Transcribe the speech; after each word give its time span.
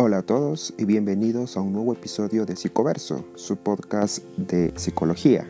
Hola 0.00 0.18
a 0.18 0.22
todos 0.22 0.74
y 0.78 0.84
bienvenidos 0.84 1.56
a 1.56 1.60
un 1.60 1.72
nuevo 1.72 1.92
episodio 1.92 2.46
de 2.46 2.54
Psicoverso, 2.54 3.24
su 3.34 3.56
podcast 3.56 4.22
de 4.36 4.72
psicología. 4.76 5.44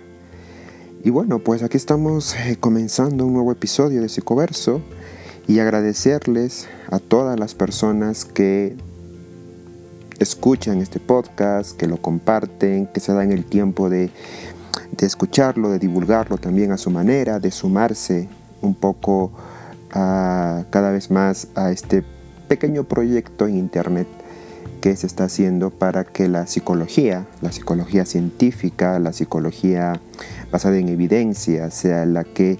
Y 1.04 1.10
bueno, 1.10 1.38
pues 1.38 1.62
aquí 1.62 1.76
estamos 1.76 2.34
eh, 2.34 2.56
comenzando 2.58 3.26
un 3.26 3.34
nuevo 3.34 3.52
episodio 3.52 4.00
de 4.00 4.08
Psicoverso 4.08 4.80
y 5.46 5.58
agradecerles 5.58 6.66
a 6.90 6.98
todas 6.98 7.38
las 7.38 7.54
personas 7.54 8.24
que 8.24 8.74
escuchan 10.18 10.80
este 10.80 10.98
podcast, 10.98 11.76
que 11.76 11.86
lo 11.86 11.98
comparten, 11.98 12.86
que 12.86 13.00
se 13.00 13.12
dan 13.12 13.32
el 13.32 13.44
tiempo 13.44 13.90
de, 13.90 14.10
escucharlo, 14.98 15.68
de 15.68 15.78
divulgarlo 15.78 16.38
también 16.38 16.72
a 16.72 16.78
su 16.78 16.88
manera, 16.88 17.38
de 17.38 17.50
sumarse 17.50 18.30
un 18.62 18.74
poco 18.74 19.30
a, 19.90 20.64
cada 20.70 20.90
vez 20.90 21.10
más 21.10 21.48
a 21.54 21.70
este 21.70 22.02
pequeño 22.48 22.84
proyecto 22.84 23.46
en 23.46 23.58
Internet 23.58 24.08
que 24.80 24.96
se 24.96 25.06
está 25.06 25.24
haciendo 25.24 25.70
para 25.70 26.04
que 26.04 26.28
la 26.28 26.46
psicología, 26.46 27.26
la 27.42 27.52
psicología 27.52 28.04
científica, 28.04 28.98
la 28.98 29.12
psicología 29.12 30.00
basada 30.50 30.78
en 30.78 30.88
evidencia, 30.88 31.70
sea 31.70 32.06
la 32.06 32.24
que 32.24 32.58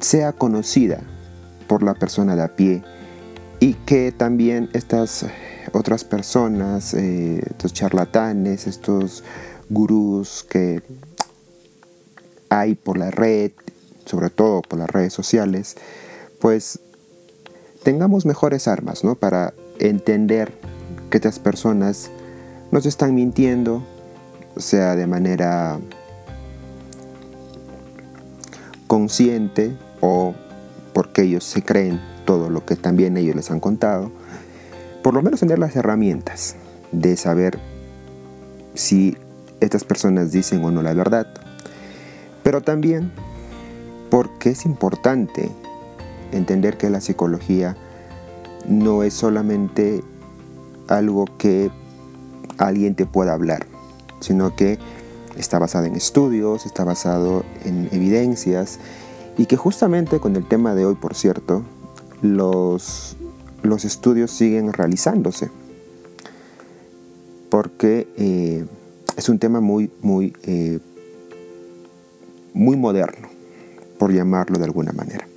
sea 0.00 0.32
conocida 0.32 1.00
por 1.66 1.82
la 1.82 1.94
persona 1.94 2.36
de 2.36 2.42
a 2.42 2.56
pie 2.56 2.82
y 3.60 3.74
que 3.74 4.12
también 4.12 4.68
estas 4.74 5.26
otras 5.72 6.04
personas, 6.04 6.94
eh, 6.94 7.42
estos 7.46 7.72
charlatanes, 7.72 8.66
estos 8.66 9.24
gurús 9.70 10.44
que 10.48 10.82
hay 12.48 12.74
por 12.74 12.98
la 12.98 13.10
red, 13.10 13.52
sobre 14.04 14.30
todo 14.30 14.62
por 14.62 14.78
las 14.78 14.90
redes 14.90 15.12
sociales, 15.12 15.76
pues 16.40 16.80
tengamos 17.82 18.26
mejores 18.26 18.68
armas 18.68 19.04
¿no? 19.04 19.14
para 19.14 19.54
entender 19.78 20.52
que 21.10 21.18
estas 21.18 21.38
personas 21.38 22.10
nos 22.70 22.86
están 22.86 23.14
mintiendo, 23.14 23.82
sea 24.56 24.96
de 24.96 25.06
manera 25.06 25.78
consciente 28.86 29.76
o 30.00 30.34
porque 30.92 31.22
ellos 31.22 31.44
se 31.44 31.62
creen 31.62 32.00
todo 32.24 32.50
lo 32.50 32.64
que 32.64 32.76
también 32.76 33.16
ellos 33.16 33.36
les 33.36 33.50
han 33.50 33.60
contado, 33.60 34.10
por 35.02 35.14
lo 35.14 35.22
menos 35.22 35.40
tener 35.40 35.58
las 35.58 35.76
herramientas 35.76 36.56
de 36.92 37.16
saber 37.16 37.58
si 38.74 39.16
estas 39.60 39.84
personas 39.84 40.32
dicen 40.32 40.64
o 40.64 40.70
no 40.70 40.82
la 40.82 40.94
verdad, 40.94 41.26
pero 42.42 42.60
también 42.60 43.12
porque 44.10 44.50
es 44.50 44.64
importante 44.64 45.50
entender 46.32 46.76
que 46.76 46.90
la 46.90 47.00
psicología 47.00 47.76
no 48.68 49.02
es 49.02 49.14
solamente 49.14 50.02
algo 50.88 51.26
que 51.38 51.70
alguien 52.58 52.94
te 52.94 53.06
pueda 53.06 53.34
hablar, 53.34 53.66
sino 54.20 54.54
que 54.54 54.78
está 55.36 55.58
basado 55.58 55.86
en 55.86 55.96
estudios, 55.96 56.66
está 56.66 56.84
basado 56.84 57.44
en 57.64 57.88
evidencias 57.92 58.78
y 59.36 59.46
que 59.46 59.56
justamente 59.56 60.20
con 60.20 60.36
el 60.36 60.46
tema 60.46 60.74
de 60.74 60.86
hoy, 60.86 60.94
por 60.94 61.14
cierto, 61.14 61.62
los, 62.22 63.16
los 63.62 63.84
estudios 63.84 64.30
siguen 64.30 64.72
realizándose 64.72 65.50
porque 67.54 68.08
eh, 68.16 68.66
es 69.16 69.28
un 69.28 69.38
tema 69.38 69.60
muy, 69.60 69.88
muy, 70.02 70.34
eh, 70.42 70.80
muy 72.52 72.76
moderno, 72.76 73.28
por 73.96 74.12
llamarlo 74.12 74.58
de 74.58 74.64
alguna 74.64 74.90
manera. 74.92 75.28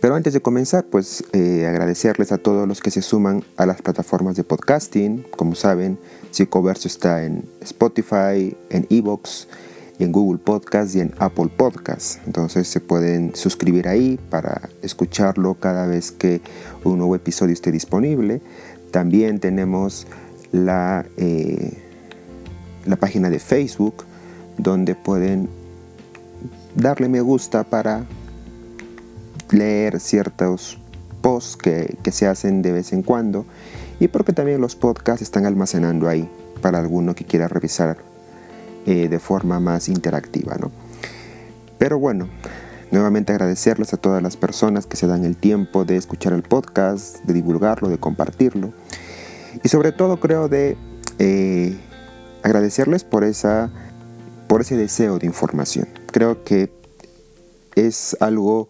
Pero 0.00 0.14
antes 0.14 0.32
de 0.32 0.40
comenzar, 0.40 0.84
pues 0.84 1.24
eh, 1.32 1.66
agradecerles 1.66 2.30
a 2.30 2.38
todos 2.38 2.68
los 2.68 2.80
que 2.80 2.90
se 2.90 3.02
suman 3.02 3.42
a 3.56 3.66
las 3.66 3.82
plataformas 3.82 4.36
de 4.36 4.44
podcasting. 4.44 5.26
Como 5.36 5.56
saben, 5.56 5.98
Psicoverso 6.30 6.86
está 6.86 7.24
en 7.24 7.44
Spotify, 7.60 8.56
en 8.70 8.86
Evox, 8.90 9.48
en 9.98 10.12
Google 10.12 10.38
Podcast 10.38 10.94
y 10.94 11.00
en 11.00 11.12
Apple 11.18 11.50
Podcast. 11.56 12.20
Entonces 12.26 12.68
se 12.68 12.80
pueden 12.80 13.34
suscribir 13.34 13.88
ahí 13.88 14.20
para 14.30 14.68
escucharlo 14.82 15.54
cada 15.54 15.86
vez 15.86 16.12
que 16.12 16.40
un 16.84 16.98
nuevo 16.98 17.16
episodio 17.16 17.52
esté 17.52 17.72
disponible. 17.72 18.40
También 18.92 19.40
tenemos 19.40 20.06
la, 20.52 21.06
eh, 21.16 21.76
la 22.86 22.96
página 22.96 23.30
de 23.30 23.40
Facebook 23.40 24.04
donde 24.58 24.94
pueden 24.94 25.48
darle 26.76 27.08
me 27.08 27.20
gusta 27.20 27.64
para 27.64 28.06
leer 29.50 30.00
ciertos 30.00 30.78
posts 31.20 31.56
que, 31.56 31.96
se 32.10 32.26
hacen 32.26 32.62
de 32.62 32.72
vez 32.72 32.92
en 32.92 33.02
cuando 33.02 33.44
y 34.00 34.08
porque 34.08 34.32
también 34.32 34.60
los 34.60 34.76
podcasts 34.76 35.22
están 35.22 35.46
almacenando 35.46 36.08
ahí 36.08 36.28
para 36.62 36.78
alguno 36.78 37.14
que 37.14 37.24
quiera 37.24 37.48
revisar 37.48 37.98
eh, 38.86 39.08
de 39.08 39.18
forma 39.18 39.60
más 39.60 39.88
interactiva. 39.88 40.56
¿no? 40.58 40.70
Pero 41.78 41.98
bueno, 41.98 42.28
nuevamente 42.90 43.32
agradecerles 43.32 43.92
a 43.92 43.96
todas 43.96 44.22
las 44.22 44.36
personas 44.36 44.86
que 44.86 44.96
se 44.96 45.06
dan 45.06 45.24
el 45.24 45.36
tiempo 45.36 45.84
de 45.84 45.96
escuchar 45.96 46.32
el 46.32 46.42
podcast, 46.42 47.18
de 47.24 47.34
divulgarlo, 47.34 47.88
de 47.88 47.98
compartirlo 47.98 48.72
y 49.62 49.68
sobre 49.68 49.92
todo 49.92 50.20
creo 50.20 50.48
de 50.48 50.76
eh, 51.18 51.76
agradecerles 52.42 53.04
por, 53.04 53.24
esa, 53.24 53.70
por 54.46 54.60
ese 54.60 54.76
deseo 54.76 55.18
de 55.18 55.26
información. 55.26 55.88
Creo 56.12 56.44
que 56.44 56.70
es 57.74 58.16
algo 58.20 58.68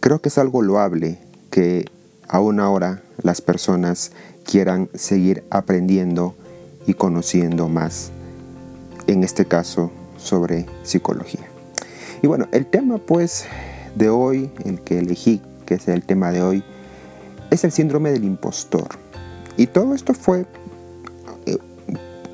creo 0.00 0.20
que 0.20 0.28
es 0.28 0.38
algo 0.38 0.62
loable 0.62 1.18
que 1.50 1.86
aún 2.28 2.60
ahora 2.60 3.02
las 3.22 3.40
personas 3.40 4.12
quieran 4.44 4.88
seguir 4.94 5.44
aprendiendo 5.50 6.34
y 6.86 6.94
conociendo 6.94 7.68
más, 7.68 8.10
en 9.06 9.24
este 9.24 9.46
caso, 9.46 9.90
sobre 10.16 10.66
psicología. 10.82 11.46
Y 12.22 12.26
bueno, 12.26 12.48
el 12.52 12.66
tema 12.66 12.98
pues 12.98 13.46
de 13.94 14.08
hoy, 14.08 14.50
el 14.64 14.80
que 14.80 14.98
elegí, 14.98 15.40
que 15.64 15.74
es 15.74 15.88
el 15.88 16.02
tema 16.02 16.30
de 16.30 16.42
hoy, 16.42 16.64
es 17.50 17.64
el 17.64 17.72
síndrome 17.72 18.12
del 18.12 18.24
impostor. 18.24 18.88
Y 19.56 19.66
todo 19.66 19.94
esto 19.94 20.14
fue 20.14 20.46
eh, 21.46 21.58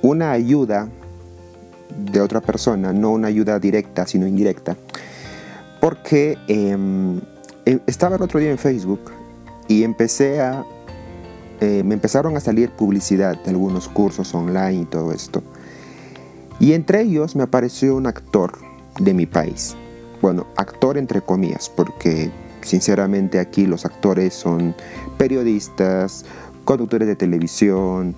una 0.02 0.32
ayuda 0.32 0.88
de 1.96 2.20
otra 2.20 2.40
persona, 2.40 2.92
no 2.92 3.10
una 3.10 3.28
ayuda 3.28 3.58
directa, 3.58 4.06
sino 4.06 4.26
indirecta, 4.26 4.76
porque 5.80 6.38
em, 6.48 7.20
estaba 7.64 8.16
el 8.16 8.22
otro 8.22 8.40
día 8.40 8.50
en 8.50 8.58
Facebook 8.58 9.00
y 9.68 9.84
empecé 9.84 10.40
a... 10.40 10.64
Eh, 11.60 11.82
me 11.84 11.94
empezaron 11.94 12.36
a 12.36 12.40
salir 12.40 12.70
publicidad 12.70 13.40
de 13.44 13.50
algunos 13.50 13.88
cursos 13.88 14.34
online 14.34 14.82
y 14.82 14.84
todo 14.84 15.12
esto. 15.12 15.42
Y 16.58 16.72
entre 16.72 17.02
ellos 17.02 17.36
me 17.36 17.44
apareció 17.44 17.96
un 17.96 18.06
actor 18.06 18.58
de 18.98 19.14
mi 19.14 19.26
país. 19.26 19.76
Bueno, 20.20 20.46
actor 20.56 20.98
entre 20.98 21.20
comillas, 21.20 21.68
porque 21.68 22.30
sinceramente 22.62 23.38
aquí 23.38 23.66
los 23.66 23.84
actores 23.84 24.34
son 24.34 24.74
periodistas, 25.18 26.24
conductores 26.64 27.06
de 27.06 27.16
televisión, 27.16 28.14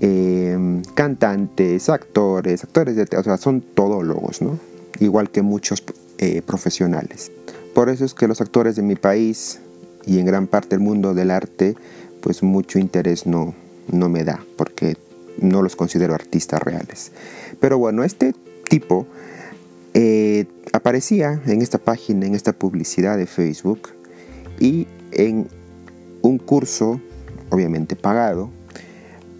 em, 0.00 0.82
cantantes, 0.94 1.88
actores, 1.90 2.64
actores 2.64 2.96
de... 2.96 3.06
O 3.16 3.22
sea, 3.22 3.36
son 3.36 3.60
todólogos, 3.60 4.40
¿no? 4.40 4.58
Igual 5.00 5.30
que 5.30 5.42
muchos 5.42 5.82
eh, 6.18 6.40
profesionales. 6.42 7.30
Por 7.76 7.90
eso 7.90 8.06
es 8.06 8.14
que 8.14 8.26
los 8.26 8.40
actores 8.40 8.74
de 8.74 8.80
mi 8.80 8.94
país 8.94 9.58
y 10.06 10.18
en 10.18 10.24
gran 10.24 10.46
parte 10.46 10.70
del 10.70 10.80
mundo 10.80 11.12
del 11.12 11.30
arte, 11.30 11.74
pues 12.22 12.42
mucho 12.42 12.78
interés 12.78 13.26
no, 13.26 13.54
no 13.92 14.08
me 14.08 14.24
da, 14.24 14.42
porque 14.56 14.96
no 15.42 15.60
los 15.60 15.76
considero 15.76 16.14
artistas 16.14 16.62
reales. 16.62 17.12
Pero 17.60 17.76
bueno, 17.76 18.02
este 18.02 18.34
tipo 18.70 19.06
eh, 19.92 20.46
aparecía 20.72 21.42
en 21.44 21.60
esta 21.60 21.76
página, 21.76 22.24
en 22.24 22.34
esta 22.34 22.54
publicidad 22.54 23.18
de 23.18 23.26
Facebook 23.26 23.90
y 24.58 24.86
en 25.12 25.46
un 26.22 26.38
curso, 26.38 26.98
obviamente 27.50 27.94
pagado, 27.94 28.48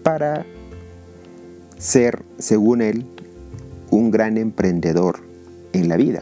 para 0.03 0.45
ser, 1.79 2.21
según 2.37 2.83
él, 2.83 3.03
un 3.89 4.11
gran 4.11 4.37
emprendedor 4.37 5.21
en 5.73 5.89
la 5.89 5.97
vida, 5.97 6.21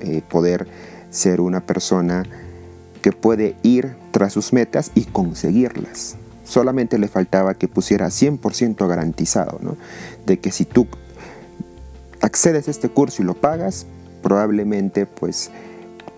eh, 0.00 0.22
poder 0.26 0.93
ser 1.14 1.40
una 1.40 1.60
persona 1.60 2.24
que 3.00 3.12
puede 3.12 3.56
ir 3.62 3.96
tras 4.10 4.32
sus 4.32 4.52
metas 4.52 4.90
y 4.94 5.04
conseguirlas. 5.04 6.16
Solamente 6.44 6.98
le 6.98 7.08
faltaba 7.08 7.54
que 7.54 7.68
pusiera 7.68 8.08
100% 8.08 8.86
garantizado, 8.88 9.58
¿no? 9.62 9.76
De 10.26 10.38
que 10.38 10.50
si 10.50 10.64
tú 10.64 10.86
accedes 12.20 12.68
a 12.68 12.70
este 12.70 12.88
curso 12.88 13.22
y 13.22 13.24
lo 13.24 13.34
pagas, 13.34 13.86
probablemente 14.22 15.06
pues 15.06 15.50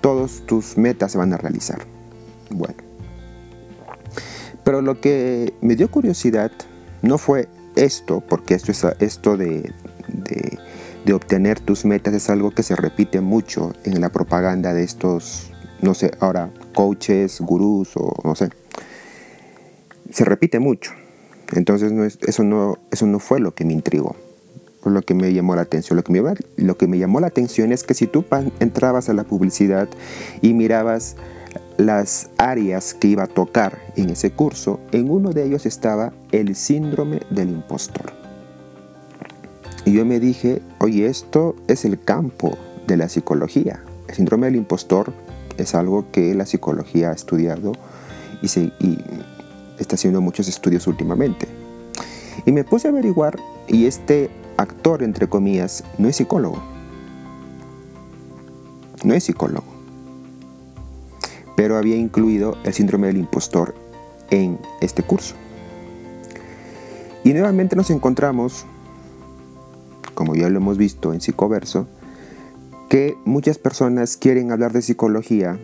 todos 0.00 0.46
tus 0.46 0.78
metas 0.78 1.12
se 1.12 1.18
van 1.18 1.32
a 1.32 1.36
realizar. 1.36 1.80
Bueno. 2.50 2.76
Pero 4.64 4.82
lo 4.82 5.00
que 5.00 5.54
me 5.60 5.76
dio 5.76 5.90
curiosidad 5.90 6.50
no 7.02 7.18
fue 7.18 7.48
esto, 7.76 8.20
porque 8.20 8.54
esto, 8.54 8.72
es, 8.72 8.84
esto 9.00 9.36
de 9.36 9.72
de 11.06 11.14
obtener 11.14 11.60
tus 11.60 11.84
metas 11.84 12.12
es 12.14 12.28
algo 12.30 12.50
que 12.50 12.64
se 12.64 12.74
repite 12.74 13.20
mucho 13.20 13.72
en 13.84 14.00
la 14.00 14.10
propaganda 14.10 14.74
de 14.74 14.82
estos, 14.82 15.52
no 15.80 15.94
sé, 15.94 16.10
ahora 16.18 16.50
coaches, 16.74 17.40
gurús 17.40 17.92
o 17.94 18.12
no 18.24 18.34
sé. 18.34 18.50
se 20.10 20.24
repite 20.24 20.58
mucho. 20.58 20.90
Entonces 21.52 21.92
no 21.92 22.04
eso, 22.04 22.42
no, 22.42 22.78
eso 22.90 23.06
no 23.06 23.20
fue 23.20 23.38
lo 23.38 23.54
que 23.54 23.64
me 23.64 23.72
intrigó, 23.72 24.16
lo 24.84 25.00
que 25.02 25.14
me 25.14 25.32
llamó 25.32 25.54
la 25.54 25.62
atención. 25.62 25.96
Lo 25.96 26.02
que 26.02 26.12
me, 26.12 26.34
lo 26.56 26.76
que 26.76 26.88
me 26.88 26.98
llamó 26.98 27.20
la 27.20 27.28
atención 27.28 27.70
es 27.70 27.84
que 27.84 27.94
si 27.94 28.08
tú 28.08 28.24
entrabas 28.58 29.08
a 29.08 29.14
la 29.14 29.22
publicidad 29.22 29.88
y 30.42 30.54
mirabas 30.54 31.14
las 31.76 32.30
áreas 32.36 32.94
que 32.94 33.06
iba 33.06 33.22
a 33.22 33.28
tocar 33.28 33.78
en 33.94 34.10
ese 34.10 34.32
curso, 34.32 34.80
en 34.90 35.08
uno 35.08 35.30
de 35.30 35.44
ellos 35.44 35.66
estaba 35.66 36.12
el 36.32 36.56
síndrome 36.56 37.20
del 37.30 37.50
impostor. 37.50 38.25
Y 39.86 39.92
yo 39.92 40.04
me 40.04 40.18
dije, 40.18 40.60
oye, 40.80 41.06
esto 41.06 41.54
es 41.68 41.84
el 41.84 42.00
campo 42.00 42.58
de 42.88 42.96
la 42.96 43.08
psicología. 43.08 43.84
El 44.08 44.16
síndrome 44.16 44.46
del 44.46 44.56
impostor 44.56 45.12
es 45.58 45.76
algo 45.76 46.10
que 46.10 46.34
la 46.34 46.44
psicología 46.44 47.10
ha 47.10 47.12
estudiado 47.12 47.70
y, 48.42 48.48
se, 48.48 48.72
está 49.78 49.94
haciendo 49.94 50.20
muchos 50.20 50.48
estudios 50.48 50.88
últimamente. 50.88 51.46
Y 52.44 52.50
me 52.50 52.64
puse 52.64 52.88
a 52.88 52.90
averiguar 52.90 53.38
y 53.68 53.86
este 53.86 54.28
actor, 54.56 55.04
entre 55.04 55.28
comillas, 55.28 55.84
no 55.98 56.08
es 56.08 56.16
psicólogo. 56.16 56.60
No 59.04 59.14
es 59.14 59.22
psicólogo. 59.22 59.72
Pero 61.54 61.76
había 61.78 61.94
incluido 61.94 62.58
el 62.64 62.74
síndrome 62.74 63.06
del 63.06 63.18
impostor 63.18 63.76
en 64.30 64.58
este 64.80 65.04
curso. 65.04 65.36
Y 67.22 67.32
nuevamente 67.32 67.76
nos 67.76 67.90
encontramos, 67.90 68.66
como 70.16 70.34
ya 70.34 70.48
lo 70.48 70.56
hemos 70.56 70.78
visto 70.78 71.12
en 71.12 71.20
Psicoverso, 71.20 71.86
que 72.88 73.16
muchas 73.24 73.58
personas 73.58 74.16
quieren 74.16 74.50
hablar 74.50 74.72
de 74.72 74.82
psicología 74.82 75.58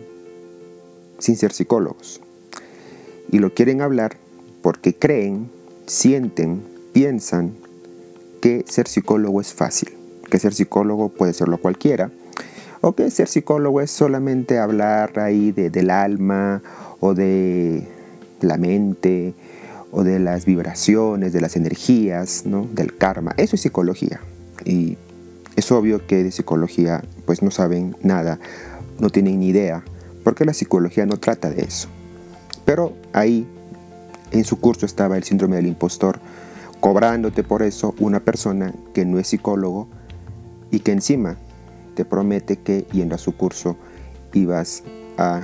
sin 1.17 1.35
ser 1.35 1.51
psicólogos. 1.51 2.21
Y 3.31 3.39
lo 3.39 3.53
quieren 3.53 3.81
hablar 3.81 4.17
porque 4.61 4.93
creen, 4.93 5.49
sienten, 5.87 6.61
piensan 6.93 7.53
que 8.41 8.63
ser 8.67 8.87
psicólogo 8.87 9.41
es 9.41 9.53
fácil, 9.53 9.89
que 10.29 10.37
ser 10.37 10.53
psicólogo 10.53 11.09
puede 11.09 11.33
serlo 11.33 11.57
cualquiera, 11.57 12.11
o 12.81 12.93
que 12.93 13.09
ser 13.09 13.27
psicólogo 13.27 13.81
es 13.81 13.89
solamente 13.89 14.59
hablar 14.59 15.17
ahí 15.17 15.51
de, 15.51 15.69
del 15.69 15.89
alma 15.89 16.61
o 16.99 17.13
de 17.15 17.87
la 18.41 18.57
mente 18.57 19.33
o 19.91 20.03
de 20.03 20.19
las 20.19 20.45
vibraciones, 20.45 21.33
de 21.33 21.41
las 21.41 21.55
energías, 21.55 22.45
¿no? 22.45 22.67
del 22.71 22.95
karma. 22.95 23.33
Eso 23.37 23.55
es 23.55 23.61
psicología. 23.61 24.19
Y 24.65 24.97
es 25.55 25.71
obvio 25.71 26.05
que 26.05 26.23
de 26.23 26.31
psicología 26.31 27.03
pues 27.25 27.41
no 27.41 27.51
saben 27.51 27.95
nada, 28.01 28.39
no 28.99 29.09
tienen 29.09 29.39
ni 29.39 29.47
idea, 29.47 29.83
porque 30.23 30.45
la 30.45 30.53
psicología 30.53 31.05
no 31.05 31.17
trata 31.17 31.49
de 31.49 31.63
eso. 31.63 31.89
Pero 32.65 32.93
ahí 33.13 33.47
en 34.31 34.43
su 34.45 34.59
curso 34.59 34.85
estaba 34.85 35.17
el 35.17 35.23
síndrome 35.23 35.57
del 35.57 35.67
impostor, 35.67 36.19
cobrándote 36.79 37.43
por 37.43 37.61
eso 37.61 37.93
una 37.99 38.19
persona 38.19 38.73
que 38.93 39.05
no 39.05 39.19
es 39.19 39.27
psicólogo 39.27 39.87
y 40.71 40.79
que 40.79 40.91
encima 40.91 41.37
te 41.95 42.03
promete 42.03 42.57
que 42.57 42.87
yendo 42.91 43.15
a 43.15 43.19
su 43.19 43.35
curso 43.35 43.77
ibas 44.33 44.83
a 45.17 45.41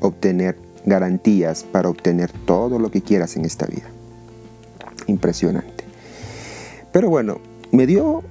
obtener 0.00 0.56
garantías 0.84 1.64
para 1.64 1.88
obtener 1.88 2.30
todo 2.30 2.78
lo 2.78 2.90
que 2.90 3.02
quieras 3.02 3.36
en 3.36 3.44
esta 3.44 3.66
vida. 3.66 3.88
Impresionante. 5.06 5.84
Pero 6.92 7.08
bueno, 7.08 7.40
me 7.72 7.86
dio 7.86 8.22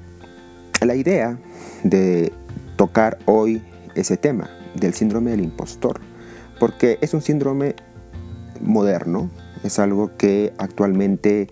la 0.81 0.95
idea 0.95 1.37
de 1.83 2.31
tocar 2.77 3.17
hoy 3.25 3.61
ese 3.95 4.15
tema 4.15 4.49
del 4.75 4.93
síndrome 4.93 5.31
del 5.31 5.41
impostor, 5.41 5.99
porque 6.59 6.99
es 7.01 7.13
un 7.13 7.21
síndrome 7.21 7.75
moderno, 8.61 9.29
es 9.63 9.79
algo 9.79 10.15
que 10.15 10.53
actualmente 10.57 11.49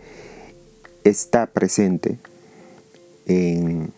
está 1.03 1.47
presente 1.47 2.19
en, 3.25 3.91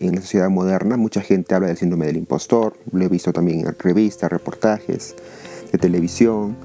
la 0.00 0.20
sociedad 0.20 0.50
moderna. 0.50 0.96
Mucha 0.96 1.20
gente 1.20 1.54
habla 1.54 1.68
del 1.68 1.76
síndrome 1.76 2.06
del 2.06 2.16
impostor, 2.16 2.76
lo 2.92 3.04
he 3.04 3.08
visto 3.08 3.32
también 3.32 3.60
en 3.60 3.76
revistas, 3.78 4.30
reportajes 4.30 5.14
de 5.70 5.78
televisión, 5.78 6.56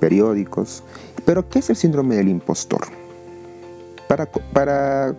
periódicos. 0.00 0.82
Pero, 1.24 1.48
¿qué 1.48 1.58
es 1.58 1.70
el 1.70 1.76
síndrome 1.76 2.16
del 2.16 2.28
impostor? 2.28 2.86
Para 4.06 5.14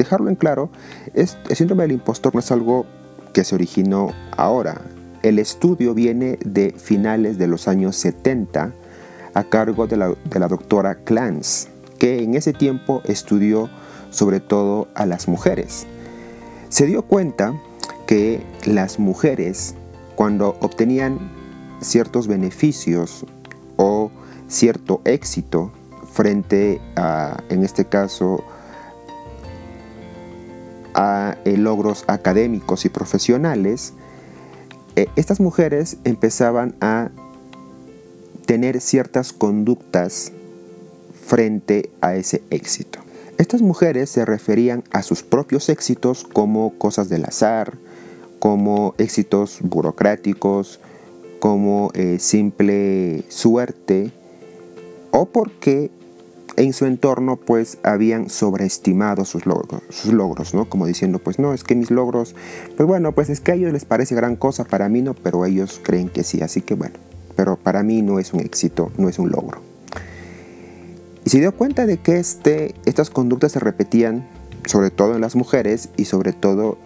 dejarlo 0.00 0.30
en 0.30 0.34
claro, 0.34 0.70
el 1.14 1.28
síndrome 1.54 1.82
del 1.84 1.92
impostor 1.92 2.34
no 2.34 2.40
es 2.40 2.50
algo 2.50 2.86
que 3.34 3.44
se 3.44 3.54
originó 3.54 4.12
ahora. 4.36 4.80
El 5.22 5.38
estudio 5.38 5.92
viene 5.92 6.38
de 6.44 6.72
finales 6.72 7.36
de 7.36 7.46
los 7.46 7.68
años 7.68 7.96
70 7.96 8.72
a 9.34 9.44
cargo 9.44 9.86
de 9.86 9.98
la, 9.98 10.08
de 10.24 10.40
la 10.40 10.48
doctora 10.48 10.94
Clance, 11.04 11.68
que 11.98 12.22
en 12.22 12.34
ese 12.34 12.54
tiempo 12.54 13.02
estudió 13.04 13.68
sobre 14.10 14.40
todo 14.40 14.88
a 14.94 15.04
las 15.04 15.28
mujeres. 15.28 15.86
Se 16.70 16.86
dio 16.86 17.02
cuenta 17.02 17.52
que 18.06 18.42
las 18.64 18.98
mujeres, 18.98 19.74
cuando 20.16 20.56
obtenían 20.60 21.18
ciertos 21.82 22.26
beneficios 22.26 23.26
o 23.76 24.10
cierto 24.48 25.02
éxito 25.04 25.72
frente 26.10 26.80
a, 26.96 27.42
en 27.50 27.62
este 27.64 27.84
caso, 27.84 28.42
a 31.00 31.38
eh, 31.46 31.56
logros 31.56 32.04
académicos 32.08 32.84
y 32.84 32.90
profesionales, 32.90 33.94
eh, 34.96 35.06
estas 35.16 35.40
mujeres 35.40 35.96
empezaban 36.04 36.74
a 36.82 37.08
tener 38.44 38.82
ciertas 38.82 39.32
conductas 39.32 40.30
frente 41.26 41.90
a 42.02 42.16
ese 42.16 42.42
éxito. 42.50 42.98
Estas 43.38 43.62
mujeres 43.62 44.10
se 44.10 44.26
referían 44.26 44.84
a 44.92 45.02
sus 45.02 45.22
propios 45.22 45.70
éxitos 45.70 46.24
como 46.24 46.76
cosas 46.76 47.08
del 47.08 47.24
azar, 47.24 47.78
como 48.38 48.94
éxitos 48.98 49.60
burocráticos, 49.62 50.80
como 51.38 51.92
eh, 51.94 52.18
simple 52.18 53.24
suerte, 53.30 54.12
o 55.12 55.24
porque 55.24 55.90
en 56.60 56.74
su 56.74 56.84
entorno 56.84 57.36
pues 57.36 57.78
habían 57.82 58.28
sobreestimado 58.28 59.24
sus 59.24 59.46
logros, 59.46 59.82
sus 59.88 60.12
logros, 60.12 60.52
¿no? 60.52 60.68
Como 60.68 60.86
diciendo, 60.86 61.18
pues 61.18 61.38
no, 61.38 61.54
es 61.54 61.64
que 61.64 61.74
mis 61.74 61.90
logros, 61.90 62.34
pues 62.76 62.86
bueno, 62.86 63.12
pues 63.12 63.30
es 63.30 63.40
que 63.40 63.52
a 63.52 63.54
ellos 63.54 63.72
les 63.72 63.86
parece 63.86 64.14
gran 64.14 64.36
cosa, 64.36 64.64
para 64.64 64.90
mí 64.90 65.00
no, 65.00 65.14
pero 65.14 65.46
ellos 65.46 65.80
creen 65.82 66.10
que 66.10 66.22
sí, 66.22 66.42
así 66.42 66.60
que 66.60 66.74
bueno, 66.74 66.96
pero 67.34 67.56
para 67.56 67.82
mí 67.82 68.02
no 68.02 68.18
es 68.18 68.34
un 68.34 68.40
éxito, 68.40 68.92
no 68.98 69.08
es 69.08 69.18
un 69.18 69.30
logro. 69.30 69.62
Y 71.24 71.30
se 71.30 71.38
dio 71.38 71.56
cuenta 71.56 71.86
de 71.86 71.96
que 71.96 72.18
este, 72.18 72.74
estas 72.84 73.08
conductas 73.08 73.52
se 73.52 73.60
repetían 73.60 74.28
sobre 74.66 74.90
todo 74.90 75.14
en 75.14 75.22
las 75.22 75.36
mujeres 75.36 75.88
y 75.96 76.04
sobre 76.04 76.34
todo 76.34 76.76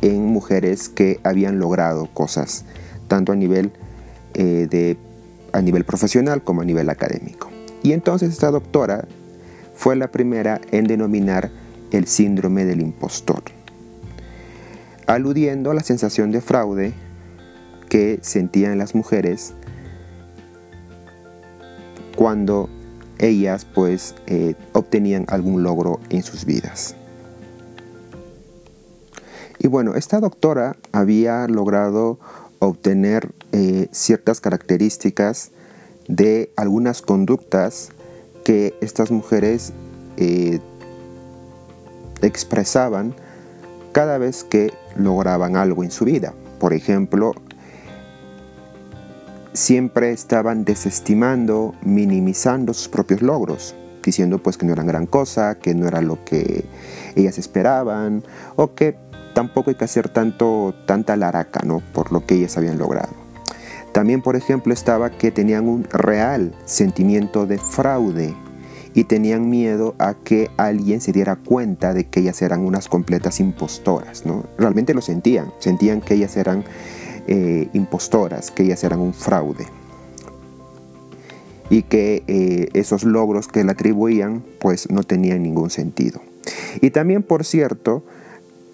en 0.00 0.26
mujeres 0.26 0.88
que 0.88 1.18
habían 1.24 1.58
logrado 1.58 2.06
cosas, 2.14 2.64
tanto 3.08 3.32
a 3.32 3.36
nivel, 3.36 3.72
eh, 4.34 4.68
de, 4.70 4.96
a 5.52 5.60
nivel 5.60 5.84
profesional 5.84 6.44
como 6.44 6.62
a 6.62 6.64
nivel 6.64 6.88
académico. 6.88 7.57
Y 7.88 7.94
entonces 7.94 8.28
esta 8.28 8.50
doctora 8.50 9.08
fue 9.74 9.96
la 9.96 10.10
primera 10.10 10.60
en 10.72 10.84
denominar 10.84 11.50
el 11.90 12.06
síndrome 12.06 12.66
del 12.66 12.82
impostor, 12.82 13.42
aludiendo 15.06 15.70
a 15.70 15.74
la 15.74 15.80
sensación 15.80 16.30
de 16.30 16.42
fraude 16.42 16.92
que 17.88 18.18
sentían 18.20 18.76
las 18.76 18.94
mujeres 18.94 19.54
cuando 22.14 22.68
ellas 23.16 23.64
pues 23.64 24.14
eh, 24.26 24.54
obtenían 24.74 25.24
algún 25.28 25.62
logro 25.62 25.98
en 26.10 26.22
sus 26.22 26.44
vidas. 26.44 26.94
Y 29.58 29.68
bueno, 29.68 29.94
esta 29.94 30.20
doctora 30.20 30.76
había 30.92 31.48
logrado 31.48 32.18
obtener 32.58 33.30
eh, 33.52 33.88
ciertas 33.92 34.42
características 34.42 35.52
de 36.08 36.50
algunas 36.56 37.02
conductas 37.02 37.90
que 38.44 38.74
estas 38.80 39.10
mujeres 39.10 39.72
eh, 40.16 40.58
expresaban 42.22 43.14
cada 43.92 44.18
vez 44.18 44.42
que 44.42 44.72
lograban 44.96 45.56
algo 45.56 45.84
en 45.84 45.90
su 45.90 46.04
vida. 46.04 46.34
Por 46.58 46.72
ejemplo, 46.72 47.34
siempre 49.52 50.12
estaban 50.12 50.64
desestimando, 50.64 51.74
minimizando 51.82 52.74
sus 52.74 52.88
propios 52.88 53.22
logros, 53.22 53.74
diciendo 54.02 54.38
pues 54.38 54.56
que 54.56 54.66
no 54.66 54.72
eran 54.72 54.86
gran 54.86 55.06
cosa, 55.06 55.56
que 55.56 55.74
no 55.74 55.86
era 55.86 56.00
lo 56.00 56.24
que 56.24 56.64
ellas 57.16 57.38
esperaban, 57.38 58.24
o 58.56 58.74
que 58.74 58.96
tampoco 59.34 59.70
hay 59.70 59.76
que 59.76 59.84
hacer 59.84 60.08
tanto, 60.08 60.74
tanta 60.86 61.16
laraca 61.16 61.60
¿no? 61.64 61.82
por 61.92 62.12
lo 62.12 62.24
que 62.24 62.36
ellas 62.36 62.56
habían 62.56 62.78
logrado. 62.78 63.17
También, 63.98 64.22
por 64.22 64.36
ejemplo, 64.36 64.72
estaba 64.72 65.10
que 65.10 65.32
tenían 65.32 65.66
un 65.66 65.82
real 65.82 66.54
sentimiento 66.66 67.46
de 67.46 67.58
fraude 67.58 68.32
y 68.94 69.02
tenían 69.02 69.50
miedo 69.50 69.96
a 69.98 70.14
que 70.14 70.52
alguien 70.56 71.00
se 71.00 71.10
diera 71.10 71.34
cuenta 71.34 71.92
de 71.92 72.04
que 72.04 72.20
ellas 72.20 72.40
eran 72.40 72.60
unas 72.64 72.86
completas 72.86 73.40
impostoras. 73.40 74.24
¿no? 74.24 74.44
Realmente 74.56 74.94
lo 74.94 75.00
sentían, 75.00 75.52
sentían 75.58 76.00
que 76.00 76.14
ellas 76.14 76.36
eran 76.36 76.62
eh, 77.26 77.70
impostoras, 77.72 78.52
que 78.52 78.62
ellas 78.62 78.84
eran 78.84 79.00
un 79.00 79.14
fraude. 79.14 79.66
y 81.68 81.82
que 81.82 82.22
eh, 82.28 82.68
esos 82.74 83.02
logros 83.02 83.48
que 83.48 83.64
le 83.64 83.72
atribuían 83.72 84.44
pues 84.60 84.88
no 84.92 85.02
tenían 85.02 85.42
ningún 85.42 85.70
sentido. 85.70 86.20
Y 86.80 86.90
también, 86.90 87.24
por 87.24 87.44
cierto, 87.44 88.04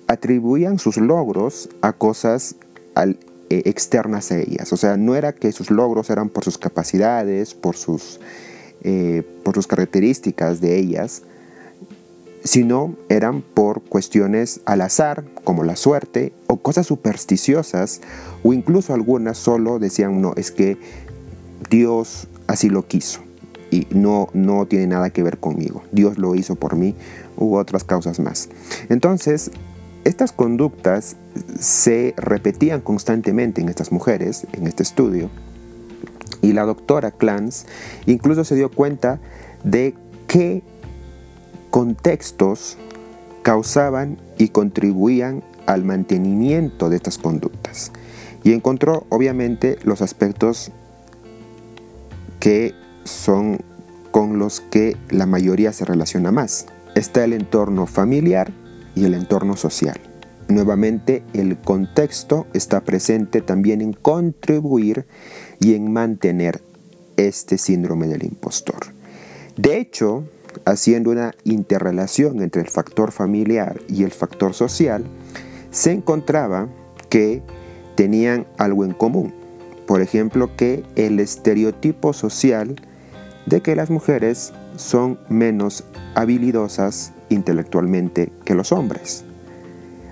atribuían 0.07 0.79
sus 0.79 0.99
logros 0.99 1.71
a 1.81 1.95
cosas 1.95 2.57
eh, 3.51 3.63
externas 3.67 4.33
a 4.33 4.39
ellas. 4.39 4.73
O 4.73 4.77
sea, 4.77 4.97
no 4.97 5.15
era 5.15 5.35
que 5.35 5.53
sus 5.53 5.71
logros 5.71 6.11
eran 6.11 6.29
por 6.29 6.45
sus 6.45 6.59
capacidades, 6.59 7.55
por 7.55 7.77
sus, 7.77 8.21
eh, 8.83 9.23
por 9.43 9.55
sus 9.55 9.67
características 9.67 10.61
de 10.61 10.79
ellas, 10.79 11.23
sino 12.43 12.95
eran 13.09 13.43
por 13.43 13.83
cuestiones 13.83 14.61
al 14.67 14.83
azar, 14.83 15.25
como 15.45 15.65
la 15.65 15.77
suerte, 15.77 16.33
o 16.47 16.59
cosas 16.59 16.87
supersticiosas, 16.87 18.01
o 18.43 18.53
incluso 18.53 18.93
algunas 18.93 19.39
solo 19.39 19.79
decían, 19.79 20.21
no, 20.21 20.35
es 20.37 20.51
que 20.51 20.77
Dios 21.71 22.29
así 22.47 22.69
lo 22.69 22.87
quiso 22.87 23.21
y 23.71 23.87
no, 23.91 24.29
no 24.35 24.67
tiene 24.67 24.87
nada 24.87 25.11
que 25.11 25.23
ver 25.23 25.39
conmigo. 25.39 25.83
Dios 25.91 26.19
lo 26.19 26.35
hizo 26.35 26.55
por 26.55 26.77
mí 26.77 26.95
u 27.37 27.57
otras 27.57 27.83
causas 27.83 28.21
más. 28.21 28.49
Entonces, 28.89 29.51
estas 30.05 30.33
conductas 30.33 31.17
se 31.59 32.15
repetían 32.17 32.81
constantemente 32.81 33.61
en 33.61 33.69
estas 33.69 33.91
mujeres, 33.91 34.47
en 34.53 34.67
este 34.67 34.83
estudio, 34.83 35.31
y 36.43 36.53
la 36.53 36.65
doctora 36.65 37.11
Clance 37.11 37.67
incluso 38.07 38.45
se 38.45 38.55
dio 38.55 38.71
cuenta 38.71 39.19
de 39.63 39.95
qué 40.27 40.63
contextos 41.71 42.77
causaban 43.43 44.19
y 44.39 44.49
contribuían 44.49 45.43
al 45.67 45.85
mantenimiento 45.85 46.91
de 46.91 46.97
estas 46.97 47.19
conductas. 47.19 47.93
Y 48.43 48.53
encontró 48.53 49.07
obviamente 49.09 49.79
los 49.85 50.03
aspectos 50.03 50.71
que 52.41 52.75
son 53.05 53.61
con 54.11 54.39
los 54.39 54.61
que 54.61 54.97
la 55.09 55.27
mayoría 55.27 55.73
se 55.73 55.85
relaciona 55.85 56.31
más. 56.31 56.67
Está 56.95 57.25
el 57.25 57.33
entorno 57.33 57.87
familiar, 57.87 58.53
y 58.95 59.05
el 59.05 59.15
entorno 59.15 59.57
social. 59.57 60.01
Nuevamente, 60.49 61.23
el 61.33 61.59
contexto 61.59 62.47
está 62.53 62.83
presente 62.83 63.41
también 63.41 63.81
en 63.81 63.93
contribuir 63.93 65.07
y 65.59 65.75
en 65.75 65.93
mantener 65.93 66.63
este 67.17 67.57
síndrome 67.57 68.09
del 68.09 68.25
impostor. 68.25 68.95
De 69.57 69.79
hecho, 69.79 70.25
haciendo 70.65 71.11
una 71.11 71.35
interrelación 71.45 72.43
entre 72.43 72.63
el 72.63 72.69
factor 72.69 73.11
familiar 73.11 73.81
y 73.89 74.05
el 74.05 74.11
factor 74.11 74.55
social, 74.55 75.05
se 75.71 75.93
encontraba 75.93 76.69
que 77.09 77.43
tenían 77.95 78.47
algo 78.59 78.85
en 78.85 78.93
común. 78.93 79.35
Por 79.87 80.03
ejemplo, 80.03 80.57
que 80.57 80.83
el 80.97 81.21
estereotipo 81.21 82.13
social 82.13 82.77
de 83.47 83.61
que 83.61 83.77
las 83.77 83.91
mujeres 83.91 84.53
son 84.77 85.19
menos 85.29 85.85
habilidosas 86.15 87.13
intelectualmente 87.35 88.33
que 88.45 88.55
los 88.55 88.73
hombres. 88.73 89.25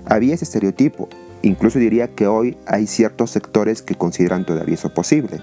Había 0.05 0.35
ese 0.35 0.45
estereotipo, 0.45 1.07
incluso 1.41 1.79
diría 1.79 2.09
que 2.09 2.27
hoy 2.27 2.57
hay 2.65 2.87
ciertos 2.87 3.31
sectores 3.31 3.81
que 3.81 3.95
consideran 3.95 4.45
todavía 4.45 4.75
eso 4.75 4.93
posible. 4.93 5.39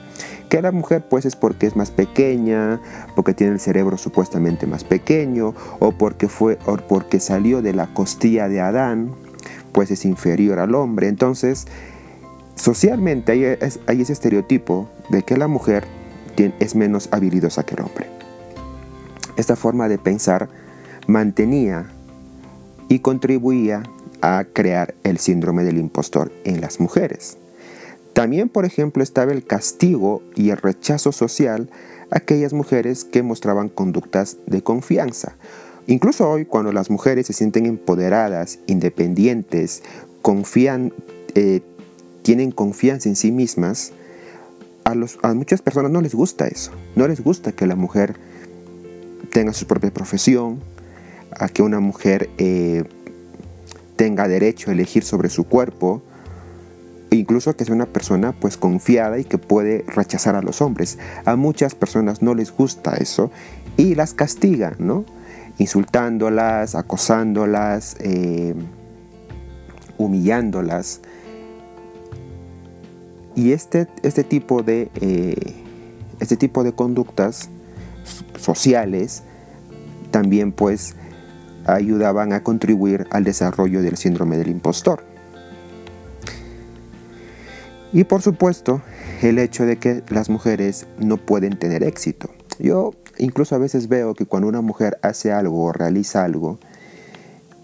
Que 0.48 0.62
la 0.62 0.72
mujer 0.72 1.04
pues 1.08 1.24
es 1.24 1.36
porque 1.36 1.66
es 1.66 1.76
más 1.76 1.90
pequeña, 1.90 2.80
porque 3.16 3.34
tiene 3.34 3.54
el 3.54 3.60
cerebro 3.60 3.96
supuestamente 3.96 4.66
más 4.66 4.84
pequeño, 4.84 5.54
o 5.78 5.92
porque, 5.92 6.28
fue, 6.28 6.58
o 6.66 6.76
porque 6.76 7.20
salió 7.20 7.62
de 7.62 7.72
la 7.72 7.86
costilla 7.86 8.48
de 8.48 8.60
Adán, 8.60 9.12
pues 9.72 9.90
es 9.90 10.04
inferior 10.04 10.58
al 10.58 10.74
hombre. 10.74 11.08
Entonces, 11.08 11.66
socialmente 12.54 13.32
hay, 13.32 13.58
hay 13.86 14.00
ese 14.02 14.12
estereotipo 14.12 14.88
de 15.08 15.22
que 15.22 15.36
la 15.36 15.48
mujer 15.48 15.84
es 16.58 16.74
menos 16.74 17.08
habilidosa 17.12 17.64
que 17.64 17.74
el 17.74 17.82
hombre. 17.82 18.06
Esta 19.36 19.56
forma 19.56 19.88
de 19.88 19.98
pensar 19.98 20.48
mantenía 21.10 21.90
y 22.88 23.00
contribuía 23.00 23.82
a 24.22 24.44
crear 24.52 24.94
el 25.02 25.18
síndrome 25.18 25.64
del 25.64 25.78
impostor 25.78 26.32
en 26.44 26.60
las 26.60 26.80
mujeres. 26.80 27.36
También, 28.12 28.48
por 28.48 28.64
ejemplo, 28.64 29.02
estaba 29.02 29.32
el 29.32 29.44
castigo 29.44 30.22
y 30.36 30.50
el 30.50 30.56
rechazo 30.56 31.12
social 31.12 31.68
a 32.10 32.18
aquellas 32.18 32.52
mujeres 32.52 33.04
que 33.04 33.22
mostraban 33.22 33.68
conductas 33.68 34.36
de 34.46 34.62
confianza. 34.62 35.36
Incluso 35.86 36.28
hoy, 36.28 36.44
cuando 36.44 36.72
las 36.72 36.90
mujeres 36.90 37.26
se 37.26 37.32
sienten 37.32 37.66
empoderadas, 37.66 38.58
independientes, 38.66 39.82
confían, 40.22 40.92
eh, 41.34 41.60
tienen 42.22 42.52
confianza 42.52 43.08
en 43.08 43.16
sí 43.16 43.32
mismas, 43.32 43.92
a, 44.84 44.94
a 45.22 45.34
muchas 45.34 45.62
personas 45.62 45.90
no 45.90 46.00
les 46.02 46.14
gusta 46.14 46.46
eso. 46.46 46.72
No 46.94 47.08
les 47.08 47.22
gusta 47.22 47.52
que 47.52 47.66
la 47.66 47.76
mujer 47.76 48.16
tenga 49.32 49.52
su 49.52 49.66
propia 49.66 49.92
profesión, 49.92 50.60
a 51.36 51.48
que 51.48 51.62
una 51.62 51.80
mujer 51.80 52.30
eh, 52.38 52.84
tenga 53.96 54.28
derecho 54.28 54.70
a 54.70 54.72
elegir 54.72 55.04
sobre 55.04 55.28
su 55.28 55.44
cuerpo, 55.44 56.02
e 57.10 57.16
incluso 57.16 57.54
que 57.56 57.64
sea 57.64 57.74
una 57.74 57.86
persona 57.86 58.32
pues 58.32 58.56
confiada 58.56 59.18
y 59.18 59.24
que 59.24 59.38
puede 59.38 59.84
rechazar 59.88 60.36
a 60.36 60.42
los 60.42 60.62
hombres. 60.62 60.98
A 61.24 61.36
muchas 61.36 61.74
personas 61.74 62.22
no 62.22 62.34
les 62.34 62.52
gusta 62.52 62.94
eso 62.94 63.30
y 63.76 63.94
las 63.94 64.14
castigan, 64.14 64.76
¿no? 64.78 65.04
Insultándolas, 65.58 66.74
acosándolas, 66.74 67.96
eh, 68.00 68.54
humillándolas. 69.98 71.00
Y 73.34 73.52
este, 73.52 73.88
este, 74.02 74.24
tipo 74.24 74.62
de, 74.62 74.90
eh, 75.00 75.54
este 76.20 76.36
tipo 76.36 76.62
de 76.62 76.72
conductas 76.72 77.48
sociales 78.38 79.24
también 80.10 80.52
pues 80.52 80.96
ayudaban 81.66 82.32
a 82.32 82.42
contribuir 82.42 83.06
al 83.10 83.24
desarrollo 83.24 83.82
del 83.82 83.96
síndrome 83.96 84.36
del 84.36 84.48
impostor. 84.48 85.02
Y 87.92 88.04
por 88.04 88.22
supuesto, 88.22 88.82
el 89.22 89.38
hecho 89.38 89.66
de 89.66 89.78
que 89.78 90.02
las 90.08 90.30
mujeres 90.30 90.86
no 90.98 91.16
pueden 91.16 91.58
tener 91.58 91.82
éxito. 91.82 92.30
Yo 92.58 92.92
incluso 93.18 93.54
a 93.54 93.58
veces 93.58 93.88
veo 93.88 94.14
que 94.14 94.26
cuando 94.26 94.48
una 94.48 94.60
mujer 94.60 94.98
hace 95.02 95.32
algo 95.32 95.64
o 95.64 95.72
realiza 95.72 96.24
algo, 96.24 96.58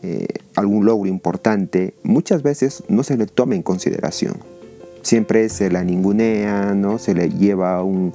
eh, 0.03 0.27
algún 0.57 0.85
logro 0.85 1.09
importante, 1.09 1.95
muchas 2.03 2.43
veces 2.43 2.83
no 2.89 3.03
se 3.05 3.17
le 3.17 3.27
toma 3.27 3.55
en 3.55 3.63
consideración. 3.63 4.39
Siempre 5.03 5.49
se 5.49 5.71
la 5.71 5.85
ningunea, 5.85 6.75
¿no? 6.75 6.99
se 6.99 7.15
le 7.15 7.31
lleva 7.31 7.77
a 7.77 7.83
un, 7.85 8.13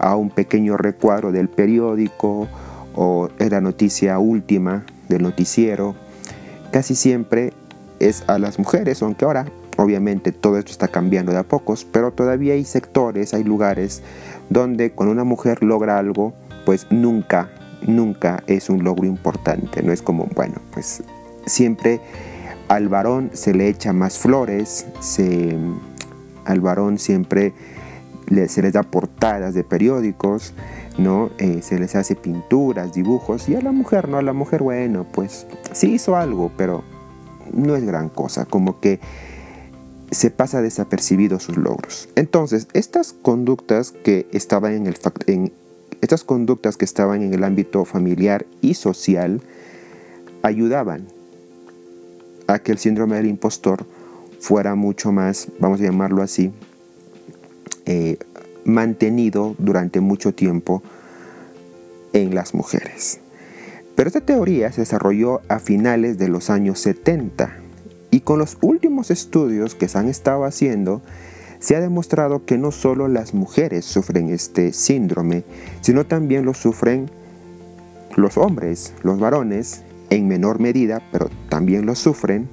a 0.00 0.16
un 0.16 0.30
pequeño 0.30 0.76
recuadro 0.76 1.30
del 1.30 1.48
periódico 1.48 2.48
o 2.96 3.28
es 3.38 3.50
la 3.50 3.60
noticia 3.60 4.18
última 4.18 4.84
del 5.08 5.22
noticiero, 5.22 5.94
casi 6.70 6.94
siempre 6.94 7.52
es 8.00 8.24
a 8.26 8.38
las 8.38 8.58
mujeres, 8.58 9.02
aunque 9.02 9.24
ahora 9.24 9.46
obviamente 9.76 10.32
todo 10.32 10.58
esto 10.58 10.70
está 10.70 10.88
cambiando 10.88 11.32
de 11.32 11.38
a 11.38 11.42
pocos, 11.42 11.84
pero 11.84 12.12
todavía 12.12 12.54
hay 12.54 12.64
sectores, 12.64 13.34
hay 13.34 13.44
lugares 13.44 14.02
donde 14.50 14.92
cuando 14.92 15.12
una 15.12 15.24
mujer 15.24 15.62
logra 15.62 15.98
algo, 15.98 16.32
pues 16.64 16.86
nunca, 16.90 17.50
nunca 17.86 18.42
es 18.46 18.70
un 18.70 18.84
logro 18.84 19.06
importante, 19.06 19.82
no 19.82 19.92
es 19.92 20.02
como, 20.02 20.26
bueno, 20.34 20.56
pues 20.72 21.02
siempre 21.46 22.00
al 22.68 22.88
varón 22.88 23.30
se 23.32 23.54
le 23.54 23.68
echa 23.68 23.92
más 23.92 24.18
flores, 24.18 24.86
al 26.44 26.60
varón 26.60 26.98
siempre 26.98 27.52
se 28.48 28.62
les 28.62 28.72
da 28.72 28.82
portadas 28.82 29.54
de 29.54 29.64
periódicos, 29.64 30.54
¿no? 30.98 31.30
Eh, 31.38 31.60
se 31.62 31.78
les 31.78 31.94
hace 31.94 32.14
pinturas, 32.14 32.92
dibujos, 32.94 33.48
y 33.48 33.54
a 33.54 33.60
la 33.60 33.72
mujer, 33.72 34.08
¿no? 34.08 34.18
A 34.18 34.22
la 34.22 34.32
mujer, 34.32 34.62
bueno, 34.62 35.06
pues 35.12 35.46
sí 35.72 35.94
hizo 35.94 36.16
algo, 36.16 36.52
pero 36.56 36.84
no 37.52 37.76
es 37.76 37.84
gran 37.84 38.08
cosa, 38.08 38.44
como 38.44 38.80
que 38.80 39.00
se 40.10 40.30
pasa 40.30 40.62
desapercibido 40.62 41.40
sus 41.40 41.56
logros. 41.56 42.08
Entonces, 42.14 42.68
estas 42.72 43.12
conductas 43.12 43.90
que 43.90 44.26
estaban 44.32 44.72
en 44.72 44.86
el 44.86 44.96
estas 46.00 46.24
conductas 46.24 46.76
que 46.76 46.84
estaban 46.84 47.22
en 47.22 47.32
el 47.32 47.44
ámbito 47.44 47.84
familiar 47.84 48.46
y 48.60 48.74
social 48.74 49.40
ayudaban 50.42 51.06
a 52.46 52.58
que 52.58 52.72
el 52.72 52.78
síndrome 52.78 53.16
del 53.16 53.26
impostor 53.26 53.86
fuera 54.38 54.74
mucho 54.74 55.12
más, 55.12 55.48
vamos 55.58 55.80
a 55.80 55.84
llamarlo 55.84 56.22
así, 56.22 56.52
eh, 57.86 58.18
mantenido 58.64 59.54
durante 59.58 60.00
mucho 60.00 60.34
tiempo 60.34 60.82
en 62.12 62.34
las 62.34 62.54
mujeres. 62.54 63.20
Pero 63.94 64.08
esta 64.08 64.20
teoría 64.20 64.72
se 64.72 64.80
desarrolló 64.80 65.40
a 65.48 65.58
finales 65.58 66.18
de 66.18 66.28
los 66.28 66.50
años 66.50 66.80
70 66.80 67.56
y 68.10 68.20
con 68.20 68.38
los 68.38 68.58
últimos 68.60 69.10
estudios 69.10 69.74
que 69.74 69.88
se 69.88 69.98
han 69.98 70.08
estado 70.08 70.44
haciendo, 70.44 71.02
se 71.58 71.76
ha 71.76 71.80
demostrado 71.80 72.44
que 72.44 72.58
no 72.58 72.72
solo 72.72 73.08
las 73.08 73.34
mujeres 73.34 73.84
sufren 73.84 74.28
este 74.30 74.72
síndrome, 74.72 75.44
sino 75.80 76.04
también 76.04 76.44
lo 76.44 76.54
sufren 76.54 77.10
los 78.16 78.36
hombres, 78.36 78.94
los 79.02 79.18
varones, 79.18 79.82
en 80.10 80.28
menor 80.28 80.60
medida, 80.60 81.02
pero 81.10 81.30
también 81.48 81.86
lo 81.86 81.94
sufren. 81.94 82.48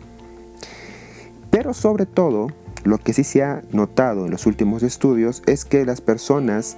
Pero 1.50 1.74
sobre 1.74 2.06
todo, 2.06 2.48
lo 2.84 2.98
que 2.98 3.14
sí 3.14 3.24
se 3.24 3.44
ha 3.44 3.64
notado 3.72 4.26
en 4.26 4.32
los 4.32 4.46
últimos 4.46 4.84
estudios 4.84 5.44
es 5.46 5.66
que 5.66 5.86
las 5.86 6.02
personas 6.02 6.78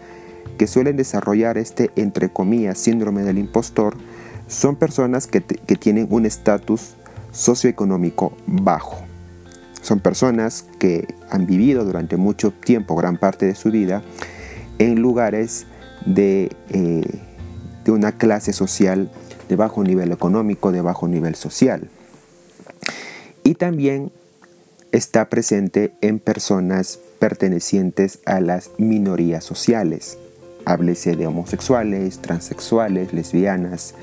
que 0.58 0.68
suelen 0.68 0.98
desarrollar 0.98 1.58
este, 1.58 1.92
entre 1.96 2.30
síndrome 2.76 3.24
del 3.24 3.38
impostor, 3.38 3.96
son 4.48 4.76
personas 4.76 5.28
que, 5.28 5.42
tienen 5.42 6.08
un 6.10 6.26
estatus 6.26 6.96
socioeconómico 7.32 8.34
bajo. 8.46 9.04
Son 9.82 10.00
personas 10.00 10.66
que 10.80 11.08
han 11.30 11.46
vivido 11.46 11.84
durante 11.84 12.18
mucho 12.18 12.52
tiempo, 12.52 12.96
gran 12.96 13.18
parte 13.18 13.46
de 13.46 13.56
su 13.56 13.72
vida, 13.72 14.02
en 14.80 15.02
lugares 15.02 15.66
de, 16.06 16.52
eh, 16.70 17.20
de 17.84 17.92
una 17.92 18.14
clase 18.14 18.54
social 18.54 19.12
de 19.50 19.56
bajo 19.56 19.84
nivel 19.84 20.12
económico, 20.12 20.72
de 20.72 20.82
bajo 20.82 21.08
nivel 21.08 21.36
social. 21.36 21.90
Y 23.44 23.56
también 23.56 24.12
está 24.94 25.28
presente 25.28 25.92
en 26.02 26.20
personas 26.20 27.00
pertenecientes 27.20 28.20
a 28.26 28.40
las 28.40 28.70
minorías 28.78 29.44
sociales. 29.44 30.20
Háblese 30.66 31.16
de 31.16 31.28
homosexuales, 31.28 32.20
transexuales, 32.20 33.12
lesbianas, 33.12 33.96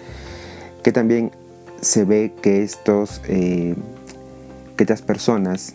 que 0.82 0.92
también 0.92 1.30
se 1.80 2.04
ve 2.04 2.32
que 2.42 2.62
estos 2.62 3.22
eh, 3.28 3.74
que 4.76 4.84
estas 4.84 5.00
personas 5.00 5.74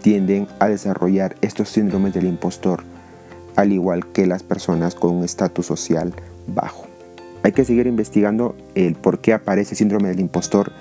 tienden 0.00 0.48
a 0.58 0.68
desarrollar 0.68 1.36
estos 1.42 1.68
síndromes 1.68 2.14
del 2.14 2.26
impostor, 2.26 2.84
al 3.56 3.72
igual 3.72 4.06
que 4.06 4.26
las 4.26 4.42
personas 4.42 4.94
con 4.94 5.16
un 5.16 5.24
estatus 5.24 5.66
social 5.66 6.14
bajo. 6.46 6.86
Hay 7.42 7.52
que 7.52 7.64
seguir 7.64 7.86
investigando 7.86 8.56
el 8.74 8.94
por 8.94 9.20
qué 9.20 9.34
aparece 9.34 9.74
síndrome 9.74 10.08
del 10.08 10.20
impostor 10.20 10.72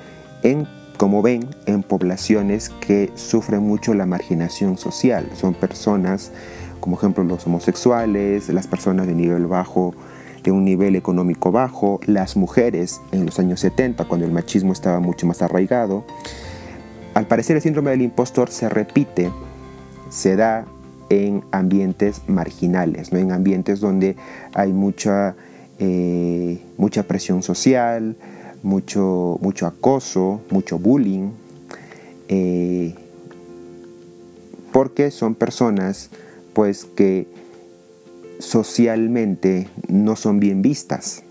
en, 0.43 0.67
como 0.97 1.21
ven, 1.21 1.47
en 1.67 1.83
poblaciones 1.83 2.69
que 2.69 3.11
sufren 3.15 3.61
mucho 3.61 3.93
la 3.93 4.05
marginación 4.05 4.77
social. 4.77 5.29
Son 5.35 5.53
personas, 5.53 6.31
como 6.79 6.97
ejemplo 6.97 7.23
los 7.23 7.45
homosexuales, 7.45 8.49
las 8.49 8.67
personas 8.67 9.05
de 9.07 9.13
nivel 9.13 9.45
bajo, 9.45 9.93
de 10.43 10.51
un 10.51 10.65
nivel 10.65 10.95
económico 10.95 11.51
bajo, 11.51 11.99
las 12.05 12.35
mujeres 12.35 12.99
en 13.11 13.27
los 13.27 13.39
años 13.39 13.59
70, 13.59 14.05
cuando 14.05 14.25
el 14.25 14.31
machismo 14.31 14.73
estaba 14.73 14.99
mucho 14.99 15.27
más 15.27 15.41
arraigado, 15.41 16.03
al 17.13 17.27
parecer 17.27 17.55
el 17.55 17.61
síndrome 17.61 17.91
del 17.91 18.01
impostor 18.01 18.49
se 18.49 18.67
repite, 18.67 19.31
se 20.09 20.35
da 20.35 20.65
en 21.09 21.43
ambientes 21.51 22.21
marginales, 22.27 23.11
¿no? 23.13 23.19
en 23.19 23.31
ambientes 23.31 23.79
donde 23.79 24.15
hay 24.53 24.73
mucha, 24.73 25.35
eh, 25.79 26.59
mucha 26.77 27.03
presión 27.03 27.43
social, 27.43 28.15
mucho, 28.63 29.37
mucho 29.41 29.67
acoso, 29.67 30.41
mucho 30.49 30.79
bullying, 30.79 31.31
eh, 32.27 32.95
porque 34.71 35.11
son 35.11 35.35
personas 35.35 36.09
pues 36.53 36.85
que 36.85 37.27
socialmente 38.39 39.67
no 39.87 40.15
son 40.15 40.39
bien 40.39 40.61
vistas 40.61 41.23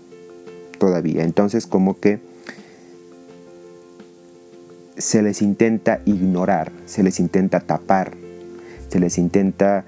todavía. 0.79 1.23
Entonces 1.23 1.67
como 1.67 1.99
que 1.99 2.19
se 4.97 5.21
les 5.21 5.41
intenta 5.41 6.01
ignorar, 6.05 6.71
se 6.85 7.03
les 7.03 7.19
intenta 7.19 7.59
tapar, 7.59 8.13
se 8.89 8.99
les 8.99 9.17
intenta 9.17 9.85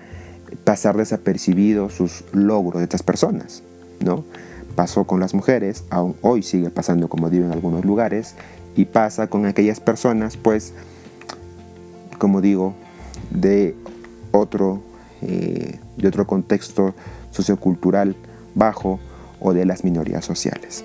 pasar 0.64 0.98
desapercibidos 0.98 1.94
sus 1.94 2.24
logros 2.32 2.80
de 2.80 2.84
estas 2.84 3.04
personas, 3.04 3.64
¿no? 4.00 4.24
Pasó 4.76 5.06
con 5.06 5.20
las 5.20 5.34
mujeres, 5.34 5.84
aún 5.90 6.16
hoy 6.22 6.44
sigue 6.44 6.70
pasando, 6.70 7.10
como 7.10 7.30
digo, 7.30 7.46
en 7.46 7.52
algunos 7.52 7.86
lugares, 7.86 8.36
y 8.76 8.86
pasa 8.86 9.28
con 9.28 9.46
aquellas 9.46 9.80
personas, 9.80 10.38
pues, 10.38 10.74
como 12.18 12.42
digo, 12.42 12.74
de 13.30 13.76
otro, 14.32 14.82
eh, 15.22 15.80
de 15.98 16.08
otro 16.08 16.26
contexto 16.26 16.94
sociocultural 17.32 18.16
bajo 18.56 19.00
o 19.40 19.54
de 19.54 19.66
las 19.66 19.84
minorías 19.84 20.26
sociales. 20.26 20.84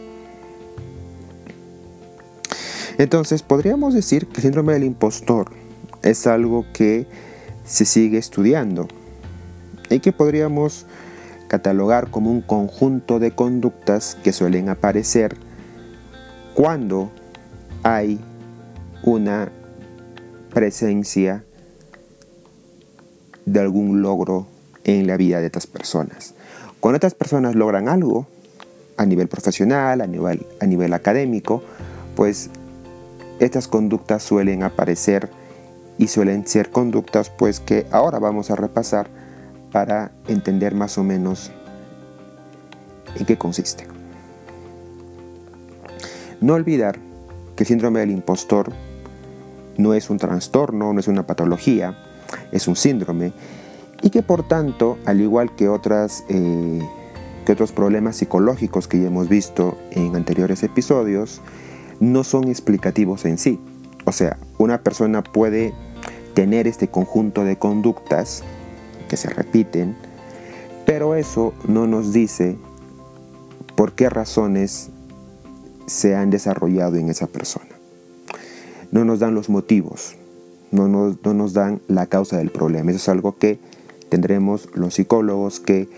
Entonces, 2.99 3.42
podríamos 3.42 3.94
decir 3.94 4.27
que 4.27 4.37
el 4.37 4.42
síndrome 4.42 4.73
del 4.73 4.85
impostor 4.85 5.51
es 6.03 6.27
algo 6.27 6.64
que 6.73 7.07
se 7.64 7.85
sigue 7.85 8.18
estudiando 8.18 8.87
y 9.90 10.01
que 10.01 10.12
podríamos 10.12 10.87
catalogar 11.55 12.11
como 12.11 12.33
un 12.33 12.40
conjunto 12.40 13.21
de 13.21 13.31
conductas 13.31 14.17
que 14.25 14.33
suelen 14.33 14.69
aparecer 14.69 15.37
cuando 16.53 17.12
hay 17.85 18.19
una 19.05 19.53
presencia 20.53 21.45
de 23.47 23.61
algún 23.61 24.03
logro 24.03 24.49
en 24.83 25.07
la 25.07 25.17
vida 25.17 25.38
de 25.38 25.47
estas 25.47 25.69
personas. 25.69 26.35
Cuando 26.81 26.97
estas 26.97 27.14
personas 27.14 27.55
logran 27.55 27.88
algo 27.88 28.27
a 28.97 29.07
nivel 29.07 29.29
profesional, 29.29 30.01
a 30.01 30.09
nivel, 30.09 30.45
a 30.61 30.67
nivel 30.67 30.93
académico, 30.93 31.62
pues 32.17 32.51
estas 33.38 33.69
conductas 33.69 34.25
suelen 34.25 34.64
aparecer 34.64 35.31
y 35.99 36.09
suelen 36.09 36.49
ser 36.49 36.71
conductas 36.71 37.31
pues 37.31 37.61
que 37.61 37.87
ahora 37.93 38.19
vamos 38.19 38.51
a 38.51 38.57
repasar 38.57 39.07
para 39.75 40.13
entender 40.29 40.73
más 40.73 40.99
o 40.99 41.03
menos 41.03 41.51
en 43.17 43.27
qué 43.27 43.37
consiste. 43.37 43.89
No 46.41 46.55
olvidar 46.55 47.01
que 47.57 47.65
el 47.65 47.67
síndrome 47.67 47.99
del 47.99 48.13
impostor 48.13 48.73
no 49.77 49.95
es 49.95 50.11
un 50.11 50.19
trastorno, 50.19 50.93
no 50.93 51.01
es 51.01 51.09
una 51.09 51.27
patología, 51.27 51.99
es 52.53 52.69
un 52.69 52.77
síndrome 52.77 53.33
y 54.01 54.11
que 54.11 54.23
por 54.23 54.47
tanto, 54.47 54.97
al 55.07 55.21
igual 55.21 55.57
que, 55.57 55.69
otras, 55.69 56.23
eh, 56.29 56.81
que 57.45 57.51
otros 57.51 57.73
problemas 57.73 58.15
psicológicos 58.15 58.87
que 58.87 59.01
ya 59.01 59.09
hemos 59.09 59.29
visto 59.29 59.77
en 59.91 60.15
anteriores 60.15 60.63
episodios, 60.63 61.41
no 61.99 62.23
son 62.23 62.47
explicativos 62.47 63.25
en 63.25 63.39
sí. 63.39 63.59
O 64.05 64.13
sea, 64.13 64.39
una 64.57 64.83
persona 64.83 65.25
puede 65.25 65.75
tener 66.35 66.69
este 66.69 66.87
conjunto 66.87 67.43
de 67.43 67.59
conductas 67.59 68.45
que 69.14 69.18
se 69.18 69.31
repiten, 69.31 69.94
pero 70.85 71.14
eso 71.14 71.55
no 71.68 71.87
nos 71.87 72.12
dice 72.12 72.57
por 73.77 73.92
qué 73.92 74.11
razones 74.11 74.90
se 75.87 76.16
han 76.16 76.31
desarrollado 76.31 76.96
en 76.96 77.11
esa 77.11 77.29
persona. 77.29 77.70
No 78.90 79.05
nos 79.05 79.20
dan 79.20 79.37
los 79.37 79.48
motivos, 79.48 80.16
no 80.72 80.88
nos, 80.88 81.22
no 81.24 81.33
nos 81.33 81.53
dan 81.53 81.81
la 81.87 82.07
causa 82.07 82.38
del 82.38 82.50
problema. 82.50 82.90
Eso 82.90 82.98
es 82.98 83.09
algo 83.09 83.38
que 83.38 83.61
tendremos 84.09 84.68
los 84.74 84.94
psicólogos 84.94 85.61
que 85.61 85.88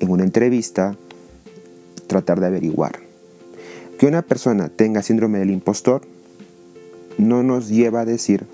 en 0.00 0.10
una 0.10 0.24
entrevista 0.24 0.96
tratar 2.08 2.40
de 2.40 2.48
averiguar. 2.48 2.98
Que 3.96 4.06
una 4.06 4.22
persona 4.22 4.70
tenga 4.70 5.02
síndrome 5.02 5.38
del 5.38 5.50
impostor 5.50 6.02
no 7.16 7.44
nos 7.44 7.68
lleva 7.68 8.00
a 8.00 8.04
decir 8.04 8.46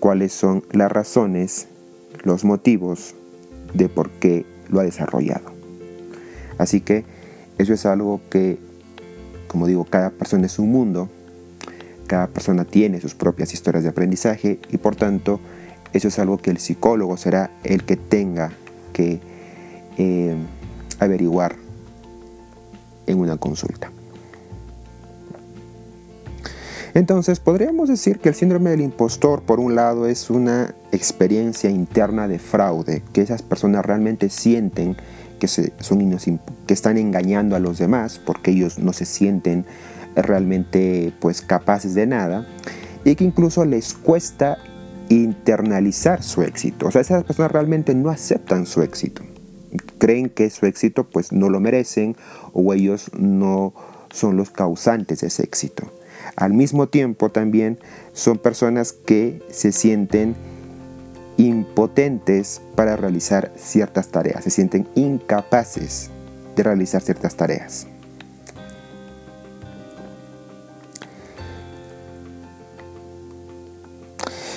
cuáles 0.00 0.32
son 0.32 0.64
las 0.72 0.90
razones, 0.90 1.66
los 2.22 2.44
motivos 2.44 3.14
de 3.74 3.88
por 3.88 4.10
qué 4.10 4.46
lo 4.68 4.80
ha 4.80 4.84
desarrollado. 4.84 5.52
Así 6.58 6.80
que 6.80 7.04
eso 7.58 7.72
es 7.74 7.84
algo 7.86 8.20
que, 8.30 8.58
como 9.48 9.66
digo, 9.66 9.84
cada 9.84 10.10
persona 10.10 10.46
es 10.46 10.58
un 10.58 10.70
mundo, 10.70 11.08
cada 12.06 12.28
persona 12.28 12.64
tiene 12.64 13.00
sus 13.00 13.14
propias 13.14 13.52
historias 13.52 13.82
de 13.84 13.90
aprendizaje 13.90 14.58
y 14.70 14.78
por 14.78 14.96
tanto 14.96 15.40
eso 15.92 16.08
es 16.08 16.18
algo 16.18 16.38
que 16.38 16.50
el 16.50 16.58
psicólogo 16.58 17.16
será 17.16 17.50
el 17.62 17.84
que 17.84 17.96
tenga 17.96 18.52
que 18.92 19.20
eh, 19.96 20.34
averiguar 20.98 21.56
en 23.06 23.18
una 23.18 23.36
consulta. 23.36 23.93
Entonces, 26.94 27.40
podríamos 27.40 27.88
decir 27.88 28.20
que 28.20 28.28
el 28.28 28.36
síndrome 28.36 28.70
del 28.70 28.80
impostor, 28.80 29.42
por 29.42 29.58
un 29.58 29.74
lado, 29.74 30.06
es 30.06 30.30
una 30.30 30.76
experiencia 30.92 31.68
interna 31.68 32.28
de 32.28 32.38
fraude, 32.38 33.02
que 33.12 33.20
esas 33.20 33.42
personas 33.42 33.84
realmente 33.84 34.30
sienten 34.30 34.96
que, 35.40 35.48
son 35.48 36.18
que 36.66 36.74
están 36.74 36.96
engañando 36.96 37.56
a 37.56 37.58
los 37.58 37.78
demás 37.78 38.20
porque 38.24 38.52
ellos 38.52 38.78
no 38.78 38.92
se 38.92 39.04
sienten 39.04 39.66
realmente 40.14 41.12
pues, 41.18 41.42
capaces 41.42 41.94
de 41.94 42.06
nada 42.06 42.46
y 43.04 43.16
que 43.16 43.24
incluso 43.24 43.64
les 43.64 43.92
cuesta 43.92 44.58
internalizar 45.08 46.22
su 46.22 46.42
éxito. 46.42 46.86
O 46.86 46.90
sea, 46.92 47.00
esas 47.00 47.24
personas 47.24 47.50
realmente 47.50 47.94
no 47.94 48.08
aceptan 48.08 48.66
su 48.66 48.82
éxito. 48.82 49.22
Creen 49.98 50.30
que 50.30 50.48
su 50.50 50.66
éxito 50.66 51.04
pues 51.04 51.32
no 51.32 51.50
lo 51.50 51.58
merecen 51.58 52.16
o 52.52 52.72
ellos 52.72 53.10
no 53.18 53.74
son 54.10 54.36
los 54.36 54.50
causantes 54.50 55.20
de 55.20 55.26
ese 55.26 55.42
éxito. 55.42 55.90
Al 56.36 56.52
mismo 56.52 56.88
tiempo 56.88 57.30
también 57.30 57.78
son 58.12 58.38
personas 58.38 58.92
que 58.92 59.42
se 59.50 59.72
sienten 59.72 60.34
impotentes 61.36 62.60
para 62.74 62.96
realizar 62.96 63.52
ciertas 63.56 64.08
tareas, 64.08 64.44
se 64.44 64.50
sienten 64.50 64.88
incapaces 64.94 66.10
de 66.56 66.62
realizar 66.62 67.02
ciertas 67.02 67.34
tareas. 67.36 67.86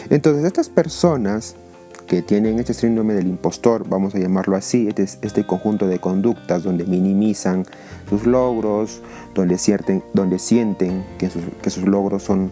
Entonces 0.10 0.46
estas 0.46 0.70
personas 0.70 1.56
que 2.08 2.22
tienen 2.22 2.58
este 2.58 2.74
síndrome 2.74 3.14
del 3.14 3.28
impostor, 3.28 3.88
vamos 3.88 4.16
a 4.16 4.20
llamarlo 4.20 4.56
así, 4.56 4.88
este, 4.88 5.04
este 5.04 5.46
conjunto 5.46 5.88
de 5.88 6.00
conductas 6.00 6.64
donde 6.64 6.86
minimizan 6.86 7.66
sus 8.10 8.26
logros, 8.26 9.02
donde, 9.36 9.58
sienten, 9.58 10.04
donde 10.14 10.40
sienten 10.40 11.04
que 11.18 11.30
sus, 11.30 11.86
logros 11.86 12.24
son 12.24 12.52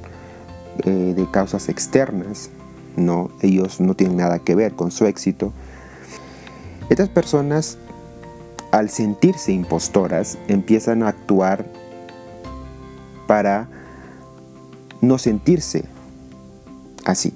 eh, 0.84 1.14
de 1.16 1.32
causas 1.32 1.70
externas, 1.70 2.50
no, 2.98 3.32
ellos 3.42 3.80
no 3.80 3.94
tienen 3.96 4.18
nada 4.18 4.40
que 4.40 4.56
ver 4.56 4.74
con 4.74 4.92
su 4.92 5.06
éxito. 5.06 5.54
Estas 6.90 7.10
personas, 7.10 7.78
al 8.72 8.90
sentirse 8.90 9.54
impostoras, 9.54 10.38
empiezan 10.48 11.02
a 11.02 11.10
actuar 11.10 11.66
para 13.26 13.70
no 15.02 15.18
sentirse 15.18 15.86
así. 17.06 17.34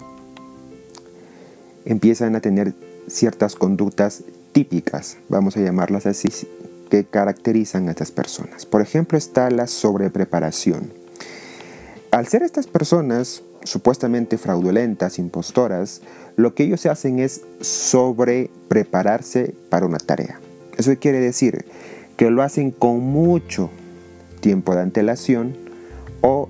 Empiezan 1.90 2.36
a 2.36 2.40
tener 2.40 2.76
ciertas 3.08 3.56
conductas 3.56 4.24
típicas, 4.52 5.18
vamos 5.28 5.58
a 5.58 5.60
llamarlas 5.60 6.06
así, 6.06 6.30
que 6.92 7.04
caracterizan 7.04 7.88
a 7.88 7.92
estas 7.92 8.12
personas. 8.12 8.68
Por 8.68 8.82
ejemplo, 8.82 9.18
está 9.18 9.50
la 9.50 9.66
sobrepreparación. 9.66 10.94
Al 12.12 12.28
ser 12.28 12.44
estas 12.44 12.68
personas 12.68 13.42
supuestamente 13.64 14.38
fraudulentas, 14.38 15.18
impostoras, 15.18 16.02
lo 16.36 16.54
que 16.54 16.66
ellos 16.66 16.86
hacen 16.86 17.18
es 17.18 17.42
sobreprepararse 17.60 19.56
para 19.70 19.88
una 19.88 19.98
tarea. 19.98 20.40
Eso 20.78 20.96
quiere 21.00 21.20
decir 21.20 21.66
que 22.18 22.30
lo 22.30 22.44
hacen 22.44 22.70
con 22.70 23.00
mucho 23.00 23.72
tiempo 24.42 24.76
de 24.76 24.82
antelación 24.82 25.58
o 26.22 26.50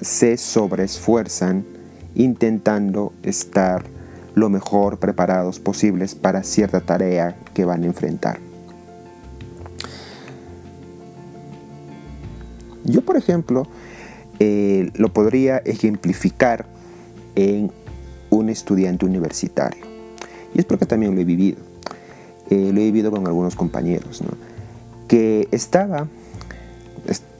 se 0.00 0.36
sobreesfuerzan 0.36 1.73
intentando 2.14 3.12
estar 3.22 3.84
lo 4.34 4.48
mejor 4.48 4.98
preparados 4.98 5.60
posibles 5.60 6.14
para 6.14 6.42
cierta 6.42 6.80
tarea 6.80 7.36
que 7.54 7.64
van 7.64 7.84
a 7.84 7.86
enfrentar. 7.86 8.38
Yo, 12.84 13.02
por 13.02 13.16
ejemplo, 13.16 13.66
eh, 14.40 14.90
lo 14.94 15.12
podría 15.12 15.58
ejemplificar 15.58 16.66
en 17.34 17.70
un 18.30 18.48
estudiante 18.48 19.06
universitario. 19.06 19.84
Y 20.54 20.58
es 20.58 20.64
porque 20.64 20.86
también 20.86 21.14
lo 21.14 21.20
he 21.20 21.24
vivido. 21.24 21.58
Eh, 22.50 22.70
lo 22.72 22.80
he 22.80 22.84
vivido 22.84 23.10
con 23.10 23.26
algunos 23.26 23.56
compañeros, 23.56 24.22
que 25.08 25.48
estaba 25.50 26.08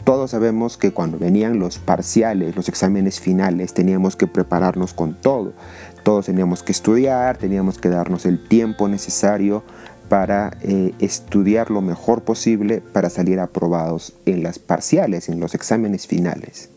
todos 0.05 0.33
sabemos 0.33 0.77
que 0.77 0.93
cuando 0.93 1.19
venían 1.19 1.59
los 1.59 1.79
parciales, 1.79 2.55
los 2.55 2.69
exámenes 2.69 3.21
finales, 3.21 3.73
teníamos 3.73 4.17
que 4.17 4.27
prepararnos 4.27 4.93
con 4.93 5.15
todo. 5.15 5.55
Todos 6.03 6.27
teníamos 6.27 6.63
que 6.63 6.73
estudiar, 6.73 7.39
teníamos 7.39 7.79
que 7.79 7.89
darnos 7.89 8.27
el 8.27 8.47
tiempo 8.47 8.87
necesario 8.87 9.65
para 10.11 10.59
eh, 10.61 10.93
estudiar 10.99 11.71
lo 11.71 11.81
mejor 11.81 12.23
posible 12.23 12.83
para 12.93 13.09
salir 13.09 13.41
aprobados 13.41 14.13
en 14.27 14.43
las 14.43 14.59
parciales, 14.59 15.31
en 15.31 15.41
los 15.41 15.55
exámenes 15.55 16.07
finales. 16.07 16.69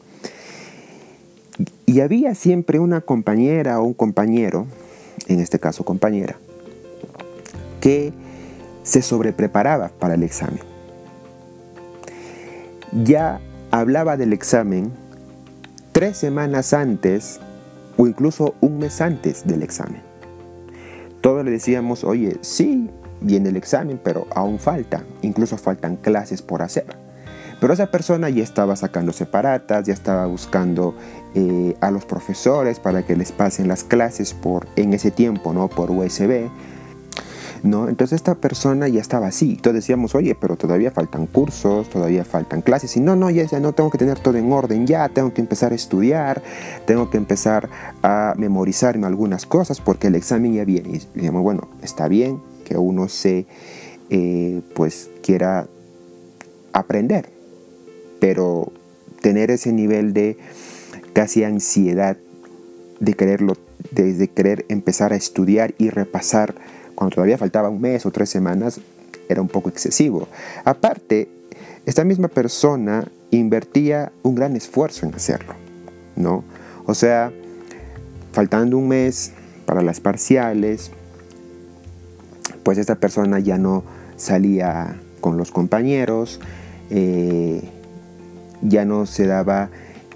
Y 1.86 2.00
había 2.00 2.34
siempre 2.34 2.80
una 2.80 3.02
compañera 3.02 3.82
o 3.82 3.84
un 3.84 3.94
compañero, 3.94 4.68
en 5.28 5.42
este 5.42 5.60
caso 5.60 5.84
compañera, 5.84 6.38
que 7.82 8.14
se 8.84 9.02
sobrepreparaba 9.02 9.90
para 9.90 10.14
el 10.14 10.24
examen 10.24 10.67
ya 13.04 13.40
hablaba 13.72 14.18
del 14.18 14.34
examen 14.34 14.92
tres 15.92 16.18
semanas 16.18 16.74
antes 16.74 17.40
o 17.98 18.08
incluso 18.08 18.56
un 18.62 18.80
mes 18.80 19.02
antes 19.02 19.46
del 19.46 19.64
examen. 19.64 20.02
Todos 21.22 21.44
le 21.44 21.52
decíamos, 21.52 22.04
oye, 22.04 22.38
sí, 22.42 22.90
viene 23.22 23.50
el 23.50 23.58
examen, 23.58 24.00
pero 24.04 24.28
aún 24.34 24.60
falta, 24.60 25.04
incluso 25.22 25.58
faltan 25.58 25.96
clases 25.96 26.42
por 26.42 26.62
hacer. 26.62 26.86
Pero 27.60 27.74
esa 27.74 27.88
persona 27.88 28.30
ya 28.30 28.44
estaba 28.44 28.76
sacando 28.76 29.12
separatas, 29.12 29.88
ya 29.88 29.94
estaba 29.94 30.28
buscando 30.28 30.94
eh, 31.34 31.76
a 31.82 31.90
los 31.90 32.06
profesores 32.06 32.80
para 32.80 33.04
que 33.04 33.16
les 33.16 33.32
pasen 33.32 33.68
las 33.68 33.84
clases 33.84 34.36
por, 34.36 34.68
en 34.76 34.94
ese 34.94 35.10
tiempo, 35.10 35.54
¿no? 35.54 35.68
Por 35.68 35.90
USB 35.90 36.50
¿no? 37.64 37.90
Entonces 37.90 38.18
esta 38.18 38.36
persona 38.36 38.88
ya 38.88 39.02
estaba 39.02 39.28
así. 39.28 39.52
Entonces 39.52 39.84
decíamos, 39.84 40.16
oye, 40.16 40.36
pero 40.40 40.56
todavía 40.56 40.92
faltan 40.92 41.28
cursos, 41.28 41.90
todavía 41.90 42.26
faltan 42.26 42.62
clases. 42.62 42.96
Y 42.98 43.00
no, 43.00 43.16
no, 43.16 43.30
ya, 43.30 43.44
ya 43.46 43.60
no 43.60 43.74
tengo 43.74 43.90
que 43.90 43.98
tener 43.98 44.20
todo 44.20 44.38
en 44.38 44.52
orden, 44.52 44.88
ya 44.88 45.10
tengo 45.10 45.34
que 45.34 45.42
empezar 45.42 45.72
a 45.72 45.76
estudiar, 45.76 46.42
tengo 46.86 47.10
que 47.10 47.18
empezar 47.18 47.70
a 48.04 48.34
memorizarme 48.38 49.08
algunas 49.08 49.46
cosas 49.46 49.82
porque 49.82 50.08
el 50.08 50.16
examen 50.16 50.54
ya 50.54 50.66
viene. 50.66 50.90
Y 50.90 51.02
decíamos, 51.14 51.44
bueno, 51.44 51.68
está 51.82 52.08
bien 52.08 52.42
que 52.66 52.78
uno 52.78 53.08
se, 53.08 53.46
eh, 54.10 54.62
pues, 54.74 55.10
quiera 55.24 55.68
aprender, 56.74 57.30
pero 58.20 58.72
tener 59.22 59.52
ese 59.52 59.72
nivel 59.72 60.14
de 60.14 60.38
casi 61.14 61.44
ansiedad 61.44 62.18
de 63.00 63.14
quererlo, 63.14 63.54
de 63.92 64.28
querer 64.28 64.66
empezar 64.70 65.14
a 65.14 65.16
estudiar 65.16 65.74
y 65.78 65.90
repasar 65.90 66.56
cuando 66.98 67.14
todavía 67.14 67.38
faltaba 67.38 67.70
un 67.70 67.80
mes 67.80 68.08
o 68.08 68.12
tres 68.12 68.28
semanas, 68.28 68.82
era 69.30 69.40
un 69.40 69.48
poco 69.48 69.70
excesivo. 69.70 70.28
Aparte, 70.66 71.30
esta 71.86 72.04
misma 72.04 72.28
persona 72.28 73.08
invertía 73.30 74.12
un 74.24 74.34
gran 74.34 74.56
esfuerzo 74.56 75.06
en 75.06 75.14
hacerlo, 75.14 75.54
¿no? 76.16 76.44
O 76.88 76.96
sea, 76.96 77.32
faltando 78.32 78.80
un 78.80 78.88
mes 78.88 79.32
para 79.68 79.84
las 79.84 80.00
parciales, 80.00 80.90
pues 82.64 82.80
esta 82.80 82.96
persona 82.96 83.38
ya 83.38 83.60
no 83.60 83.84
salía 84.16 85.00
con 85.22 85.38
los 85.38 85.52
compañeros, 85.52 86.40
eh, 86.90 87.62
ya 88.64 88.86
no 88.86 89.06
se 89.06 89.28
daba 89.28 89.70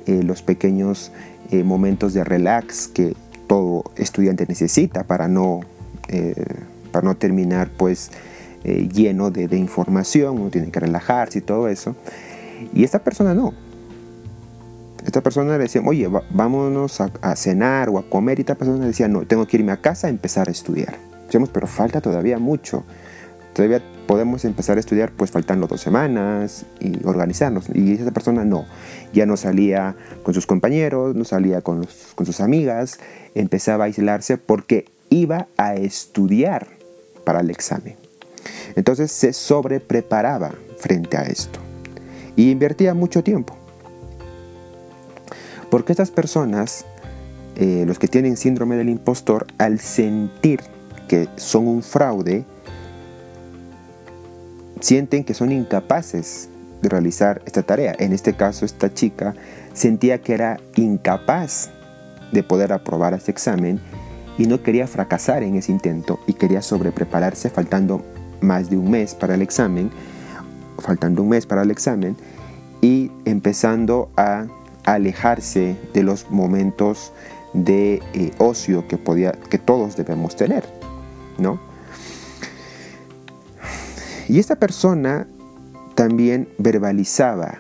eh, 0.08 0.24
los 0.24 0.42
pequeños 0.42 1.12
eh, 1.52 1.64
momentos 1.64 2.16
de 2.16 2.24
relax 2.24 2.88
que 2.88 3.16
todo 3.46 3.84
estudiante 3.98 4.48
necesita 4.48 5.04
para 5.04 5.28
no 5.28 5.60
para 6.92 7.06
no 7.06 7.16
terminar 7.16 7.70
pues 7.76 8.12
eh, 8.64 8.90
lleno 8.94 9.32
de, 9.32 9.58
información, 9.58 10.40
uno 10.40 10.50
tiene 10.50 10.70
que 10.70 10.80
relajarse 10.80 11.40
y 11.40 11.42
todo 11.42 11.68
eso. 11.68 11.96
Y 12.74 12.84
esta 12.84 13.00
persona 13.00 13.34
no. 13.34 13.54
Esta 15.06 15.22
persona 15.22 15.54
le 15.54 15.64
decía, 15.64 15.82
oye, 15.84 16.08
vámonos 16.30 17.02
a, 17.02 17.36
cenar 17.36 17.90
o 17.90 17.98
a 17.98 18.04
comer. 18.04 18.38
Y 18.38 18.42
esta 18.42 18.56
persona 18.56 18.86
decía, 18.86 19.08
no, 19.08 19.26
tengo 19.26 19.48
que 19.48 19.58
irme 19.58 19.72
a 19.72 19.78
casa 19.78 20.08
a 20.08 20.10
empezar 20.12 20.48
a 20.48 20.52
estudiar. 20.52 20.96
Decíamos, 21.26 21.50
pero 21.50 21.66
falta 21.66 22.02
todavía 22.02 22.38
mucho. 22.38 22.84
Todavía 23.54 23.82
podemos 24.06 24.46
empezar 24.46 24.78
a 24.78 24.80
estudiar, 24.80 25.12
pues 25.12 25.32
faltando 25.32 25.66
dos 25.66 25.82
semanas 25.82 26.66
y 26.80 27.04
organizarnos. 27.04 27.66
Y 27.74 27.94
esa 27.94 28.12
persona 28.12 28.46
no. 28.46 28.66
Ya 29.12 29.26
no 29.26 29.38
salía 29.38 29.96
con 30.22 30.36
sus 30.36 30.46
compañeros, 30.46 31.16
no 31.16 31.26
salía 31.26 31.62
con, 31.62 31.88
con 32.14 32.26
sus 32.28 32.40
amigas, 32.42 33.00
empezaba 33.34 33.86
a 33.86 33.88
aislarse 33.88 34.38
porque 34.38 34.86
iba 35.10 35.48
a 35.58 35.74
estudiar 35.76 36.81
para 37.32 37.40
el 37.40 37.50
examen. 37.50 37.96
Entonces 38.76 39.10
se 39.10 39.32
sobrepreparaba 39.32 40.52
frente 40.78 41.16
a 41.16 41.22
esto 41.22 41.62
y 42.36 42.52
invertía 42.52 42.94
mucho 42.94 43.24
tiempo. 43.24 43.56
Porque 45.70 45.94
estas 45.94 46.12
personas, 46.12 46.84
eh, 47.56 47.86
los 47.88 48.00
que 48.00 48.10
tienen 48.10 48.36
síndrome 48.36 48.76
del 48.76 48.90
impostor, 48.90 49.48
al 49.60 49.80
sentir 49.80 50.60
que 51.08 51.30
son 51.38 51.70
un 51.70 51.84
fraude, 51.84 52.44
sienten 54.82 55.24
que 55.24 55.34
son 55.34 55.54
incapaces 55.54 56.50
de 56.82 56.90
realizar 56.90 57.42
esta 57.46 57.64
tarea. 57.64 57.96
En 57.98 58.12
este 58.12 58.34
caso, 58.34 58.66
esta 58.66 58.94
chica 58.94 59.36
sentía 59.74 60.20
que 60.20 60.34
era 60.34 60.60
incapaz 60.76 61.70
de 62.34 62.44
poder 62.44 62.74
aprobar 62.74 63.14
este 63.14 63.32
examen 63.32 63.80
y 64.42 64.48
no 64.48 64.64
quería 64.64 64.88
fracasar 64.88 65.44
en 65.44 65.56
ese 65.56 65.72
intento 65.72 66.20
y 66.26 66.34
quería 66.34 66.64
sobreprepararse 66.64 67.52
faltando 67.52 68.02
más 68.42 68.72
de 68.72 68.78
un 68.78 68.90
mes 68.90 69.14
para 69.14 69.36
el 69.36 69.44
examen, 69.44 69.92
faltando 70.80 71.22
un 71.22 71.30
mes 71.30 71.46
para 71.46 71.62
el 71.62 71.70
examen 71.70 72.18
y 72.82 73.12
empezando 73.26 74.10
a 74.18 74.48
alejarse 74.84 75.78
de 75.94 76.02
los 76.02 76.32
momentos 76.32 77.14
de 77.54 78.02
eh, 78.14 78.32
ocio 78.40 78.88
que, 78.88 78.98
podía, 78.98 79.34
que 79.34 79.60
todos 79.60 79.96
debemos 79.96 80.36
tener, 80.36 80.66
¿no? 81.38 81.60
Y 84.28 84.40
esta 84.40 84.56
persona 84.56 85.28
también 85.94 86.50
verbalizaba 86.58 87.60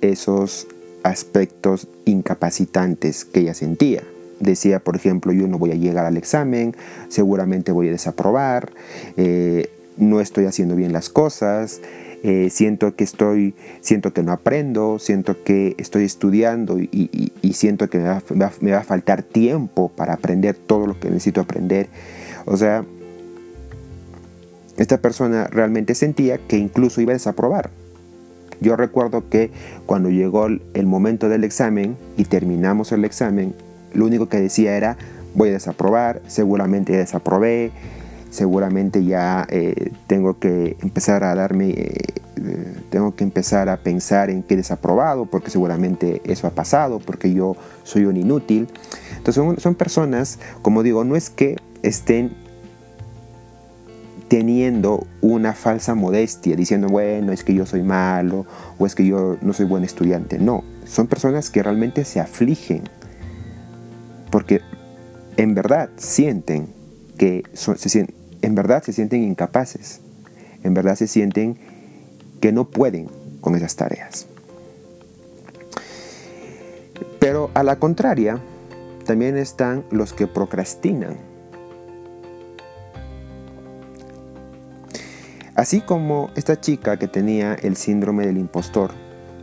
esos 0.00 0.66
aspectos 1.02 1.88
incapacitantes 2.06 3.26
que 3.26 3.40
ella 3.40 3.52
sentía 3.52 4.02
decía, 4.42 4.80
por 4.80 4.96
ejemplo, 4.96 5.32
yo 5.32 5.46
no 5.46 5.58
voy 5.58 5.70
a 5.70 5.74
llegar 5.74 6.04
al 6.04 6.16
examen, 6.16 6.74
seguramente 7.08 7.72
voy 7.72 7.88
a 7.88 7.92
desaprobar, 7.92 8.72
eh, 9.16 9.70
no 9.96 10.20
estoy 10.20 10.46
haciendo 10.46 10.74
bien 10.74 10.92
las 10.92 11.08
cosas, 11.08 11.80
eh, 12.24 12.50
siento 12.50 12.94
que 12.94 13.04
estoy, 13.04 13.54
siento 13.80 14.12
que 14.12 14.22
no 14.22 14.32
aprendo, 14.32 14.98
siento 14.98 15.42
que 15.42 15.74
estoy 15.78 16.04
estudiando 16.04 16.78
y, 16.78 17.22
siento 17.54 17.88
que 17.88 17.98
me 17.98 18.72
va, 18.72 18.78
a 18.78 18.84
faltar 18.84 19.22
tiempo 19.22 19.90
para 19.94 20.14
aprender 20.14 20.56
todo 20.56 20.86
lo 20.86 20.98
que 20.98 21.08
necesito 21.08 21.40
aprender. 21.40 21.88
O 22.44 22.56
sea, 22.56 22.84
esta 24.76 24.98
persona 24.98 25.46
realmente 25.48 25.94
sentía 25.94 26.38
que 26.38 26.56
incluso 26.56 27.00
iba 27.00 27.12
a 27.12 27.14
desaprobar. 27.14 27.70
Yo 28.60 28.76
recuerdo 28.76 29.28
que 29.28 29.50
cuando 29.86 30.08
llegó 30.08 30.46
el 30.46 30.86
momento 30.86 31.28
del 31.28 31.44
examen 31.44 31.96
y 32.16 32.24
terminamos 32.24 32.92
el 32.92 33.04
examen, 33.04 33.54
lo 33.94 34.06
único 34.06 34.28
que 34.28 34.40
decía 34.40 34.76
era, 34.76 34.96
voy 35.34 35.50
a 35.50 35.52
desaprobar, 35.52 36.22
seguramente 36.26 36.96
desaprobé, 36.96 37.72
seguramente 38.30 39.04
ya 39.04 39.46
eh, 39.50 39.92
tengo 40.06 40.38
que 40.38 40.76
empezar 40.80 41.22
a 41.22 41.34
darme, 41.34 41.70
eh, 41.70 42.14
tengo 42.90 43.14
que 43.14 43.24
empezar 43.24 43.68
a 43.68 43.76
pensar 43.76 44.30
en 44.30 44.44
he 44.48 44.56
desaprobado, 44.56 45.26
porque 45.26 45.50
seguramente 45.50 46.22
eso 46.24 46.46
ha 46.46 46.50
pasado, 46.50 46.98
porque 46.98 47.32
yo 47.32 47.56
soy 47.84 48.06
un 48.06 48.16
inútil. 48.16 48.68
Entonces 49.10 49.34
son, 49.34 49.60
son 49.60 49.74
personas, 49.74 50.38
como 50.62 50.82
digo, 50.82 51.04
no 51.04 51.14
es 51.14 51.30
que 51.30 51.56
estén 51.82 52.32
teniendo 54.28 55.06
una 55.20 55.52
falsa 55.52 55.94
modestia, 55.94 56.56
diciendo, 56.56 56.88
bueno, 56.88 57.32
es 57.32 57.44
que 57.44 57.52
yo 57.52 57.66
soy 57.66 57.82
malo 57.82 58.46
o 58.78 58.86
es 58.86 58.94
que 58.94 59.04
yo 59.04 59.36
no 59.42 59.52
soy 59.52 59.66
buen 59.66 59.84
estudiante. 59.84 60.38
No, 60.38 60.64
son 60.86 61.06
personas 61.06 61.50
que 61.50 61.62
realmente 61.62 62.06
se 62.06 62.18
afligen 62.18 62.84
porque 64.32 64.62
en 65.36 65.54
verdad 65.54 65.90
sienten 65.96 66.66
que 67.18 67.44
se 67.52 68.06
en 68.40 68.54
verdad 68.56 68.82
se 68.82 68.92
sienten 68.92 69.22
incapaces, 69.22 70.00
en 70.64 70.74
verdad 70.74 70.96
se 70.96 71.06
sienten 71.06 71.56
que 72.40 72.50
no 72.50 72.68
pueden 72.68 73.08
con 73.40 73.54
esas 73.54 73.76
tareas. 73.76 74.26
Pero 77.20 77.50
a 77.54 77.62
la 77.62 77.76
contraria, 77.78 78.40
también 79.04 79.36
están 79.36 79.84
los 79.90 80.12
que 80.12 80.26
procrastinan. 80.26 81.16
Así 85.54 85.82
como 85.82 86.30
esta 86.34 86.58
chica 86.58 86.96
que 86.96 87.06
tenía 87.06 87.54
el 87.54 87.76
síndrome 87.76 88.26
del 88.26 88.38
impostor 88.38 88.92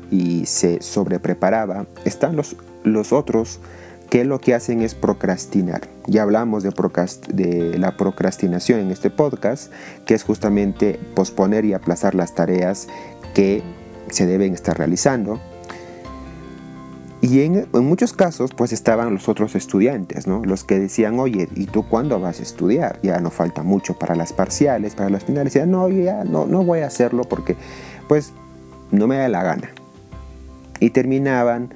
y 0.10 0.48
se 0.48 0.82
sobrepreparaba, 0.82 1.86
están 2.04 2.36
los, 2.36 2.56
los 2.84 3.14
otros 3.14 3.60
que 4.10 4.24
lo 4.26 4.40
que 4.40 4.56
hacen 4.56 4.82
es 4.82 4.96
procrastinar. 4.96 5.82
Ya 6.08 6.24
hablamos 6.24 6.64
de, 6.64 7.78
la 7.78 7.96
procrastinación 7.96 8.80
en 8.80 8.92
este 8.92 9.10
podcast, 9.10 9.72
que 10.06 10.16
es 10.16 10.24
justamente 10.24 11.00
posponer 11.16 11.66
y 11.66 11.74
aplazar 11.74 12.16
las 12.16 12.34
tareas 12.34 12.88
que 13.34 13.62
se 14.10 14.26
deben 14.26 14.54
estar 14.54 14.78
realizando. 14.78 15.40
Y 17.22 17.42
en, 17.42 17.68
muchos 17.74 18.14
casos, 18.14 18.52
pues 18.56 18.72
estaban 18.72 19.14
los 19.14 19.28
otros 19.28 19.54
estudiantes, 19.54 20.26
¿no? 20.26 20.44
Los 20.44 20.64
que 20.64 20.80
decían, 20.80 21.20
oye, 21.20 21.50
¿y 21.54 21.66
tú 21.66 21.88
cuándo 21.88 22.20
vas 22.20 22.40
a 22.40 22.44
estudiar? 22.44 22.98
Ya 23.04 23.20
no 23.20 23.30
falta 23.30 23.62
mucho 23.62 24.00
para 24.00 24.16
las 24.16 24.32
parciales, 24.34 24.96
para 24.96 25.10
las 25.10 25.26
finales. 25.26 25.54
Decían, 25.54 25.70
no, 25.70 25.90
ya 25.90 26.24
no, 26.24 26.46
no 26.46 26.64
voy 26.64 26.80
a 26.80 26.88
hacerlo 26.88 27.26
porque, 27.26 27.58
pues, 28.08 28.32
no 28.92 29.06
me 29.06 29.18
da 29.18 29.28
la 29.28 29.44
gana. 29.44 29.70
Y 30.80 30.92
terminaban 30.92 31.74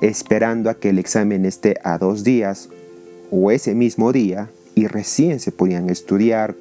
esperando 0.00 0.70
a 0.70 0.74
que 0.74 0.90
el 0.90 0.98
examen 0.98 1.44
esté 1.44 1.76
a 1.82 1.98
dos 1.98 2.24
días 2.24 2.68
o 3.30 3.50
ese 3.50 3.74
mismo 3.74 4.12
día 4.12 4.48
y 4.74 4.86
recién 4.86 5.40
se 5.40 5.52
podían 5.52 5.90
estudiar, 5.90 6.54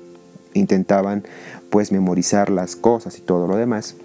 intentaban 0.54 1.24
pues 1.69 1.91
memorizar 1.91 2.50
las 2.50 2.76
cosas 2.76 3.17
y 3.17 3.21
todo 3.21 3.48
lo 3.48 3.58
demás. 3.58 3.95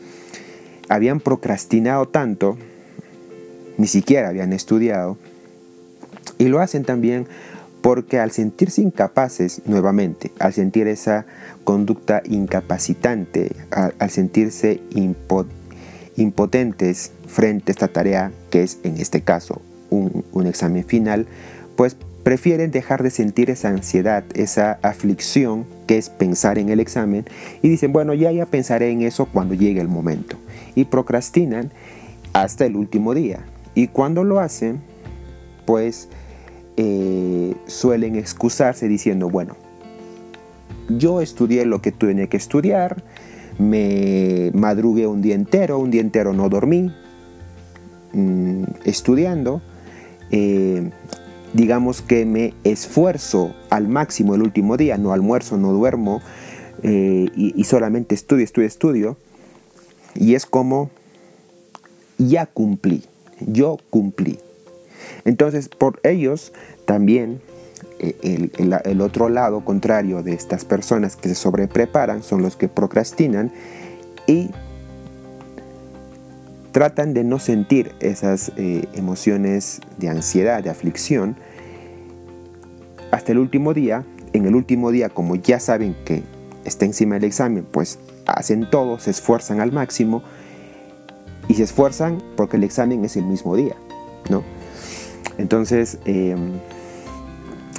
Habían 0.88 1.20
procrastinado 1.20 2.08
tanto, 2.08 2.58
ni 3.78 3.86
siquiera 3.86 4.28
habían 4.28 4.52
estudiado, 4.52 5.16
y 6.38 6.48
lo 6.48 6.60
hacen 6.60 6.84
también 6.84 7.28
porque 7.80 8.18
al 8.18 8.30
sentirse 8.30 8.82
incapaces 8.82 9.62
nuevamente, 9.66 10.32
al 10.38 10.52
sentir 10.52 10.86
esa 10.88 11.24
conducta 11.64 12.22
incapacitante, 12.24 13.52
al, 13.70 14.10
sentirse 14.10 14.80
impotentes 16.16 17.12
frente 17.30 17.70
a 17.70 17.72
esta 17.72 17.88
tarea 17.88 18.32
que 18.50 18.62
es 18.62 18.78
en 18.82 18.98
este 18.98 19.22
caso 19.22 19.62
un, 19.90 20.46
examen 20.46 20.84
final, 20.84 21.26
pues 21.76 21.96
prefieren 22.22 22.70
dejar 22.70 23.02
de 23.02 23.10
sentir 23.10 23.50
esa 23.50 23.68
ansiedad, 23.68 24.24
esa 24.34 24.78
aflicción 24.82 25.64
que 25.86 25.98
es 25.98 26.10
pensar 26.10 26.58
en 26.58 26.68
el 26.68 26.80
examen 26.80 27.24
y 27.62 27.68
dicen, 27.68 27.92
bueno, 27.92 28.14
ya 28.14 28.30
ya 28.30 28.46
pensaré 28.46 28.90
en 28.90 29.02
eso 29.02 29.26
cuando 29.26 29.54
llegue 29.54 29.80
el 29.80 29.88
momento. 29.88 30.36
Y 30.74 30.84
procrastinan 30.84 31.72
hasta 32.32 32.66
el 32.66 32.76
último 32.76 33.14
día. 33.14 33.40
Y 33.74 33.88
cuando 33.88 34.24
lo 34.24 34.40
hacen, 34.40 34.80
pues 35.66 36.08
eh, 36.76 37.54
suelen 37.66 38.16
excusarse 38.16 38.86
diciendo, 38.88 39.28
bueno, 39.28 39.56
yo 40.88 41.20
estudié 41.20 41.64
lo 41.64 41.80
que 41.80 41.92
tuve 41.92 42.28
que 42.28 42.36
estudiar, 42.36 43.02
me 43.58 44.50
madrugué 44.54 45.06
un 45.06 45.22
día 45.22 45.34
entero, 45.34 45.78
un 45.78 45.90
día 45.90 46.00
entero 46.00 46.32
no 46.32 46.48
dormí, 46.48 46.92
Mm, 48.12 48.64
estudiando, 48.84 49.62
eh, 50.32 50.90
digamos 51.52 52.02
que 52.02 52.24
me 52.26 52.54
esfuerzo 52.64 53.54
al 53.70 53.86
máximo 53.86 54.34
el 54.34 54.42
último 54.42 54.76
día, 54.76 54.98
no 54.98 55.12
almuerzo, 55.12 55.56
no 55.56 55.72
duermo 55.72 56.20
eh, 56.82 57.28
y, 57.36 57.64
solamente 57.64 58.16
estudio, 58.16 58.44
estudio, 58.44 58.66
estudio. 58.66 59.16
Y 60.16 60.34
es 60.34 60.44
como, 60.44 60.90
ya 62.18 62.46
cumplí, 62.46 63.04
yo 63.40 63.78
cumplí. 63.90 64.40
Entonces, 65.24 65.68
por 65.68 66.00
ellos 66.02 66.52
también 66.84 67.40
eh, 68.00 68.50
el, 68.58 68.76
el, 68.84 69.00
otro 69.00 69.28
lado 69.28 69.64
contrario 69.64 70.24
de 70.24 70.32
estas 70.32 70.64
personas 70.64 71.14
que 71.14 71.28
se 71.28 71.36
sobrepreparan 71.36 72.24
son 72.24 72.42
los 72.42 72.56
que 72.56 72.68
procrastinan 72.68 73.52
y 74.26 74.50
tratan 76.72 77.14
de 77.14 77.24
no 77.24 77.38
sentir 77.38 77.92
esas 78.00 78.52
eh, 78.56 78.88
emociones 78.94 79.80
de 79.98 80.08
ansiedad, 80.08 80.62
de 80.62 80.70
aflicción, 80.70 81.36
hasta 83.10 83.32
el 83.32 83.38
último 83.38 83.74
día. 83.74 84.04
En 84.32 84.46
el 84.46 84.54
último 84.54 84.92
día, 84.92 85.08
como 85.08 85.34
ya 85.34 85.58
saben 85.58 85.96
que 86.04 86.22
está 86.64 86.84
encima 86.84 87.16
del 87.16 87.24
examen, 87.24 87.66
pues 87.68 87.98
hacen 88.26 88.70
todo, 88.70 88.98
se 88.98 89.10
esfuerzan 89.10 89.60
al 89.60 89.72
máximo 89.72 90.22
y 91.48 91.54
se 91.54 91.64
esfuerzan 91.64 92.22
porque 92.36 92.56
el 92.56 92.64
examen 92.64 93.04
es 93.04 93.16
el 93.16 93.24
mismo 93.24 93.56
día, 93.56 93.74
¿no? 94.28 94.44
Entonces, 95.36 95.98
em, 96.04 96.52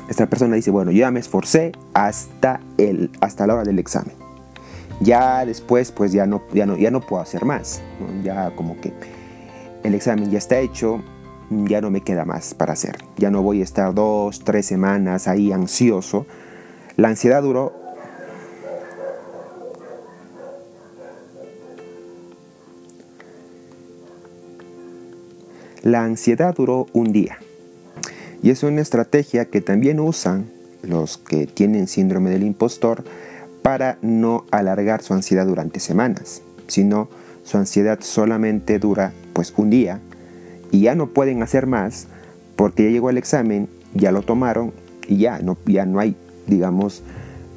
esta 0.09 0.25
persona 0.27 0.55
dice, 0.55 0.71
bueno, 0.71 0.91
ya 0.91 1.09
me 1.09 1.21
esforcé 1.21 1.71
hasta, 1.93 2.59
el, 2.77 3.11
hasta 3.21 3.47
la 3.47 3.53
hora 3.53 3.63
del 3.63 3.79
examen. 3.79 4.20
Ya 5.01 5.45
después, 5.45 5.91
pues 5.91 6.11
ya 6.11 6.27
no, 6.27 6.43
ya 6.53 6.65
no, 6.65 6.77
ya 6.77 6.91
no 6.91 7.01
puedo 7.01 7.21
hacer 7.21 7.43
más. 7.43 7.81
Ya 8.23 8.51
como 8.55 8.79
que 8.79 8.93
el 9.83 9.95
examen 9.95 10.29
ya 10.29 10.37
está 10.37 10.59
hecho, 10.59 11.01
ya 11.49 11.81
no 11.81 11.89
me 11.89 12.01
queda 12.01 12.23
más 12.23 12.53
para 12.53 12.73
hacer. 12.73 12.97
Ya 13.17 13.31
no 13.31 13.41
voy 13.41 13.61
a 13.61 13.63
estar 13.63 13.93
dos, 13.93 14.43
tres 14.43 14.67
semanas 14.67 15.27
ahí 15.27 15.51
ansioso. 15.51 16.25
La 16.97 17.09
ansiedad 17.09 17.41
duró 17.41 17.81
La 25.83 26.03
ansiedad 26.03 26.53
duró 26.55 26.85
un 26.93 27.11
día. 27.11 27.39
Y 28.43 28.51
es 28.51 28.61
una 28.61 28.81
estrategia 28.81 29.45
que 29.45 29.61
también 29.61 29.99
usan 29.99 30.51
los 30.83 31.17
que 31.17 31.47
tienen 31.47 31.87
síndrome 31.87 32.29
del 32.29 32.43
impostor 32.43 33.03
para 33.61 33.97
no 34.01 34.45
alargar 34.51 35.01
su 35.01 35.13
ansiedad 35.13 35.45
durante 35.45 35.79
semanas, 35.79 36.41
sino 36.67 37.09
su 37.43 37.57
ansiedad 37.57 37.99
solamente 38.01 38.79
dura 38.79 39.13
pues 39.33 39.53
un 39.57 39.69
día 39.69 39.99
y 40.71 40.81
ya 40.81 40.95
no 40.95 41.07
pueden 41.07 41.43
hacer 41.43 41.67
más 41.67 42.07
porque 42.55 42.83
ya 42.85 42.89
llegó 42.89 43.09
el 43.09 43.17
examen, 43.17 43.67
ya 43.93 44.11
lo 44.11 44.21
tomaron 44.21 44.73
y 45.07 45.17
ya 45.17 45.39
no, 45.39 45.57
ya 45.65 45.85
no 45.85 45.99
hay, 45.99 46.15
digamos, 46.47 47.03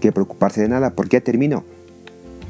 que 0.00 0.12
preocuparse 0.12 0.62
de 0.62 0.68
nada 0.68 0.90
porque 0.90 1.18
ya 1.18 1.24
terminó, 1.24 1.64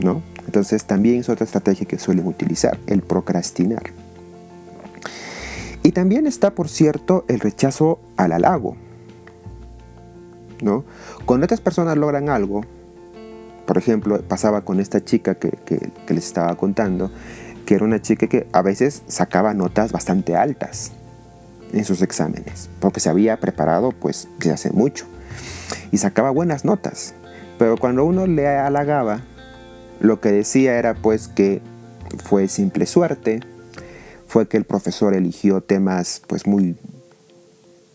¿no? 0.01 0.23
Entonces 0.47 0.85
también 0.85 1.21
es 1.21 1.29
otra 1.29 1.45
estrategia 1.45 1.87
que 1.87 1.99
suelen 1.99 2.27
utilizar, 2.27 2.79
el 2.87 3.03
procrastinar. 3.03 3.83
Y 5.83 5.93
también 5.93 6.27
está, 6.27 6.55
por 6.55 6.69
cierto, 6.69 7.25
el 7.29 7.41
rechazo 7.41 8.01
al 8.17 8.33
halago, 8.33 8.77
¿no? 10.63 10.85
Cuando 11.27 11.45
otras 11.45 11.61
personas 11.61 11.97
logran 11.97 12.31
algo, 12.31 12.65
por 13.67 13.79
ejemplo, 13.79 14.21
pasaba 14.23 14.63
con 14.63 14.81
esta 14.81 15.05
chica 15.05 15.37
que, 15.37 15.53
les 16.09 16.27
estaba 16.27 16.55
contando, 16.57 17.11
que 17.67 17.75
era 17.75 17.85
una 17.85 18.01
chica 18.03 18.27
que 18.27 18.47
a 18.53 18.63
veces 18.63 19.03
sacaba 19.07 19.55
notas 19.55 19.93
bastante 19.93 20.37
altas 20.37 20.93
en 21.73 21.85
sus 21.85 22.03
exámenes, 22.03 22.69
porque 22.81 23.01
se 23.01 23.09
había 23.09 23.41
preparado 23.41 23.93
pues 23.93 24.29
desde 24.39 24.53
hace 24.53 24.71
mucho 24.71 25.07
y 25.91 25.99
sacaba 25.99 26.31
buenas 26.31 26.65
notas. 26.65 27.15
Pero 27.59 27.77
cuando 27.77 28.05
uno 28.05 28.27
le 28.27 28.47
halagaba, 28.47 29.23
lo 30.01 30.21
que 30.21 30.31
decía 30.31 30.79
era 30.79 30.95
pues 30.95 31.29
que 31.29 31.63
fue 32.23 32.49
simple 32.49 32.87
suerte, 32.87 33.41
fue 34.27 34.47
que 34.47 34.57
el 34.57 34.65
profesor 34.65 35.15
eligió 35.15 35.63
temas 35.63 36.21
pues 36.27 36.47
muy, 36.47 36.77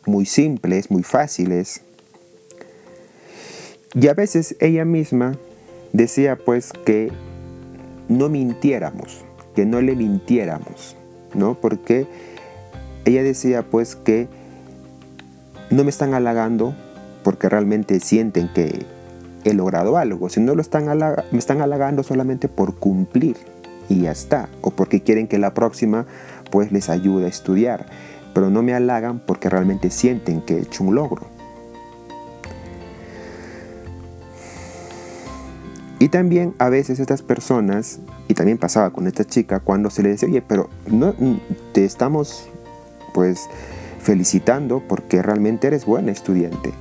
muy 0.06 0.26
simples, 0.26 0.90
muy 0.90 1.04
fáciles. 1.04 1.82
Y 3.94 4.08
a 4.08 4.14
veces 4.14 4.56
ella 4.60 4.86
misma 4.86 5.38
decía 5.94 6.38
pues 6.38 6.72
que 6.74 7.12
no 8.08 8.30
mintiéramos, 8.30 9.24
que 9.56 9.66
no 9.66 9.82
le 9.82 9.96
mintiéramos, 9.96 10.96
¿no? 11.34 11.56
Porque 11.56 12.08
ella 13.06 13.24
decía 13.24 13.64
pues 13.64 13.96
que 13.96 14.28
no 15.70 15.84
me 15.84 15.90
están 15.90 16.14
halagando 16.14 16.74
porque 17.24 17.50
realmente 17.50 18.00
sienten 18.00 18.50
que 18.54 18.86
he 19.44 19.54
logrado 19.54 19.98
algo, 19.98 20.30
si 20.30 20.42
no 20.42 20.56
lo 20.56 20.62
están 20.62 20.86
me 21.32 21.38
están 21.40 21.62
halagando 21.62 22.04
solamente 22.04 22.48
por 22.48 22.76
cumplir 22.76 23.38
y 23.88 24.02
ya 24.02 24.12
está, 24.12 24.50
o 24.62 24.72
porque 24.72 25.02
quieren 25.02 25.28
que 25.28 25.40
la 25.40 25.54
próxima 25.54 26.06
pues 26.52 26.72
les 26.72 26.90
ayude 26.90 27.26
a 27.26 27.30
estudiar, 27.30 27.86
pero 28.34 28.50
no 28.50 28.64
me 28.64 28.74
halagan 28.74 29.20
porque 29.20 29.50
realmente 29.50 29.90
sienten 29.90 30.42
que 30.42 30.56
he 30.56 30.62
hecho 30.62 30.84
un 30.84 30.96
logro. 30.96 31.39
Y 36.00 36.08
también 36.10 36.54
a 36.60 36.70
veces 36.70 37.00
estas 37.00 37.22
personas, 37.22 38.00
y 38.30 38.34
también 38.34 38.58
pasaba 38.58 38.92
con 38.92 39.06
esta 39.06 39.26
chica, 39.26 39.60
cuando 39.60 39.90
se 39.90 40.02
le 40.02 40.10
decía, 40.10 40.30
oye, 40.30 40.42
pero 40.42 40.70
no 40.88 41.14
te 41.74 41.84
estamos 41.84 42.48
pues 43.14 43.48
felicitando 44.00 44.82
porque 44.88 45.22
realmente 45.22 45.68
eres 45.68 45.86
buena 45.86 46.12
estudiante. 46.12 46.72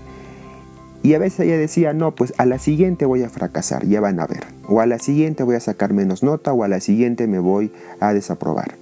Y 1.02 1.14
a 1.14 1.18
veces 1.18 1.40
ella 1.40 1.57
decía, 1.57 1.92
no, 1.92 2.14
pues 2.14 2.33
a 2.38 2.46
la 2.46 2.59
siguiente 2.59 3.07
voy 3.07 3.22
a 3.22 3.28
fracasar, 3.28 3.87
ya 3.87 4.00
van 4.00 4.20
a 4.20 4.26
ver. 4.26 4.46
O 4.66 4.81
a 4.81 4.87
la 4.87 4.98
siguiente 4.98 5.42
voy 5.42 5.57
a 5.57 5.61
sacar 5.61 5.92
menos 5.92 6.22
nota 6.22 6.52
o 6.52 6.64
a 6.64 6.68
la 6.68 6.81
siguiente 6.81 7.26
me 7.26 7.38
voy 7.38 7.72
a 8.00 8.12
desaprobar. 8.12 8.74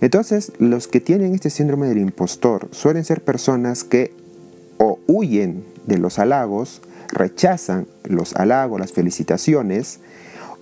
Entonces, 0.00 0.52
los 0.58 0.88
que 0.88 1.00
tienen 1.00 1.34
este 1.34 1.50
síndrome 1.50 1.88
del 1.88 1.98
impostor 1.98 2.68
suelen 2.70 3.04
ser 3.04 3.22
personas 3.22 3.84
que 3.84 4.12
o 4.78 4.98
huyen 5.06 5.64
de 5.86 5.98
los 5.98 6.18
halagos, 6.18 6.82
rechazan 7.08 7.86
los 8.04 8.34
halagos, 8.36 8.80
las 8.80 8.92
felicitaciones, 8.92 10.00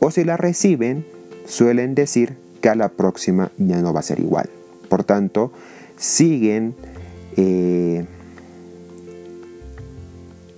o 0.00 0.10
si 0.10 0.24
las 0.24 0.38
reciben, 0.38 1.06
suelen 1.46 1.94
decir 1.94 2.36
que 2.60 2.68
a 2.68 2.74
la 2.74 2.88
próxima 2.88 3.50
ya 3.58 3.80
no 3.80 3.92
va 3.92 4.00
a 4.00 4.02
ser 4.02 4.20
igual. 4.20 4.48
Por 4.88 5.04
tanto, 5.04 5.52
siguen, 5.96 6.74
eh, 7.36 8.04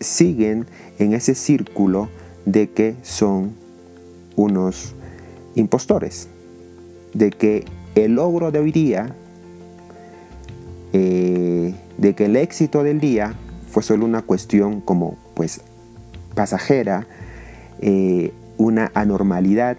siguen 0.01 0.67
en 0.99 1.13
ese 1.13 1.35
círculo 1.35 2.09
de 2.45 2.71
que 2.71 2.97
son 3.03 3.53
unos 4.37 4.95
impostores, 5.55 6.29
de 7.15 7.31
que 7.31 7.65
el 7.95 8.15
logro 8.15 8.51
de 8.51 8.59
hoy 8.59 8.73
día, 8.73 9.15
eh, 10.93 11.75
de 11.99 12.15
que 12.15 12.27
el 12.27 12.37
éxito 12.37 12.83
del 12.83 13.01
día 13.01 13.35
fue 13.71 13.83
solo 13.83 14.05
una 14.05 14.23
cuestión 14.23 14.81
como 14.81 15.19
pues 15.35 15.61
pasajera, 16.39 17.05
eh, 17.81 18.33
una 18.59 18.93
anormalidad 18.95 19.77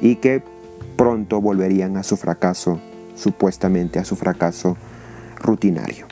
y 0.00 0.14
que 0.16 0.40
pronto 0.96 1.40
volverían 1.40 1.96
a 1.96 2.04
su 2.04 2.16
fracaso 2.16 2.78
supuestamente 3.16 3.98
a 3.98 4.04
su 4.04 4.14
fracaso 4.14 4.76
rutinario. 5.40 6.06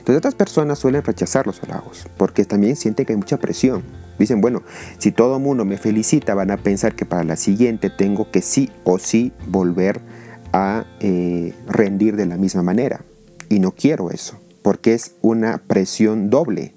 Entonces 0.00 0.18
otras 0.18 0.34
personas 0.34 0.78
suelen 0.78 1.02
rechazar 1.02 1.46
los 1.46 1.62
halagos 1.62 2.06
porque 2.18 2.44
también 2.44 2.76
sienten 2.76 3.06
que 3.06 3.14
hay 3.14 3.18
mucha 3.18 3.38
presión. 3.38 3.84
Dicen, 4.18 4.42
bueno, 4.42 4.62
si 4.98 5.10
todo 5.10 5.36
el 5.36 5.42
mundo 5.42 5.64
me 5.64 5.78
felicita, 5.78 6.34
van 6.34 6.50
a 6.50 6.58
pensar 6.58 6.94
que 6.94 7.06
para 7.06 7.24
la 7.24 7.36
siguiente 7.36 7.88
tengo 7.88 8.30
que 8.30 8.42
sí 8.42 8.70
o 8.84 8.98
sí 8.98 9.32
volver 9.46 10.02
a 10.52 10.84
eh, 11.00 11.54
rendir 11.68 12.16
de 12.16 12.26
la 12.26 12.36
misma 12.36 12.62
manera. 12.62 13.00
Y 13.48 13.60
no 13.60 13.72
quiero 13.72 14.10
eso, 14.10 14.38
porque 14.60 14.92
es 14.92 15.14
una 15.22 15.56
presión 15.56 16.28
doble. 16.28 16.74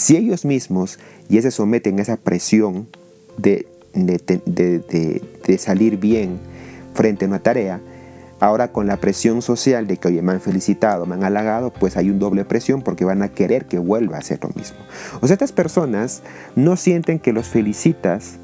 Si 0.00 0.16
ellos 0.16 0.46
mismos 0.46 0.98
ya 1.28 1.42
se 1.42 1.50
someten 1.50 1.98
a 1.98 2.02
esa 2.02 2.16
presión 2.16 2.88
de, 3.36 3.66
de 3.92 5.58
salir 5.58 5.98
bien, 5.98 6.38
frente 6.94 7.26
a 7.26 7.28
una 7.28 7.40
tarea, 7.40 7.82
ahora 8.40 8.72
con 8.72 8.86
la 8.86 8.96
presión 8.96 9.42
social 9.42 9.86
de 9.86 9.98
que, 9.98 10.08
oye, 10.08 10.22
me 10.22 10.32
han 10.32 10.40
felicitado, 10.40 11.04
me 11.04 11.16
han 11.16 11.24
halagado, 11.24 11.70
pues 11.70 11.98
hay 11.98 12.08
un 12.08 12.18
doble 12.18 12.46
presión 12.46 12.80
porque 12.80 13.04
van 13.04 13.20
a 13.20 13.28
querer 13.28 13.66
que 13.66 13.78
vuelva 13.78 14.16
a 14.16 14.20
hacer 14.20 14.38
lo 14.42 14.48
mismo. 14.54 14.78
O 15.20 15.26
sea, 15.26 15.34
estas 15.34 15.52
personas 15.52 16.22
no 16.56 16.76
sienten 16.76 17.18
que 17.18 17.34
los 17.34 17.48
felicitas 17.48 18.38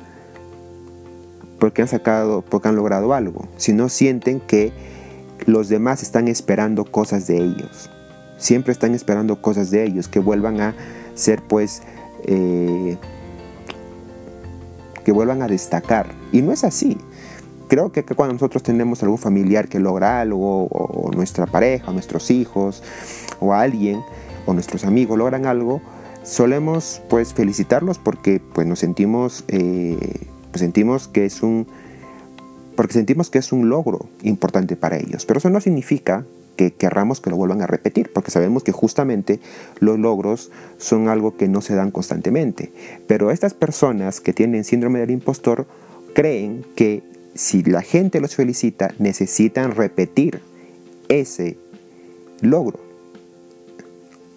porque 1.59 1.81
han 1.81 1.88
sacado, 1.88 2.42
porque 2.42 2.69
han 2.69 2.77
logrado 2.77 3.14
algo, 3.14 3.49
sino 3.57 3.88
sienten 3.88 4.40
que 4.40 4.75
los 5.47 5.71
demás 5.71 6.03
están 6.03 6.29
esperando 6.29 6.85
cosas 6.85 7.27
de 7.27 7.38
ellos. 7.38 7.88
Siempre 8.37 8.73
están 8.73 8.95
esperando 8.95 9.40
cosas 9.40 9.71
de 9.71 9.85
ellos, 9.85 10.07
que 10.07 10.19
vuelvan 10.19 10.61
a 10.61 10.75
ser 11.16 11.42
pues... 11.42 11.83
Eh, 12.24 12.96
que 15.05 15.12
vuelvan 15.12 15.40
a 15.40 15.46
destacar. 15.46 16.09
Y 16.33 16.42
no 16.42 16.52
es 16.52 16.64
así 16.64 16.98
creo 17.66 17.92
que 17.92 18.02
cuando 18.02 18.35
nosotros 18.35 18.62
tenemos 18.62 19.02
algún 19.02 19.18
familiar 19.18 19.68
que 19.68 19.79
logra 19.79 20.20
algo, 20.20 20.66
o, 20.66 21.11
nuestra 21.12 21.46
pareja, 21.46 21.90
o 21.90 21.92
nuestros 21.92 22.31
hijos, 22.31 22.83
o 23.40 23.52
alguien, 23.52 24.00
o 24.46 24.55
nuestros 24.55 24.85
amigos 24.85 25.18
logran 25.18 25.46
algo, 25.46 25.81
solemos 26.22 27.02
pues 27.09 27.35
felicitarlos 27.35 27.98
porque 27.98 28.40
pues 28.40 28.66
nos 28.66 28.79
sentimos, 28.79 29.44
eh, 29.48 30.26
pues, 30.50 30.61
sentimos 30.61 31.09
que 31.09 31.24
es 31.26 31.42
un, 31.42 31.66
porque 32.76 32.94
sentimos 32.94 33.31
que 33.31 33.38
es 33.38 33.52
un 33.52 33.68
logro 33.68 34.07
importante 34.22 34.76
para 34.76 34.96
ellos. 34.96 35.26
Pero 35.26 35.38
eso 35.38 35.50
no 35.50 35.61
significa 35.61 36.24
que 36.57 36.73
querramos 36.73 37.21
que 37.21 37.31
lo 37.31 37.37
vuelvan 37.37 37.62
a 37.62 37.66
repetir, 37.66 38.12
porque 38.12 38.31
sabemos 38.31 38.64
que 38.64 38.73
justamente 38.73 39.40
los 39.79 39.99
logros 39.99 40.51
son 40.79 41.09
algo 41.09 41.37
que 41.37 41.49
no 41.49 41.61
se 41.61 41.75
dan 41.75 41.90
constantemente. 41.90 42.73
Pero 43.07 43.31
estas 43.31 43.55
personas 43.55 44.21
que 44.21 44.33
tienen 44.33 44.64
síndrome 44.64 44.99
del 44.99 45.11
impostor 45.11 45.66
creen 46.14 46.64
que 46.75 47.03
si 47.35 47.62
la 47.62 47.83
gente 47.83 48.21
los 48.21 48.35
felicita, 48.35 48.95
necesitan 48.99 49.73
repetir 49.73 50.40
ese 51.09 51.59
logro. 52.40 52.81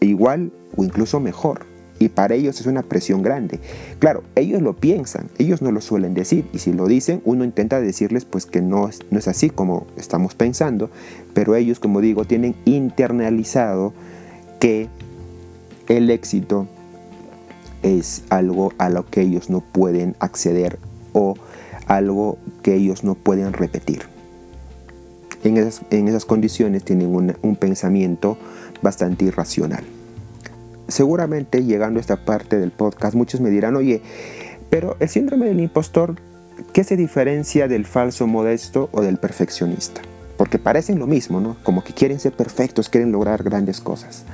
Igual 0.01 0.51
o 0.75 0.83
incluso 0.83 1.19
mejor. 1.19 1.68
Y 1.99 2.09
para 2.09 2.35
ellos 2.35 2.59
es 2.59 2.65
una 2.65 2.81
presión 2.81 3.21
grande. 3.21 3.59
Claro, 3.99 4.23
ellos 4.35 4.61
lo 4.61 4.73
piensan, 4.73 5.27
ellos 5.37 5.61
no 5.61 5.71
lo 5.71 5.81
suelen 5.81 6.13
decir. 6.13 6.45
Y 6.53 6.59
si 6.59 6.71
lo 6.71 6.87
dicen, 6.87 7.21
uno 7.25 7.43
intenta 7.43 7.81
decirles 7.81 8.25
pues 8.25 8.45
que 8.45 8.61
no 8.61 8.87
es, 8.87 8.99
no 9.11 9.19
es 9.19 9.27
así 9.27 9.49
como 9.49 9.85
estamos 9.97 10.33
pensando. 10.33 10.89
Pero 11.33 11.55
ellos, 11.55 11.79
como 11.79 11.99
digo, 11.99 12.25
tienen 12.25 12.55
internalizado 12.65 13.93
que 14.59 14.87
el 15.89 16.09
éxito 16.09 16.67
es 17.83 18.23
algo 18.29 18.73
a 18.77 18.89
lo 18.89 19.05
que 19.05 19.21
ellos 19.21 19.49
no 19.49 19.61
pueden 19.61 20.15
acceder 20.19 20.79
o 21.13 21.35
algo 21.87 22.37
que 22.61 22.75
ellos 22.75 23.03
no 23.03 23.15
pueden 23.15 23.53
repetir. 23.53 24.03
En 25.43 25.57
esas, 25.57 25.81
en 25.89 26.07
esas 26.07 26.25
condiciones 26.25 26.83
tienen 26.83 27.35
un, 27.41 27.55
pensamiento 27.55 28.37
bastante 28.81 29.25
irracional. 29.25 29.83
Seguramente 30.89 31.63
llegando 31.63 31.99
a 31.99 32.01
esta 32.01 32.17
parte 32.25 32.57
del 32.57 32.71
podcast 32.71 33.15
muchos 33.15 33.41
me 33.41 33.51
dirán, 33.51 33.75
oye, 33.75 34.01
pero 34.69 34.97
el 34.99 35.07
síndrome 35.07 35.45
del 35.45 35.59
impostor, 35.59 36.15
¿qué 36.73 36.83
se 36.83 36.97
diferencia 36.97 37.67
del 37.67 37.85
falso 37.85 38.25
modesto 38.25 38.89
o 38.91 39.01
del 39.01 39.17
perfeccionista? 39.17 40.01
Porque 40.35 40.57
parecen 40.57 40.97
lo 40.97 41.05
mismo, 41.05 41.39
¿no? 41.39 41.57
Como 41.63 41.83
que 41.83 41.93
quieren 41.93 42.19
ser 42.19 42.33
perfectos, 42.33 42.89
quieren 42.89 43.11
lograr 43.11 43.43
grandes 43.43 43.81
cosas. 43.81 44.25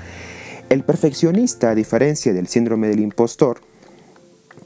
El 0.70 0.84
perfeccionista, 0.84 1.72
a 1.72 1.76
diferencia 1.76 2.34
del 2.34 2.48
síndrome 2.48 2.88
del 2.88 3.02
impostor, 3.02 3.60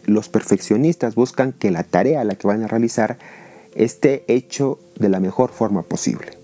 los 0.06 0.30
perfeccionistas 0.30 1.16
buscan 1.16 1.54
que 1.54 1.72
la 1.72 1.84
tarea 1.84 2.22
a 2.22 2.24
la 2.24 2.36
que 2.36 2.48
van 2.48 2.64
a 2.64 2.68
realizar 2.68 3.18
esté 3.76 4.24
hecho 4.28 4.80
de 4.98 5.10
la 5.10 5.20
mejor 5.20 5.50
forma 5.52 5.82
posible. 5.82 6.38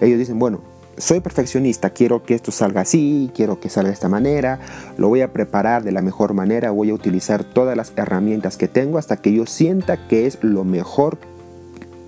Ellos 0.00 0.18
dicen, 0.18 0.38
bueno, 0.38 0.71
soy 0.96 1.20
perfeccionista, 1.20 1.90
quiero 1.90 2.22
que 2.22 2.34
esto 2.34 2.52
salga 2.52 2.82
así, 2.82 3.30
quiero 3.34 3.60
que 3.60 3.68
salga 3.68 3.88
de 3.88 3.94
esta 3.94 4.08
manera, 4.08 4.60
lo 4.96 5.08
voy 5.08 5.22
a 5.22 5.32
preparar 5.32 5.82
de 5.82 5.92
la 5.92 6.02
mejor 6.02 6.34
manera, 6.34 6.70
voy 6.70 6.90
a 6.90 6.94
utilizar 6.94 7.44
todas 7.44 7.76
las 7.76 7.92
herramientas 7.96 8.56
que 8.56 8.68
tengo 8.68 8.98
hasta 8.98 9.16
que 9.16 9.32
yo 9.32 9.46
sienta 9.46 10.08
que 10.08 10.26
es 10.26 10.38
lo 10.42 10.64
mejor, 10.64 11.18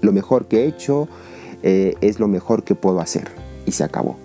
lo 0.00 0.12
mejor 0.12 0.46
que 0.46 0.64
he 0.64 0.66
hecho, 0.66 1.08
eh, 1.62 1.94
es 2.00 2.20
lo 2.20 2.28
mejor 2.28 2.62
que 2.62 2.74
puedo 2.74 3.00
hacer. 3.00 3.28
Y 3.66 3.72
se 3.72 3.84
acabó. 3.84 4.16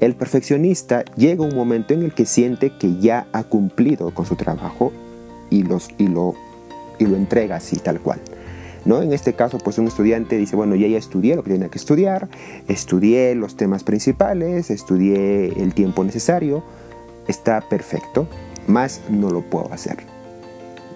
El 0.00 0.14
perfeccionista 0.14 1.04
llega 1.16 1.44
un 1.44 1.54
momento 1.54 1.92
en 1.92 2.02
el 2.02 2.14
que 2.14 2.24
siente 2.24 2.72
que 2.78 2.98
ya 2.98 3.26
ha 3.32 3.42
cumplido 3.42 4.14
con 4.14 4.24
su 4.24 4.36
trabajo 4.36 4.92
y, 5.50 5.64
los, 5.64 5.88
y, 5.98 6.06
lo, 6.06 6.34
y 6.98 7.06
lo 7.06 7.16
entrega 7.16 7.56
así, 7.56 7.76
tal 7.76 8.00
cual. 8.00 8.20
¿No? 8.84 9.02
En 9.02 9.12
este 9.12 9.34
caso, 9.34 9.58
pues 9.58 9.78
un 9.78 9.86
estudiante 9.86 10.36
dice, 10.36 10.56
bueno, 10.56 10.74
ya 10.74 10.86
ya 10.86 10.98
estudié 10.98 11.36
lo 11.36 11.42
que 11.42 11.50
tenía 11.50 11.68
que 11.68 11.78
estudiar, 11.78 12.28
estudié 12.68 13.34
los 13.34 13.56
temas 13.56 13.84
principales, 13.84 14.70
estudié 14.70 15.52
el 15.60 15.74
tiempo 15.74 16.04
necesario, 16.04 16.62
está 17.26 17.60
perfecto, 17.60 18.26
más 18.66 19.02
no 19.10 19.30
lo 19.30 19.42
puedo 19.42 19.72
hacer. 19.72 19.98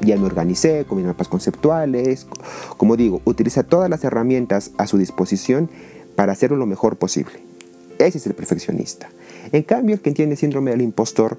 ya 0.01 0.17
me 0.17 0.27
organicé 0.27 0.85
con 0.85 1.05
mapas 1.05 1.29
conceptuales. 1.29 2.27
Como 2.77 2.97
digo, 2.97 3.21
utiliza 3.25 3.63
todas 3.63 3.89
las 3.89 4.03
herramientas 4.05 4.73
a 4.79 4.87
su 4.87 4.99
disposición 4.99 5.71
para 6.17 6.33
hacerlo 6.33 6.57
lo 6.57 6.67
mejor 6.67 6.97
posible. 6.97 7.35
Ese 7.99 8.19
es 8.19 8.27
el 8.27 8.35
perfeccionista. 8.35 9.11
En 9.53 9.63
cambio, 9.63 9.95
el 9.95 10.01
que 10.01 10.13
tiene 10.13 10.35
síndrome 10.37 10.73
del 10.73 10.83
impostor, 10.83 11.39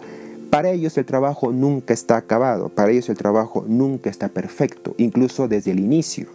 para 0.53 0.69
ellos 0.69 0.95
el 0.99 1.05
trabajo 1.05 1.51
nunca 1.51 1.95
está 1.95 2.15
acabado, 2.15 2.69
para 2.69 2.91
ellos 2.91 3.09
el 3.09 3.17
trabajo 3.17 3.65
nunca 3.67 4.11
está 4.11 4.29
perfecto, 4.29 4.93
incluso 4.99 5.47
desde 5.47 5.71
el 5.71 5.79
inicio. 5.79 6.27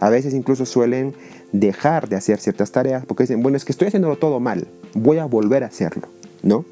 A 0.00 0.08
veces 0.08 0.32
incluso 0.32 0.64
suelen 0.64 1.12
dejar 1.52 2.08
de 2.08 2.16
hacer 2.16 2.38
ciertas 2.40 2.72
tareas 2.72 3.04
porque 3.04 3.24
dicen, 3.24 3.42
bueno, 3.42 3.58
es 3.58 3.66
que 3.66 3.72
estoy 3.72 3.88
haciéndolo 3.88 4.16
todo 4.16 4.40
mal, 4.40 4.66
voy 4.94 5.18
a 5.18 5.26
volver 5.26 5.64
a 5.64 5.66
hacerlo, 5.66 6.08
¿no? 6.42 6.64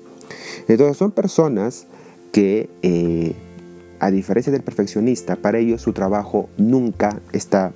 Entonces 0.67 0.97
son 0.97 1.11
personas 1.11 1.87
que 2.33 2.71
eh, 2.81 3.35
a 4.01 4.11
diferencia 4.11 4.51
del 4.51 4.63
perfeccionista, 4.63 5.37
para 5.37 5.59
ellos 5.59 5.83
su 5.83 5.93
trabajo 5.93 6.49
nunca 6.57 7.21
está 7.35 7.73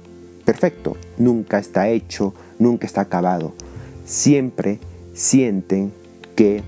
perfecto, 0.46 0.96
nunca 1.18 1.58
está 1.58 1.90
hecho, 1.90 2.32
nunca 2.58 2.86
está 2.86 3.02
acabado. 3.02 3.52
Siempre 4.06 4.78
sienten 5.12 5.92
que 6.34 6.62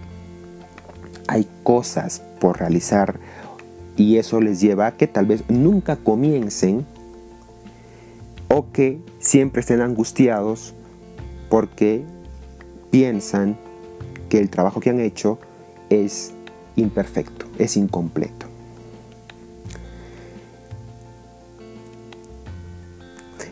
hay 1.31 1.47
cosas 1.63 2.23
por 2.41 2.59
realizar 2.59 3.21
y 3.97 4.17
eso 4.17 4.41
les 4.41 4.61
lleva 4.61 4.89
a 4.89 4.97
que 4.97 5.07
tal 5.07 5.27
vez 5.27 5.45
nunca 5.49 5.95
comiencen 5.95 6.85
o 8.49 8.73
que 8.73 8.99
siempre 9.21 9.61
estén 9.61 9.81
angustiados 9.81 10.75
porque 11.49 12.03
piensan 12.91 13.57
que 14.29 14.41
el 14.41 14.51
trabajo 14.51 14.81
que 14.81 14.91
han 14.91 14.99
hecho 14.99 15.39
es 15.89 16.33
imperfecto, 16.75 17.47
es 17.59 17.77
incompleto. 17.77 18.47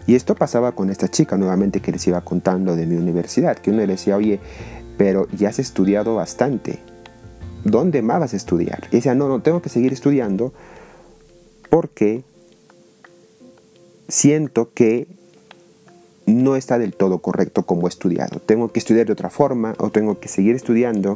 Y 0.09 0.17
esto 0.17 0.35
pasaba 0.35 0.73
con 0.73 0.91
esta 0.91 1.07
chica 1.07 1.37
nuevamente 1.37 1.79
que 1.81 1.93
les 1.93 2.05
iba 2.09 2.23
contando 2.23 2.75
de 2.75 2.87
mi 2.87 2.97
universidad, 2.97 3.57
que 3.57 3.71
uno 3.71 3.81
le 3.81 3.87
decía, 3.87 4.17
oye, 4.17 4.41
pero 4.97 5.29
ya 5.29 5.51
has 5.51 5.61
estudiado 5.61 6.17
bastante, 6.17 6.81
¿dónde 7.71 8.03
más 8.03 8.21
vas 8.21 8.33
a 8.35 8.37
estudiar? 8.37 8.89
Y 8.91 8.97
decía, 8.97 9.15
no, 9.15 9.29
no, 9.29 9.41
tengo 9.41 9.63
que 9.63 9.69
seguir 9.69 9.93
estudiando 9.93 10.53
porque 11.71 12.23
siento 14.09 14.71
que 14.73 15.07
no 16.27 16.57
está 16.57 16.79
del 16.79 16.95
todo 16.95 17.19
correcto 17.19 17.65
como 17.65 17.87
he 17.87 17.91
estudiado. 17.91 18.41
Tengo 18.41 18.71
que 18.71 18.79
estudiar 18.79 19.07
de 19.07 19.13
otra 19.13 19.31
forma 19.31 19.75
o 19.79 19.91
tengo 19.91 20.21
que 20.21 20.29
seguir 20.29 20.55
estudiando 20.55 21.15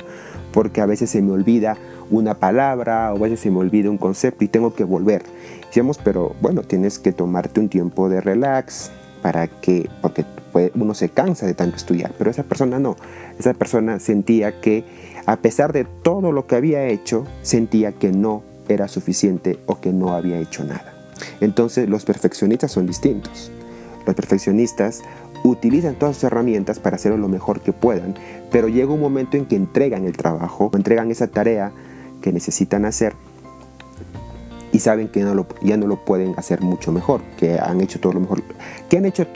porque 0.53 0.81
a 0.81 0.87
veces 0.87 1.11
se 1.11 1.21
me 1.21 1.33
olvida 1.33 1.77
una 2.11 2.35
palabra 2.35 3.13
o 3.13 3.17
a 3.17 3.21
veces 3.21 3.41
se 3.41 3.51
me 3.51 3.59
olvida 3.59 3.91
un 3.91 3.99
concepto 3.99 4.45
y 4.45 4.49
tengo 4.49 4.75
que 4.75 4.85
volver. 4.85 5.23
Decíamos, 5.67 5.99
pero 5.99 6.35
bueno, 6.41 6.63
tienes 6.63 6.99
que 6.99 7.13
tomarte 7.13 7.61
un 7.61 7.69
tiempo 7.69 8.09
de 8.09 8.21
relax 8.21 8.91
para 9.23 9.47
que, 9.47 9.89
porque 10.01 10.25
uno 10.75 10.95
se 10.95 11.09
cansa 11.09 11.47
de 11.47 11.55
tanto 11.55 11.77
estudiar, 11.77 12.13
pero 12.19 12.31
esa 12.31 12.43
persona 12.43 12.79
no. 12.79 12.97
Esa 13.39 13.55
persona 13.55 13.99
sentía 14.01 14.61
que 14.61 14.85
a 15.25 15.37
pesar 15.37 15.73
de 15.73 15.85
todo 15.85 16.33
lo 16.33 16.47
que 16.47 16.57
había 16.57 16.85
hecho, 16.89 17.25
sentía 17.43 17.93
que 17.93 18.11
no 18.13 18.43
era 18.69 18.89
suficiente 18.89 19.59
o 19.67 19.81
que 19.81 19.93
no 19.93 20.13
había 20.13 20.39
hecho 20.39 20.65
nada. 20.65 20.93
Entonces 21.41 21.89
los 21.89 22.05
perfeccionistas 22.05 22.73
son 22.73 22.87
distintos. 22.87 23.51
Los 24.07 24.17
perfeccionistas 24.17 25.03
utilizan 25.45 25.95
todas 25.95 26.17
sus 26.17 26.25
herramientas 26.25 26.79
para 26.79 26.97
hacerlo 26.97 27.19
lo 27.19 27.29
mejor 27.29 27.61
que 27.61 27.73
puedan, 27.73 28.15
pero 28.51 28.69
llega 28.69 28.93
un 28.93 29.01
momento 29.01 29.37
en 29.37 29.47
que 29.47 29.57
entregan 29.57 30.05
el 30.05 30.17
trabajo, 30.17 30.71
entregan 30.75 31.11
esa 31.11 31.29
tarea 31.29 31.73
que 32.21 32.33
necesitan 32.33 32.85
hacer 32.85 33.15
y 34.73 34.79
saben 34.79 35.09
que 35.09 35.21
ya 35.63 35.77
no 35.77 35.87
lo 35.87 36.05
pueden 36.05 36.35
hacer 36.39 36.63
mucho 36.63 36.93
mejor, 36.93 37.21
que 37.37 37.59
han 37.59 37.81
hecho 37.81 38.01
todo 38.01 38.15
lo 38.15 38.21
mejor, 38.21 38.43
que 38.89 38.97
han 38.97 39.05
hecho 39.05 39.27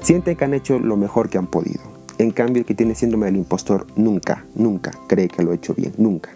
sienten 0.00 0.36
que 0.36 0.44
han 0.44 0.54
hecho 0.54 0.78
lo 0.78 0.96
mejor 0.96 1.28
que 1.28 1.38
han 1.38 1.46
podido. 1.46 1.82
En 2.18 2.30
cambio, 2.30 2.60
el 2.60 2.66
que 2.66 2.74
tiene 2.74 2.94
síndrome 2.94 3.26
del 3.26 3.36
impostor 3.36 3.86
nunca, 3.94 4.46
nunca 4.54 4.90
cree 5.06 5.28
que 5.28 5.42
lo 5.42 5.52
ha 5.52 5.54
hecho 5.54 5.74
bien, 5.74 5.92
nunca. 5.98 6.30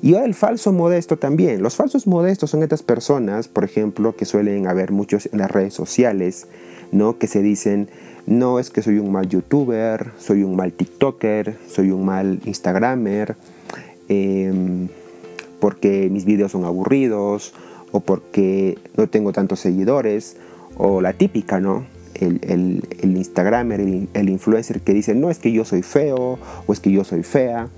Y 0.00 0.14
ahora 0.14 0.26
el 0.26 0.34
falso 0.34 0.72
modesto 0.72 1.16
también. 1.16 1.62
Los 1.62 1.74
falsos 1.74 2.06
modestos 2.06 2.50
son 2.50 2.62
estas 2.62 2.84
personas, 2.84 3.48
por 3.48 3.64
ejemplo, 3.64 4.14
que 4.14 4.24
suelen 4.24 4.68
haber 4.68 4.92
muchos 4.92 5.28
en 5.32 5.38
las 5.38 5.50
redes 5.50 5.74
sociales, 5.74 6.46
¿no? 6.92 7.18
Que 7.18 7.26
se 7.26 7.42
dicen, 7.42 7.88
no 8.26 8.60
es 8.60 8.70
que 8.70 8.82
soy 8.82 8.98
un 8.98 9.10
mal 9.10 9.28
youtuber, 9.28 10.12
soy 10.18 10.44
un 10.44 10.54
mal 10.54 10.72
TikToker, 10.72 11.56
soy 11.68 11.90
un 11.90 12.04
mal 12.04 12.40
Instagramer. 12.44 13.34
Eh, 14.08 14.86
porque 15.60 16.08
mis 16.10 16.24
videos 16.24 16.52
son 16.52 16.64
aburridos 16.64 17.52
o 17.92 18.00
porque 18.00 18.78
no 18.96 19.08
tengo 19.08 19.32
tantos 19.32 19.60
seguidores 19.60 20.36
o 20.76 21.00
la 21.00 21.12
típica, 21.12 21.60
¿no? 21.60 21.86
El, 22.14 22.40
el, 22.42 22.88
el 23.00 23.16
Instagramer, 23.16 23.80
el, 23.80 24.28
influencer 24.28 24.80
que 24.80 24.94
dice, 24.94 25.14
no 25.14 25.30
es 25.30 25.38
que 25.38 25.52
yo 25.52 25.64
soy 25.64 25.82
feo 25.82 26.38
o 26.66 26.72
es 26.72 26.80
que 26.80 26.90
yo 26.90 27.04
soy 27.04 27.22
fea. 27.22 27.68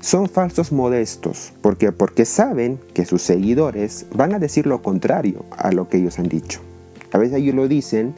Son 0.00 0.28
falsos 0.28 0.72
modestos 0.72 1.52
porque, 1.60 1.92
porque 1.92 2.24
saben 2.24 2.78
que 2.94 3.04
sus 3.04 3.22
seguidores 3.22 4.06
van 4.14 4.34
a 4.34 4.38
decir 4.38 4.66
lo 4.66 4.82
contrario 4.82 5.44
a 5.50 5.72
lo 5.72 5.88
que 5.88 5.98
ellos 5.98 6.18
han 6.18 6.28
dicho. 6.28 6.60
A 7.12 7.18
veces 7.18 7.38
ellos 7.38 7.54
lo 7.54 7.68
dicen 7.68 8.14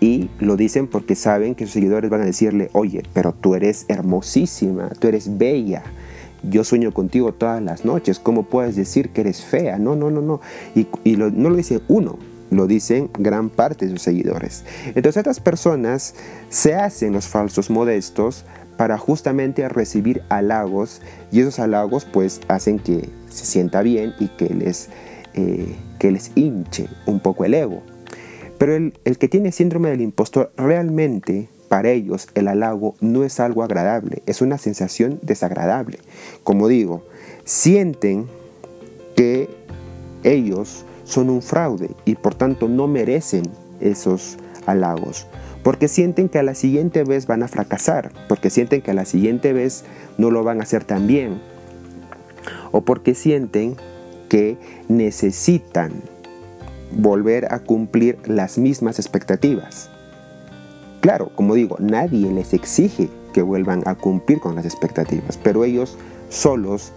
y 0.00 0.28
lo 0.40 0.56
dicen 0.56 0.86
porque 0.86 1.14
saben 1.14 1.54
que 1.54 1.64
sus 1.64 1.74
seguidores 1.74 2.10
van 2.10 2.22
a 2.22 2.26
decirle, 2.26 2.70
oye, 2.72 3.02
pero 3.14 3.32
tú 3.32 3.54
eres 3.54 3.86
hermosísima, 3.88 4.90
tú 4.98 5.08
eres 5.08 5.38
bella, 5.38 5.82
yo 6.48 6.64
sueño 6.64 6.92
contigo 6.92 7.32
todas 7.32 7.62
las 7.62 7.84
noches, 7.84 8.18
¿cómo 8.18 8.44
puedes 8.44 8.76
decir 8.76 9.10
que 9.10 9.22
eres 9.22 9.42
fea? 9.42 9.78
No, 9.78 9.96
no, 9.96 10.10
no, 10.10 10.20
no. 10.20 10.40
Y, 10.74 11.16
no 11.16 11.50
lo 11.50 11.56
dice 11.56 11.80
uno, 11.88 12.18
lo 12.50 12.66
dicen 12.66 13.10
gran 13.18 13.50
parte 13.50 13.86
de 13.86 13.92
sus 13.92 14.02
seguidores. 14.02 14.64
Entonces 14.88 15.16
estas 15.16 15.40
personas 15.40 16.14
se 16.48 16.74
hacen 16.74 17.12
los 17.12 17.26
falsos 17.26 17.70
modestos 17.70 18.44
para 18.76 18.98
justamente 18.98 19.68
recibir 19.68 20.22
halagos 20.28 21.00
y 21.32 21.40
esos 21.40 21.58
halagos 21.58 22.04
pues 22.04 22.40
hacen 22.48 22.78
que 22.78 23.08
se 23.30 23.46
sienta 23.46 23.82
bien 23.82 24.14
y 24.20 24.28
que 24.28 24.50
les, 24.50 24.90
eh, 25.34 25.74
que 25.98 26.10
les 26.10 26.30
hinche 26.34 26.88
un 27.06 27.20
poco 27.20 27.44
el 27.44 27.54
ego. 27.54 27.82
Pero 28.58 28.74
el, 28.74 28.98
el 29.04 29.18
que 29.18 29.28
tiene 29.28 29.52
síndrome 29.52 29.90
del 29.90 30.00
impostor 30.00 30.52
realmente 30.56 31.48
para 31.68 31.90
ellos 31.90 32.28
el 32.34 32.48
halago 32.48 32.94
no 33.00 33.24
es 33.24 33.40
algo 33.40 33.62
agradable, 33.62 34.22
es 34.26 34.40
una 34.40 34.58
sensación 34.58 35.18
desagradable. 35.22 35.98
Como 36.44 36.68
digo, 36.68 37.02
sienten 37.44 38.26
que 39.16 39.48
ellos 40.24 40.84
son 41.04 41.30
un 41.30 41.42
fraude 41.42 41.90
y 42.04 42.16
por 42.16 42.34
tanto 42.34 42.68
no 42.68 42.86
merecen 42.86 43.44
esos 43.80 44.38
halagos. 44.66 45.26
Porque 45.62 45.88
sienten 45.88 46.28
que 46.28 46.38
a 46.38 46.44
la 46.44 46.54
siguiente 46.54 47.02
vez 47.02 47.26
van 47.26 47.42
a 47.42 47.48
fracasar, 47.48 48.12
porque 48.28 48.50
sienten 48.50 48.82
que 48.82 48.92
a 48.92 48.94
la 48.94 49.04
siguiente 49.04 49.52
vez 49.52 49.84
no 50.16 50.30
lo 50.30 50.44
van 50.44 50.60
a 50.60 50.62
hacer 50.62 50.84
tan 50.84 51.06
bien, 51.06 51.40
o 52.70 52.82
porque 52.82 53.14
sienten 53.14 53.76
que 54.28 54.56
necesitan 54.88 55.92
volver 56.92 57.52
a 57.52 57.58
cumplir 57.60 58.18
las 58.26 58.58
mismas 58.58 58.98
expectativas. 58.98 59.90
Claro, 61.06 61.30
como 61.36 61.54
digo, 61.54 61.76
nadie 61.78 62.32
les 62.32 62.52
exige 62.52 63.08
que 63.32 63.40
vuelvan 63.40 63.84
a 63.86 63.94
cumplir 63.94 64.40
con 64.40 64.56
las 64.56 64.64
expectativas, 64.64 65.36
pero 65.36 65.62
ellos 65.62 65.96
solos 66.30 66.90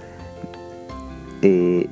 eh, 1.43 1.85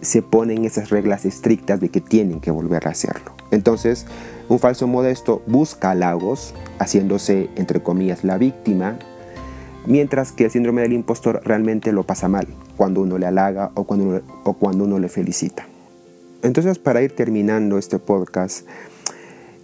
se 0.00 0.22
ponen 0.22 0.64
esas 0.64 0.90
reglas 0.90 1.24
estrictas 1.24 1.78
de 1.78 1.88
que 1.88 2.00
tienen 2.00 2.40
que 2.40 2.50
volver 2.50 2.88
a 2.88 2.90
hacerlo. 2.90 3.30
Entonces, 3.52 4.06
un 4.48 4.58
falso 4.58 4.88
modesto 4.88 5.40
busca 5.46 5.92
halagos, 5.92 6.52
haciéndose, 6.80 7.48
entre 7.54 7.80
comillas, 7.80 8.24
la 8.24 8.36
víctima, 8.36 8.98
mientras 9.86 10.32
que 10.32 10.46
el 10.46 10.50
síndrome 10.50 10.82
del 10.82 10.94
impostor 10.94 11.42
realmente 11.44 11.92
lo 11.92 12.02
pasa 12.02 12.26
mal 12.26 12.48
cuando 12.76 13.02
uno 13.02 13.18
le 13.18 13.26
halaga 13.26 13.70
o 13.74 13.84
cuando 13.84 14.20
o 14.42 14.54
cuando 14.54 14.82
uno 14.82 14.98
le 14.98 15.08
felicita. 15.08 15.64
Entonces, 16.42 16.80
para 16.80 17.02
ir 17.02 17.14
terminando 17.14 17.78
este 17.78 18.00
podcast, 18.00 18.66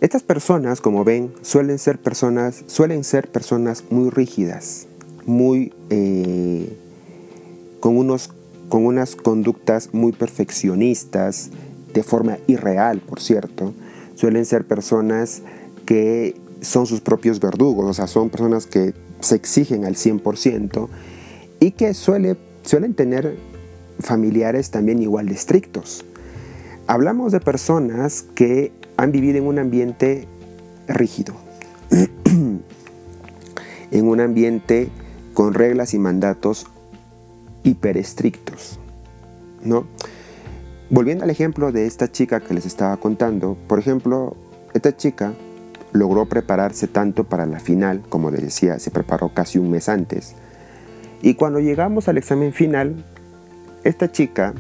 estas 0.01 0.23
personas, 0.23 0.81
como 0.81 1.05
ven, 1.05 1.33
suelen 1.43 1.79
ser 1.79 1.99
personas, 1.99 2.65
suelen 2.67 3.03
ser 3.03 3.29
personas 3.31 3.85
muy 3.91 4.11
rígidas, 4.11 4.87
muy 5.25 5.73
eh, 5.89 6.77
con, 7.81 7.97
unos, 7.97 8.31
con 8.69 8.85
unas 8.85 9.17
conductas 9.17 9.91
muy 9.93 10.13
perfeccionistas, 10.13 11.51
de 11.95 12.03
forma 12.03 12.39
irreal, 12.47 13.01
por 13.01 13.21
cierto. 13.21 13.73
Suelen 14.17 14.45
ser 14.45 14.67
personas 14.67 15.43
que 15.87 16.37
son 16.61 16.87
sus 16.87 17.01
propios 17.01 17.41
verdugos, 17.41 17.87
o 17.87 17.95
sea, 17.95 18.07
son 18.07 18.29
personas 18.29 18.67
que 18.67 18.93
se 19.21 19.35
exigen 19.35 19.87
al 19.87 19.95
100% 19.95 20.89
y 21.61 21.71
que 21.71 21.95
suele, 21.95 22.37
suelen 22.65 22.95
tener 22.95 23.39
familiares 24.01 24.71
también 24.71 25.01
igual 25.01 25.27
de 25.27 25.35
estrictos. 25.35 26.05
Hablamos 26.87 27.33
de 27.33 27.41
personas 27.41 28.27
que 28.35 28.73
han 28.97 29.13
vivido 29.13 29.39
en 29.39 29.47
un 29.47 29.59
ambiente 29.59 30.27
rígido, 30.89 31.35
en 33.91 34.09
un 34.09 34.21
ambiente 34.21 34.89
con 35.35 35.55
reglas 35.55 35.95
y 35.95 35.99
mandatos 35.99 36.67
hiperestrictos, 37.63 38.79
¿no? 39.63 39.87
volviendo 40.91 41.25
al 41.25 41.31
ejemplo 41.31 41.73
de 41.73 41.87
esta 41.87 42.11
chica 42.11 42.41
que 42.41 42.55
les 42.55 42.67
estaba 42.67 42.97
contando, 42.97 43.57
por 43.67 43.79
ejemplo, 43.79 44.37
esta 44.75 44.97
chica 44.97 45.33
logró 45.93 46.27
prepararse 46.27 46.87
tanto 46.87 47.25
para 47.25 47.47
la 47.47 47.61
final, 47.61 48.03
como 48.09 48.31
les 48.31 48.43
decía, 48.43 48.79
se 48.79 48.91
preparó 48.91 49.33
casi 49.33 49.59
un 49.59 49.71
mes 49.71 49.89
antes. 49.89 50.35
Y 51.23 51.35
cuando 51.35 51.61
llegamos 51.61 52.09
al 52.09 52.19
examen 52.19 52.53
final, 52.53 53.05
esta 53.85 54.13
chica 54.13 54.53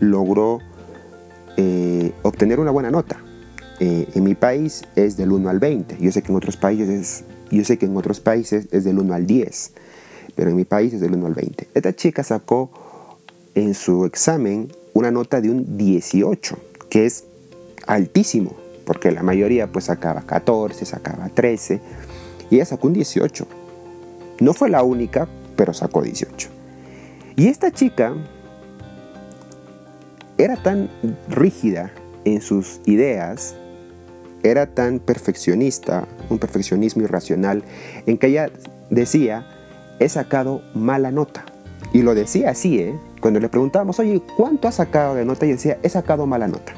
logró 0.00 0.60
eh, 1.56 2.12
obtener 2.22 2.60
una 2.60 2.70
buena 2.70 2.90
nota. 2.90 3.18
Eh, 3.80 4.08
en 4.14 4.24
mi 4.24 4.34
país 4.34 4.82
es 4.94 5.16
del 5.16 5.32
1 5.32 5.48
al 5.48 5.58
20. 5.58 5.98
Yo 6.00 6.12
sé 6.12 6.22
que 6.22 6.30
en 6.30 6.36
otros 6.36 6.56
países 6.56 6.88
es, 6.88 7.24
yo 7.50 7.64
sé 7.64 7.76
que 7.76 7.86
en 7.86 7.96
otros 7.96 8.20
países 8.20 8.68
es 8.70 8.84
del 8.84 8.98
1 8.98 9.14
al 9.14 9.26
10, 9.26 9.72
pero 10.36 10.50
en 10.50 10.56
mi 10.56 10.64
país 10.64 10.94
es 10.94 11.00
del 11.00 11.14
1 11.14 11.26
al 11.26 11.34
20. 11.34 11.68
Esta 11.74 11.94
chica 11.94 12.22
sacó 12.22 12.70
en 13.54 13.74
su 13.74 14.04
examen 14.04 14.68
una 14.92 15.10
nota 15.10 15.40
de 15.40 15.50
un 15.50 15.76
18, 15.76 16.56
que 16.88 17.06
es 17.06 17.24
altísimo, 17.86 18.54
porque 18.84 19.10
la 19.10 19.22
mayoría 19.22 19.70
pues 19.70 19.86
sacaba 19.86 20.22
14, 20.22 20.84
sacaba 20.84 21.28
13, 21.28 21.80
y 22.50 22.56
ella 22.56 22.64
sacó 22.64 22.88
un 22.88 22.94
18. 22.94 23.46
No 24.40 24.54
fue 24.54 24.70
la 24.70 24.82
única, 24.82 25.28
pero 25.56 25.72
sacó 25.74 26.02
18. 26.02 26.48
Y 27.36 27.48
esta 27.48 27.72
chica 27.72 28.14
era 30.38 30.56
tan 30.56 30.88
rígida 31.28 31.92
en 32.24 32.40
sus 32.40 32.80
ideas, 32.86 33.56
era 34.44 34.66
tan 34.66 35.00
perfeccionista, 35.00 36.06
un 36.30 36.38
perfeccionismo 36.38 37.02
irracional, 37.02 37.64
en 38.06 38.18
que 38.18 38.28
ella 38.28 38.50
decía, 38.90 39.46
he 39.98 40.08
sacado 40.08 40.62
mala 40.74 41.10
nota. 41.10 41.44
Y 41.92 42.02
lo 42.02 42.14
decía 42.14 42.50
así, 42.50 42.78
¿eh? 42.78 42.94
Cuando 43.20 43.40
le 43.40 43.48
preguntábamos, 43.48 43.98
oye, 43.98 44.22
¿cuánto 44.36 44.68
has 44.68 44.76
sacado 44.76 45.14
de 45.14 45.24
nota? 45.24 45.46
Y 45.46 45.52
decía, 45.52 45.78
he 45.82 45.88
sacado 45.88 46.26
mala 46.26 46.46
nota. 46.46 46.74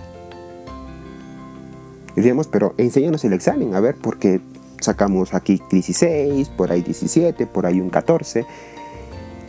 Y 2.12 2.16
decíamos, 2.16 2.46
pero 2.46 2.74
enséñanos 2.78 3.24
el 3.24 3.32
examen, 3.32 3.74
a 3.74 3.80
ver, 3.80 3.96
porque 4.00 4.40
sacamos 4.80 5.34
aquí 5.34 5.60
16, 5.70 6.48
por 6.50 6.70
ahí 6.70 6.82
17, 6.82 7.46
por 7.46 7.66
ahí 7.66 7.80
un 7.80 7.90
14. 7.90 8.46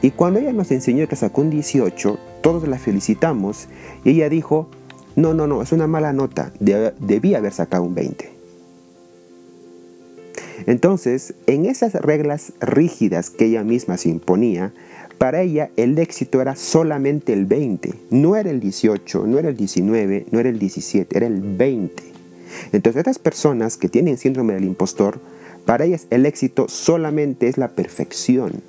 Y 0.01 0.11
cuando 0.11 0.39
ella 0.39 0.53
nos 0.53 0.72
enseñó 0.72 1.07
que 1.07 1.15
sacó 1.15 1.41
un 1.41 1.49
18, 1.49 2.18
todos 2.41 2.68
la 2.68 2.80
felicitamos 2.80 3.68
y 4.03 4.11
ella 4.11 4.30
dijo, 4.30 4.70
no, 5.18 5.34
no, 5.34 5.47
no, 5.47 5.63
es 5.63 5.72
una 5.72 5.88
mala 5.88 6.13
nota, 6.13 6.53
debí 6.59 7.34
haber 7.34 7.51
sacado 7.51 7.84
un 7.84 7.95
20. 7.95 8.30
Entonces, 10.68 11.34
en 11.47 11.65
esas 11.65 11.93
reglas 11.95 12.53
rígidas 12.61 13.32
que 13.32 13.45
ella 13.45 13.63
misma 13.63 13.97
se 13.97 14.09
imponía, 14.09 14.74
para 15.18 15.41
ella 15.41 15.72
el 15.76 15.97
éxito 15.97 16.39
era 16.39 16.55
solamente 16.55 17.34
el 17.34 17.47
20, 17.47 17.95
no 18.11 18.36
era 18.36 18.51
el 18.51 18.59
18, 18.59 19.26
no 19.26 19.39
era 19.39 19.49
el 19.49 19.57
19, 19.57 20.28
no 20.30 20.39
era 20.39 20.49
el 20.49 20.59
17, 20.59 21.18
era 21.18 21.26
el 21.26 21.41
20. 21.41 22.03
Entonces, 22.72 22.99
estas 22.99 23.18
personas 23.18 23.76
que 23.76 23.89
tienen 23.89 24.20
síndrome 24.20 24.53
del 24.53 24.65
impostor, 24.65 25.20
para 25.65 25.86
ellas 25.86 26.05
el 26.11 26.28
éxito 26.28 26.68
solamente 26.70 27.47
es 27.47 27.57
la 27.57 27.70
perfección. 27.70 28.61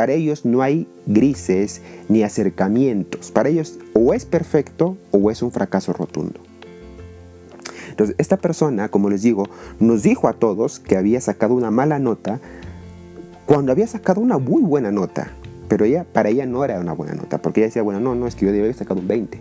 Para 0.00 0.14
ellos 0.14 0.46
no 0.46 0.62
hay 0.62 0.88
grises 1.04 1.82
ni 2.08 2.22
acercamientos. 2.22 3.30
Para 3.30 3.50
ellos 3.50 3.78
o 3.92 4.14
es 4.14 4.24
perfecto 4.24 4.96
o 5.10 5.30
es 5.30 5.42
un 5.42 5.52
fracaso 5.52 5.92
rotundo. 5.92 6.40
Entonces, 7.90 8.16
esta 8.16 8.38
persona, 8.38 8.88
como 8.88 9.10
les 9.10 9.20
digo, 9.20 9.46
nos 9.78 10.02
dijo 10.02 10.26
a 10.26 10.32
todos 10.32 10.80
que 10.80 10.96
había 10.96 11.20
sacado 11.20 11.52
una 11.52 11.70
mala 11.70 11.98
nota 11.98 12.40
cuando 13.44 13.72
había 13.72 13.86
sacado 13.86 14.22
una 14.22 14.38
muy 14.38 14.62
buena 14.62 14.90
nota. 14.90 15.32
Pero 15.68 15.84
ella, 15.84 16.06
para 16.10 16.30
ella 16.30 16.46
no 16.46 16.64
era 16.64 16.80
una 16.80 16.94
buena 16.94 17.12
nota, 17.12 17.42
porque 17.42 17.60
ella 17.60 17.66
decía, 17.66 17.82
bueno, 17.82 18.00
no, 18.00 18.14
no, 18.14 18.26
es 18.26 18.36
que 18.36 18.46
yo 18.46 18.52
debía 18.52 18.64
haber 18.64 18.76
sacado 18.76 19.00
un 19.00 19.06
20. 19.06 19.38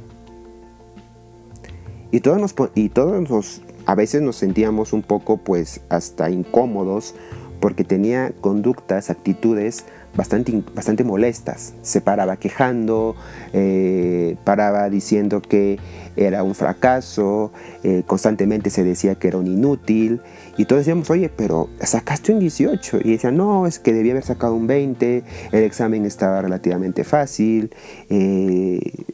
Y 2.12 2.20
todos, 2.20 2.38
nos, 2.38 2.54
y 2.76 2.90
todos 2.90 3.30
nos, 3.30 3.62
a 3.86 3.96
veces 3.96 4.22
nos 4.22 4.36
sentíamos 4.36 4.92
un 4.92 5.04
poco, 5.04 5.38
pues, 5.38 5.80
hasta 5.88 6.30
incómodos, 6.30 7.16
porque 7.62 7.86
tenía 7.86 8.34
conductas, 8.42 9.10
actitudes 9.10 9.86
bastante, 10.20 10.62
bastante 10.76 11.06
molestas. 11.06 11.74
Se 11.82 12.02
paraba 12.02 12.36
quejando, 12.36 13.16
eh, 13.54 14.36
paraba 14.44 14.90
diciendo 14.90 15.42
que 15.42 15.80
era 16.18 16.44
un 16.44 16.56
fracaso, 16.56 17.54
eh, 17.84 18.04
constantemente 18.06 18.70
se 18.70 18.84
decía 18.84 19.16
que 19.16 19.30
era 19.30 19.38
un 19.38 19.48
inútil. 19.48 20.20
Y 20.58 20.66
todos 20.66 20.82
decíamos, 20.82 21.10
oye, 21.10 21.30
pero 21.30 21.70
sacaste 21.82 22.34
un 22.34 22.40
18. 22.40 23.00
Y 23.02 23.12
decía, 23.12 23.32
no, 23.32 23.66
es 23.66 23.80
que 23.80 23.94
debía 23.94 24.12
haber 24.12 24.26
sacado 24.26 24.56
un 24.56 24.68
20, 24.68 25.24
el 25.54 25.64
examen 25.64 26.06
estaba 26.06 26.42
relativamente 26.42 27.06
fácil. 27.06 27.74
Eh, 28.10 29.06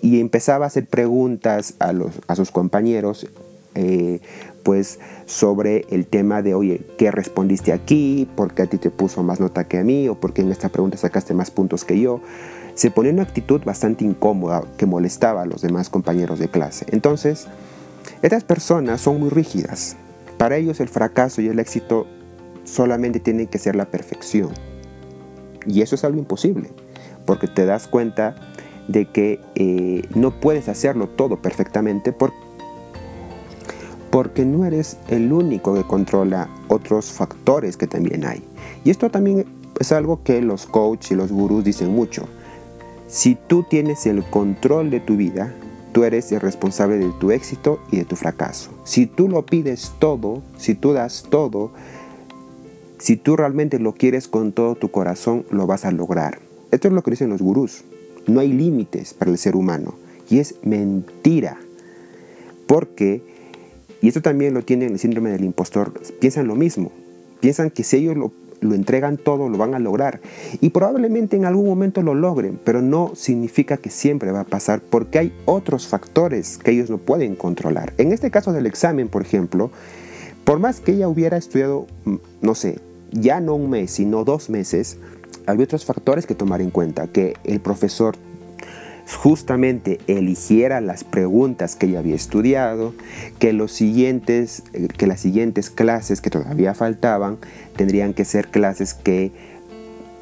y 0.00 0.20
empezaba 0.20 0.64
a 0.64 0.68
hacer 0.68 0.86
preguntas 0.86 1.74
a, 1.80 1.92
los, 1.92 2.12
a 2.28 2.34
sus 2.34 2.50
compañeros 2.50 3.26
pues 4.64 4.98
sobre 5.26 5.86
el 5.90 6.06
tema 6.06 6.42
de, 6.42 6.54
oye, 6.54 6.84
¿qué 6.98 7.10
respondiste 7.10 7.72
aquí? 7.72 8.28
¿Por 8.34 8.54
qué 8.54 8.62
a 8.62 8.66
ti 8.66 8.78
te 8.78 8.90
puso 8.90 9.22
más 9.22 9.38
nota 9.38 9.68
que 9.68 9.78
a 9.78 9.84
mí? 9.84 10.08
¿O 10.08 10.16
por 10.16 10.32
qué 10.32 10.42
en 10.42 10.50
esta 10.50 10.70
pregunta 10.70 10.96
sacaste 10.96 11.34
más 11.34 11.50
puntos 11.50 11.84
que 11.84 12.00
yo? 12.00 12.20
Se 12.74 12.90
ponía 12.90 13.12
una 13.12 13.22
actitud 13.22 13.62
bastante 13.64 14.04
incómoda 14.04 14.64
que 14.76 14.86
molestaba 14.86 15.42
a 15.42 15.46
los 15.46 15.62
demás 15.62 15.90
compañeros 15.90 16.40
de 16.40 16.48
clase. 16.48 16.86
Entonces, 16.90 17.46
estas 18.22 18.42
personas 18.42 19.00
son 19.00 19.20
muy 19.20 19.28
rígidas. 19.28 19.96
Para 20.38 20.56
ellos 20.56 20.80
el 20.80 20.88
fracaso 20.88 21.40
y 21.40 21.48
el 21.48 21.60
éxito 21.60 22.06
solamente 22.64 23.20
tienen 23.20 23.46
que 23.46 23.58
ser 23.58 23.76
la 23.76 23.84
perfección. 23.84 24.50
Y 25.66 25.82
eso 25.82 25.94
es 25.94 26.04
algo 26.04 26.18
imposible, 26.18 26.70
porque 27.26 27.46
te 27.46 27.64
das 27.66 27.86
cuenta 27.86 28.34
de 28.88 29.06
que 29.06 29.40
eh, 29.54 30.02
no 30.14 30.40
puedes 30.40 30.68
hacerlo 30.68 31.08
todo 31.08 31.40
perfectamente 31.40 32.12
porque 34.14 34.44
no 34.44 34.64
eres 34.64 34.96
el 35.08 35.32
único 35.32 35.74
que 35.74 35.82
controla 35.82 36.48
otros 36.68 37.06
factores 37.10 37.76
que 37.76 37.88
también 37.88 38.24
hay. 38.24 38.44
Y 38.84 38.90
esto 38.90 39.10
también 39.10 39.44
es 39.80 39.90
algo 39.90 40.22
que 40.22 40.40
los 40.40 40.66
coaches 40.66 41.10
y 41.10 41.14
los 41.16 41.32
gurús 41.32 41.64
dicen 41.64 41.92
mucho. 41.92 42.28
Si 43.08 43.34
tú 43.34 43.64
tienes 43.68 44.06
el 44.06 44.22
control 44.22 44.90
de 44.90 45.00
tu 45.00 45.16
vida, 45.16 45.52
tú 45.90 46.04
eres 46.04 46.30
el 46.30 46.40
responsable 46.40 46.98
de 46.98 47.10
tu 47.18 47.32
éxito 47.32 47.80
y 47.90 47.96
de 47.96 48.04
tu 48.04 48.14
fracaso. 48.14 48.70
Si 48.84 49.06
tú 49.06 49.28
lo 49.28 49.44
pides 49.46 49.92
todo, 49.98 50.42
si 50.58 50.76
tú 50.76 50.92
das 50.92 51.26
todo, 51.28 51.72
si 52.98 53.16
tú 53.16 53.34
realmente 53.34 53.80
lo 53.80 53.94
quieres 53.94 54.28
con 54.28 54.52
todo 54.52 54.76
tu 54.76 54.92
corazón, 54.92 55.44
lo 55.50 55.66
vas 55.66 55.84
a 55.84 55.90
lograr. 55.90 56.38
Esto 56.70 56.86
es 56.86 56.94
lo 56.94 57.02
que 57.02 57.10
dicen 57.10 57.30
los 57.30 57.42
gurús. 57.42 57.82
No 58.28 58.38
hay 58.38 58.52
límites 58.52 59.12
para 59.12 59.32
el 59.32 59.38
ser 59.38 59.56
humano. 59.56 59.94
Y 60.30 60.38
es 60.38 60.54
mentira. 60.62 61.58
Porque 62.68 63.33
y 64.04 64.08
esto 64.08 64.20
también 64.20 64.52
lo 64.52 64.60
tienen 64.60 64.92
el 64.92 64.98
síndrome 64.98 65.30
del 65.30 65.44
impostor. 65.44 65.94
Piensan 66.20 66.46
lo 66.46 66.56
mismo. 66.56 66.92
Piensan 67.40 67.70
que 67.70 67.84
si 67.84 67.96
ellos 67.96 68.14
lo, 68.14 68.74
entregan 68.74 69.16
todo, 69.16 69.48
lo 69.48 69.56
van 69.56 69.74
a 69.74 69.78
lograr. 69.78 70.20
Y 70.60 70.68
probablemente 70.68 71.38
en 71.38 71.46
algún 71.46 71.64
momento 71.64 72.02
lo 72.02 72.14
logren, 72.14 72.60
pero 72.62 72.82
no 72.82 73.12
significa 73.14 73.78
que 73.78 73.88
siempre 73.88 74.30
va 74.30 74.40
a 74.40 74.44
pasar 74.44 74.82
porque 74.82 75.20
hay 75.20 75.32
otros 75.46 75.86
factores 75.86 76.58
que 76.58 76.72
ellos 76.72 76.90
no 76.90 76.98
pueden 76.98 77.34
controlar. 77.34 77.94
En 77.96 78.12
este 78.12 78.30
caso 78.30 78.52
del 78.52 78.66
examen, 78.66 79.08
por 79.08 79.22
ejemplo, 79.22 79.70
por 80.44 80.58
más 80.58 80.80
que 80.80 80.92
ella 80.92 81.08
hubiera 81.08 81.38
estudiado, 81.38 81.86
mm, 82.04 82.16
no 82.42 82.54
sé, 82.54 82.80
ya 83.10 83.40
no 83.40 83.54
un 83.54 83.70
mes, 83.70 83.92
sino 83.92 84.22
dos 84.24 84.50
meses, 84.50 84.98
había 85.46 85.64
otros 85.64 85.86
factores 85.86 86.26
que 86.26 86.34
tomar 86.34 86.60
en 86.60 86.68
cuenta, 86.68 87.06
que 87.06 87.36
el 87.44 87.58
profesor 87.58 88.16
justamente 89.12 90.00
eligiera 90.06 90.80
las 90.80 91.04
preguntas 91.04 91.76
que 91.76 91.86
ella 91.86 91.98
había 91.98 92.14
estudiado, 92.14 92.94
que, 93.38 93.52
los 93.52 93.72
siguientes, 93.72 94.62
eh, 94.72 94.88
que 94.88 95.06
las 95.06 95.20
siguientes 95.20 95.70
clases 95.70 96.20
que 96.20 96.30
todavía 96.30 96.74
faltaban 96.74 97.38
tendrían 97.76 98.14
que 98.14 98.24
ser 98.24 98.48
clases 98.48 98.94
que 98.94 99.32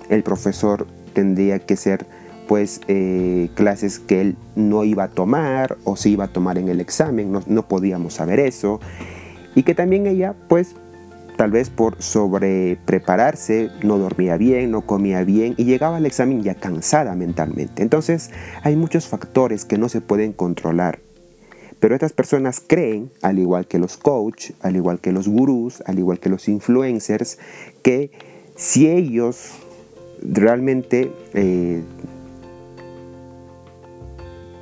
el 0.09 0.23
profesor 0.23 0.87
tendría 1.15 1.59
que 1.59 1.77
ser 1.77 2.07
pues 2.49 2.81
eh, 2.89 3.49
clases 3.55 3.99
que 3.99 4.21
él 4.21 4.37
no 4.57 4.85
iba 4.85 5.05
a 5.05 5.09
tomar 5.09 5.79
o 5.85 5.97
se 5.97 6.11
iba 6.11 6.25
a 6.25 6.29
tomar 6.29 6.59
en 6.59 6.69
el 6.69 6.81
examen, 6.81 7.33
no 7.47 7.69
podíamos 7.69 8.15
saber 8.15 8.41
eso, 8.41 8.81
y 9.55 9.63
que 9.63 9.75
también 9.75 10.07
ella 10.07 10.35
pues 10.49 10.75
tal 11.37 11.51
vez 11.51 11.71
por 11.71 12.01
sobre 12.03 12.79
prepararse, 12.85 13.71
no 13.83 13.99
dormía 13.99 14.37
bien, 14.37 14.71
no 14.71 14.83
comía 14.83 15.25
bien 15.25 15.55
y 15.57 15.65
llegaba 15.65 15.97
al 15.97 16.07
examen 16.07 16.43
ya 16.43 16.55
cansada 16.55 17.15
mentalmente. 17.15 17.83
Entonces 17.83 18.31
hay 18.63 18.77
muchos 18.77 19.09
factores 19.09 19.65
que 19.65 19.79
no 19.79 19.89
se 19.89 20.01
pueden 20.01 20.33
controlar. 20.33 21.01
Pero 21.81 21.95
estas 21.95 22.13
personas 22.13 22.63
creen, 22.65 23.11
al 23.23 23.41
igual 23.41 23.67
que 23.67 23.79
los 23.79 23.97
coach, 23.97 24.53
al 24.61 24.77
igual 24.77 25.01
que 25.01 25.11
los 25.11 25.27
gurús, 25.27 25.83
al 25.87 25.99
igual 25.99 26.21
que 26.21 26.29
los 26.29 26.49
influencers, 26.49 27.39
que 27.83 28.13
si 28.55 28.89
ellos 28.89 29.51
realmente 30.23 31.13
eh, 31.35 31.83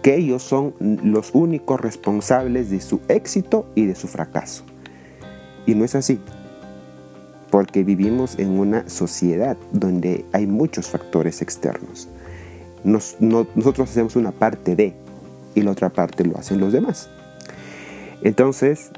que 0.03 0.17
ellos 0.17 0.43
son 0.43 0.75
los 0.81 1.35
únicos 1.35 1.79
responsables 1.79 2.71
de 2.71 2.81
su 2.81 3.01
éxito 3.09 3.67
y 3.75 3.85
de 3.85 3.95
su 3.95 4.09
fracaso. 4.09 4.65
Y 5.67 5.75
no 5.75 5.85
es 5.85 5.95
así 5.95 6.19
porque 7.51 7.83
vivimos 7.83 8.39
en 8.39 8.59
una 8.59 8.89
sociedad 8.89 9.57
donde 9.73 10.25
hay 10.33 10.47
muchos 10.47 10.89
factores 10.89 11.43
externos. 11.43 12.09
nosotros 12.85 13.91
hacemos 13.91 14.17
una 14.17 14.33
parte 14.33 14.77
de, 14.77 14.95
y 15.55 15.63
la 15.63 15.73
otra 15.73 15.91
parte 15.91 16.25
lo 16.25 16.39
hacen 16.39 16.61
los 16.61 16.73
demás. 16.73 17.11
Entonces, 18.23 18.91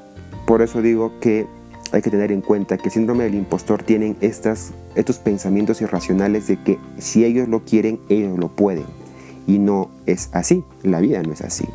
por 0.45 0.61
eso 0.61 0.81
digo 0.81 1.19
que 1.19 1.47
hay 1.91 2.01
que 2.01 2.09
tener 2.09 2.31
en 2.31 2.41
cuenta 2.41 2.77
que 2.77 2.85
el 2.85 2.91
síndrome 2.91 3.23
del 3.23 3.35
impostor 3.35 3.83
tienen 3.83 4.17
estas, 4.19 4.71
estos 4.95 5.17
pensamientos 5.17 5.81
irracionales 5.81 6.47
de 6.47 6.61
que 6.61 6.79
si 6.97 7.23
ellos 7.23 7.47
lo 7.47 7.63
quieren, 7.63 7.99
ellos 8.09 8.37
lo 8.37 8.49
pueden. 8.49 8.85
Y 9.45 9.59
no 9.59 9.89
es 10.05 10.29
así, 10.31 10.63
la 10.83 11.01
vida 11.01 11.21
no 11.21 11.33
es 11.33 11.41
así. 11.41 11.65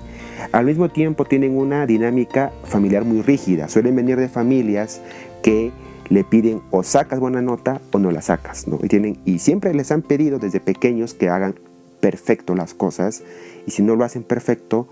Al 0.52 0.64
mismo 0.64 0.88
tiempo 0.88 1.24
tienen 1.24 1.56
una 1.56 1.86
dinámica 1.86 2.50
familiar 2.64 3.04
muy 3.04 3.22
rígida. 3.22 3.68
Suelen 3.68 3.94
venir 3.94 4.16
de 4.16 4.28
familias 4.28 5.00
que 5.42 5.70
le 6.10 6.24
piden 6.24 6.62
o 6.70 6.82
sacas 6.82 7.20
buena 7.20 7.42
nota 7.42 7.80
o 7.92 7.98
no 7.98 8.10
la 8.10 8.22
sacas. 8.22 8.66
¿no? 8.66 8.78
Y, 8.82 8.88
tienen, 8.88 9.18
y 9.24 9.38
siempre 9.38 9.74
les 9.74 9.92
han 9.92 10.02
pedido 10.02 10.38
desde 10.38 10.60
pequeños 10.60 11.14
que 11.14 11.28
hagan 11.28 11.54
perfecto 12.00 12.54
las 12.54 12.74
cosas. 12.74 13.22
Y 13.66 13.72
si 13.72 13.82
no 13.82 13.96
lo 13.96 14.04
hacen 14.04 14.22
perfecto, 14.22 14.88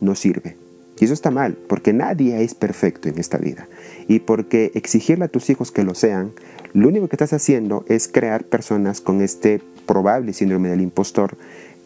no 0.00 0.14
sirve. 0.14 0.56
Y 1.00 1.04
eso 1.04 1.14
está 1.14 1.30
mal, 1.30 1.56
porque 1.68 1.92
nadie 1.92 2.42
es 2.42 2.54
perfecto 2.54 3.08
en 3.08 3.18
esta 3.18 3.38
vida. 3.38 3.68
Y 4.08 4.20
porque 4.20 4.72
exigirle 4.74 5.26
a 5.26 5.28
tus 5.28 5.48
hijos 5.48 5.70
que 5.70 5.84
lo 5.84 5.94
sean, 5.94 6.32
lo 6.72 6.88
único 6.88 7.08
que 7.08 7.16
estás 7.16 7.32
haciendo 7.32 7.84
es 7.88 8.08
crear 8.08 8.44
personas 8.44 9.00
con 9.00 9.22
este 9.22 9.62
probable 9.86 10.32
síndrome 10.32 10.68
del 10.68 10.80
impostor, 10.80 11.36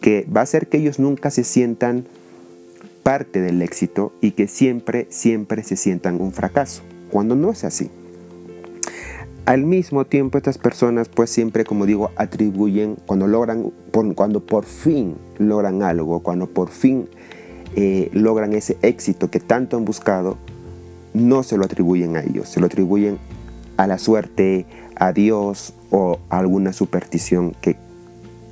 que 0.01 0.27
va 0.35 0.41
a 0.41 0.45
hacer 0.45 0.67
que 0.67 0.79
ellos 0.79 0.99
nunca 0.99 1.31
se 1.31 1.45
sientan 1.45 2.07
parte 3.03 3.41
del 3.41 3.61
éxito 3.63 4.13
y 4.21 4.33
que 4.33 4.49
siempre, 4.49 5.07
siempre 5.11 5.63
se 5.63 5.77
sientan 5.77 6.21
un 6.21 6.33
fracaso, 6.33 6.83
cuando 7.11 7.37
no 7.37 7.51
es 7.53 7.65
así. 7.65 7.91
Al 9.45 9.65
mismo 9.65 10.05
tiempo, 10.05 10.39
estas 10.39 10.57
personas, 10.57 11.09
pues 11.09 11.29
siempre, 11.29 11.65
como 11.65 11.85
digo, 11.85 12.13
atribuyen, 12.15 12.97
cuando 13.07 13.27
logran, 13.27 13.73
cuando 14.15 14.47
por 14.47 14.65
fin 14.65 15.17
logran 15.39 15.83
algo, 15.83 16.21
cuando 16.21 16.47
por 16.47 16.69
fin 16.69 17.09
eh, 17.75 18.09
logran 18.13 18.53
ese 18.53 18.79
éxito 18.83 19.31
que 19.31 19.41
tanto 19.41 19.77
han 19.77 19.85
buscado, 19.85 20.39
no 21.13 21.43
se 21.43 21.57
lo 21.57 21.65
atribuyen 21.65 22.17
a 22.17 22.23
ellos, 22.23 22.49
se 22.49 22.61
lo 22.61 22.67
atribuyen 22.67 23.19
a 23.77 23.89
la 23.89 23.99
suerte, 23.99 24.65
a 24.95 25.13
Dios 25.13 25.75
o 25.91 26.21
a 26.31 26.39
alguna 26.39 26.73
superstición 26.73 27.53
que, 27.61 27.77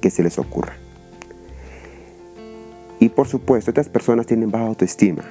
que 0.01 0.11
se 0.11 0.24
les 0.24 0.41
ocurra. 0.41 0.74
Y 2.99 3.11
por 3.11 3.28
supuesto, 3.28 3.70
estas 3.70 3.88
personas 3.88 4.26
tienen 4.26 4.51
baja 4.51 4.66
autoestima, 4.66 5.22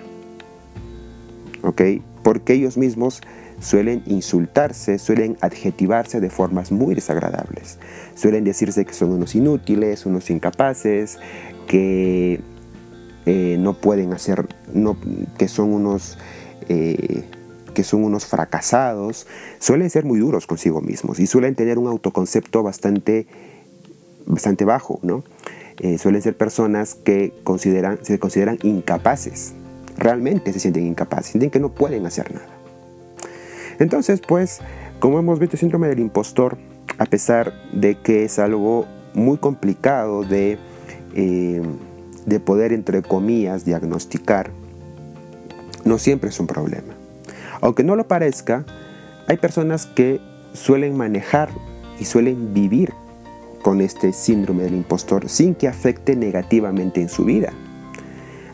¿ok? 1.63 1.81
Porque 2.23 2.53
ellos 2.53 2.77
mismos 2.77 3.21
suelen 3.59 4.03
insultarse, 4.05 4.99
suelen 4.99 5.37
adjetivarse 5.41 6.19
de 6.19 6.29
formas 6.29 6.71
muy 6.71 6.95
desagradables. 6.95 7.77
Suelen 8.15 8.43
decirse 8.43 8.85
que 8.85 8.93
son 8.93 9.11
unos 9.11 9.35
inútiles, 9.35 10.05
unos 10.05 10.29
incapaces, 10.29 11.19
que 11.67 12.41
eh, 13.25 13.57
no 13.59 13.73
pueden 13.73 14.13
hacer, 14.13 14.47
que 15.37 15.47
son 15.47 15.73
unos... 15.73 16.17
Eh, 16.67 17.23
que 17.73 17.83
son 17.83 18.03
unos 18.03 18.25
fracasados, 18.25 19.27
suelen 19.59 19.89
ser 19.89 20.03
muy 20.03 20.19
duros 20.19 20.47
consigo 20.47 20.81
mismos 20.81 21.19
y 21.19 21.27
suelen 21.27 21.55
tener 21.55 21.77
un 21.77 21.87
autoconcepto 21.87 22.63
bastante, 22.63 23.27
bastante 24.25 24.65
bajo, 24.65 24.99
¿no? 25.03 25.23
Eh, 25.77 25.97
suelen 25.97 26.21
ser 26.21 26.35
personas 26.35 26.95
que 26.95 27.31
consideran, 27.43 27.99
se 28.01 28.19
consideran 28.19 28.57
incapaces, 28.63 29.53
realmente 29.97 30.51
se 30.51 30.59
sienten 30.59 30.87
incapaces, 30.87 31.27
sienten 31.27 31.51
que 31.51 31.59
no 31.59 31.69
pueden 31.69 32.05
hacer 32.05 32.33
nada. 32.33 32.58
Entonces, 33.79 34.21
pues, 34.21 34.59
como 34.99 35.19
hemos 35.19 35.39
visto, 35.39 35.55
el 35.55 35.59
síndrome 35.59 35.87
del 35.87 35.99
impostor, 35.99 36.57
a 36.97 37.05
pesar 37.05 37.53
de 37.73 37.95
que 37.95 38.25
es 38.25 38.39
algo 38.39 38.85
muy 39.13 39.37
complicado 39.37 40.23
de 40.23 40.57
de 42.29 42.39
poder, 42.39 42.71
entre 42.71 43.01
comillas, 43.01 43.65
diagnosticar, 43.65 44.51
no 45.83 45.97
siempre 45.97 46.29
es 46.29 46.39
un 46.39 46.47
problema. 46.47 46.93
Aunque 47.61 47.83
no 47.83 47.95
lo 47.95 48.07
parezca, 48.07 48.65
hay 49.27 49.37
personas 49.37 49.85
que 49.85 50.21
suelen 50.53 50.95
manejar 50.95 51.49
y 51.99 52.05
suelen 52.05 52.53
vivir 52.53 52.93
con 53.61 53.81
este 53.81 54.13
síndrome 54.13 54.63
del 54.63 54.75
impostor 54.75 55.27
sin 55.27 55.55
que 55.55 55.67
afecte 55.67 56.15
negativamente 56.15 57.01
en 57.01 57.09
su 57.09 57.25
vida. 57.25 57.51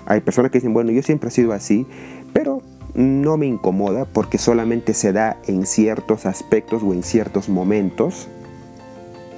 Hay 0.08 0.22
personas 0.22 0.52
que 0.52 0.60
dicen, 0.60 0.74
bueno, 0.74 0.92
yo 0.92 1.04
siempre 1.04 1.30
he 1.30 1.32
sido 1.32 1.54
así, 1.54 1.86
pero 2.34 2.62
no 2.96 3.38
me 3.38 3.46
incomoda 3.46 4.06
porque 4.06 4.38
solamente 4.38 4.94
se 4.94 5.14
da 5.14 5.38
en 5.48 5.66
ciertos 5.66 6.26
aspectos 6.26 6.82
o 6.84 6.94
en 6.94 7.04
ciertos 7.04 7.50
momentos 7.50 8.30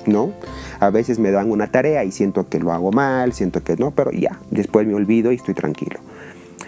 ¿no? 0.07 0.31
A 0.79 0.89
veces 0.89 1.19
me 1.19 1.31
dan 1.31 1.51
una 1.51 1.71
tarea 1.71 2.03
y 2.03 2.11
siento 2.11 2.49
que 2.49 2.59
lo 2.59 2.71
hago 2.71 2.91
mal, 2.91 3.33
siento 3.33 3.63
que 3.63 3.75
no, 3.75 3.91
pero 3.91 4.11
ya, 4.11 4.39
después 4.49 4.87
me 4.87 4.93
olvido 4.93 5.31
y 5.31 5.35
estoy 5.35 5.53
tranquilo. 5.53 5.99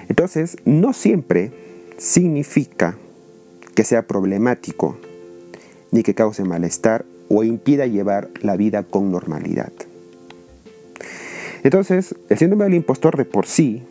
Entonces, 0.08 0.58
no 0.66 0.94
siempre 0.94 1.52
significa 1.98 2.98
que 3.76 3.84
sea 3.84 4.08
problemático, 4.08 4.98
ni 5.92 6.04
que 6.04 6.14
cause 6.14 6.44
malestar 6.44 7.06
o 7.30 7.44
impida 7.44 7.86
llevar 7.86 8.30
la 8.42 8.56
vida 8.56 8.84
con 8.84 9.12
normalidad. 9.12 9.72
Entonces, 11.64 12.16
el 12.30 12.38
síndrome 12.38 12.66
del 12.66 12.76
impostor 12.76 13.18
de 13.18 13.26
por 13.26 13.46
sí 13.46 13.84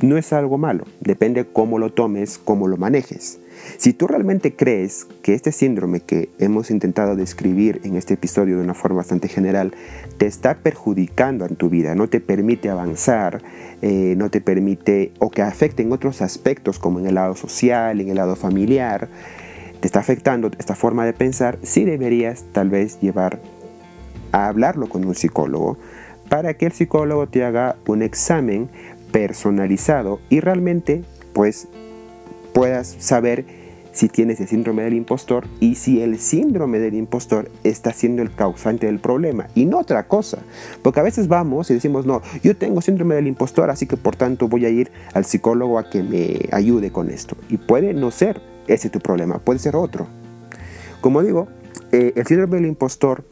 no 0.00 0.16
es 0.16 0.32
algo 0.32 0.58
malo, 0.58 0.84
depende 1.00 1.46
cómo 1.46 1.78
lo 1.78 1.92
tomes, 1.92 2.38
cómo 2.38 2.68
lo 2.68 2.76
manejes. 2.76 3.38
Si 3.78 3.92
tú 3.92 4.06
realmente 4.06 4.54
crees 4.54 5.06
que 5.22 5.34
este 5.34 5.52
síndrome 5.52 6.00
que 6.00 6.28
hemos 6.38 6.70
intentado 6.70 7.16
describir 7.16 7.80
en 7.84 7.96
este 7.96 8.14
episodio 8.14 8.58
de 8.58 8.62
una 8.62 8.74
forma 8.74 8.98
bastante 8.98 9.28
general 9.28 9.72
te 10.18 10.26
está 10.26 10.58
perjudicando 10.58 11.46
en 11.46 11.56
tu 11.56 11.70
vida, 11.70 11.94
no 11.94 12.08
te 12.08 12.20
permite 12.20 12.68
avanzar, 12.68 13.42
eh, 13.82 14.14
no 14.16 14.30
te 14.30 14.40
permite 14.40 15.12
o 15.18 15.30
que 15.30 15.42
afecte 15.42 15.82
en 15.82 15.92
otros 15.92 16.22
aspectos 16.22 16.78
como 16.78 17.00
en 17.00 17.06
el 17.06 17.14
lado 17.14 17.34
social, 17.34 18.00
en 18.00 18.08
el 18.08 18.16
lado 18.16 18.36
familiar, 18.36 19.08
te 19.80 19.86
está 19.86 20.00
afectando 20.00 20.50
esta 20.58 20.74
forma 20.74 21.04
de 21.04 21.12
pensar, 21.12 21.58
sí 21.62 21.84
deberías 21.84 22.44
tal 22.52 22.70
vez 22.70 23.00
llevar 23.00 23.40
a 24.32 24.48
hablarlo 24.48 24.88
con 24.88 25.04
un 25.04 25.14
psicólogo 25.14 25.78
para 26.28 26.54
que 26.54 26.66
el 26.66 26.72
psicólogo 26.72 27.28
te 27.28 27.44
haga 27.44 27.76
un 27.86 28.02
examen 28.02 28.68
personalizado 29.12 30.20
y 30.28 30.40
realmente 30.40 31.02
pues 31.32 31.68
puedas 32.52 32.96
saber 32.98 33.44
si 33.96 34.10
tienes 34.10 34.38
el 34.40 34.48
síndrome 34.48 34.82
del 34.82 34.92
impostor 34.92 35.46
y 35.58 35.76
si 35.76 36.02
el 36.02 36.18
síndrome 36.18 36.78
del 36.78 36.94
impostor 36.94 37.50
está 37.64 37.94
siendo 37.94 38.20
el 38.20 38.30
causante 38.30 38.86
del 38.86 38.98
problema 38.98 39.48
y 39.54 39.64
no 39.64 39.78
otra 39.78 40.06
cosa. 40.06 40.38
Porque 40.82 41.00
a 41.00 41.02
veces 41.02 41.28
vamos 41.28 41.70
y 41.70 41.74
decimos, 41.74 42.04
no, 42.04 42.20
yo 42.42 42.54
tengo 42.56 42.82
síndrome 42.82 43.14
del 43.14 43.26
impostor, 43.26 43.70
así 43.70 43.86
que 43.86 43.96
por 43.96 44.14
tanto 44.14 44.48
voy 44.48 44.66
a 44.66 44.68
ir 44.68 44.90
al 45.14 45.24
psicólogo 45.24 45.78
a 45.78 45.88
que 45.88 46.02
me 46.02 46.40
ayude 46.52 46.90
con 46.90 47.08
esto. 47.08 47.38
Y 47.48 47.56
puede 47.56 47.94
no 47.94 48.10
ser 48.10 48.42
ese 48.66 48.90
tu 48.90 49.00
problema, 49.00 49.38
puede 49.38 49.60
ser 49.60 49.76
otro. 49.76 50.06
Como 51.00 51.22
digo, 51.22 51.48
eh, 51.90 52.12
el 52.16 52.26
síndrome 52.26 52.56
del 52.56 52.66
impostor 52.66 53.24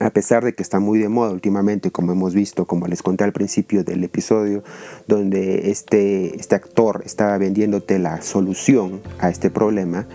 a 0.00 0.10
pesar 0.10 0.44
de 0.44 0.52
que 0.52 0.62
está 0.62 0.80
muy 0.80 0.98
de 0.98 1.08
moda 1.08 1.32
últimamente, 1.32 1.90
como 1.90 2.12
hemos 2.12 2.34
visto, 2.34 2.66
como 2.66 2.86
les 2.86 3.02
conté 3.02 3.24
al 3.24 3.32
principio 3.32 3.84
del 3.84 4.04
episodio, 4.04 4.62
donde 5.06 5.70
este, 5.70 6.36
este 6.36 6.54
actor 6.54 7.02
estaba 7.04 7.36
vendiéndote 7.38 7.98
la 7.98 8.22
solución 8.22 9.00
a 9.18 9.28
este 9.28 9.50
problema, 9.50 10.06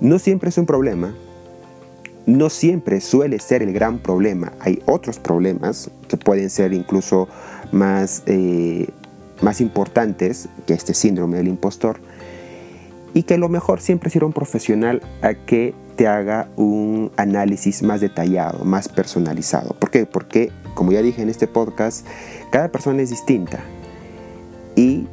no 0.00 0.18
siempre 0.18 0.48
es 0.48 0.58
un 0.58 0.66
problema, 0.66 1.14
no 2.26 2.48
siempre 2.50 3.00
suele 3.00 3.38
ser 3.38 3.62
el 3.62 3.72
gran 3.72 3.98
problema. 3.98 4.52
Hay 4.60 4.82
otros 4.86 5.18
problemas 5.18 5.90
que 6.08 6.16
pueden 6.16 6.50
ser 6.50 6.72
incluso 6.72 7.28
más, 7.72 8.22
eh, 8.26 8.88
más 9.42 9.60
importantes 9.60 10.48
que 10.66 10.74
este 10.74 10.94
síndrome 10.94 11.36
del 11.36 11.48
impostor 11.48 11.98
y 13.12 13.22
que 13.22 13.38
lo 13.38 13.48
mejor 13.48 13.80
siempre 13.80 14.10
a 14.20 14.24
un 14.24 14.32
profesional 14.32 15.02
a 15.22 15.34
que 15.34 15.74
te 15.96 16.06
haga 16.06 16.48
un 16.56 17.12
análisis 17.16 17.82
más 17.82 18.00
detallado, 18.00 18.64
más 18.64 18.88
personalizado. 18.88 19.74
¿Por 19.74 19.90
qué? 19.90 20.06
Porque, 20.06 20.50
como 20.74 20.92
ya 20.92 21.02
dije 21.02 21.22
en 21.22 21.28
este 21.28 21.46
podcast, 21.46 22.06
cada 22.50 22.68
persona 22.68 23.02
es 23.02 23.10
distinta. 23.10 23.60
Y 24.76 25.06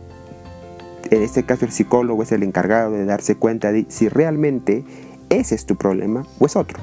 en 1.12 1.22
este 1.22 1.44
caso 1.44 1.66
el 1.66 1.72
psicólogo 1.72 2.24
es 2.24 2.32
el 2.32 2.44
encargado 2.44 2.92
de 2.92 3.06
darse 3.06 3.36
cuenta 3.36 3.72
de 3.72 3.86
si 3.90 4.10
realmente 4.10 4.84
ese 5.30 5.56
es 5.56 5.66
tu 5.66 5.76
problema 5.76 6.26
o 6.40 6.46
es 6.46 6.56
otro. 6.56 6.80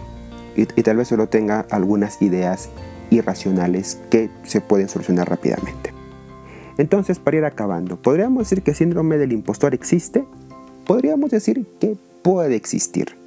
Y, 0.56 0.64
tal 0.66 0.96
vez 0.96 1.08
solo 1.08 1.28
tenga 1.28 1.66
algunas 1.70 2.20
ideas 2.20 2.68
irracionales 3.10 4.00
que 4.10 4.28
se 4.42 4.60
pueden 4.60 4.88
solucionar 4.88 5.30
rápidamente. 5.30 5.92
Entonces, 6.78 7.20
para 7.20 7.36
ir 7.36 7.44
acabando, 7.44 7.96
¿podríamos 7.96 8.40
decir 8.40 8.62
que 8.62 8.72
el 8.72 8.76
síndrome 8.76 9.18
del 9.18 9.32
impostor 9.32 9.72
existe? 9.72 10.24
Podríamos 10.84 11.30
decir 11.30 11.64
que 11.78 11.96
puede 12.22 12.56
existir. 12.56 13.17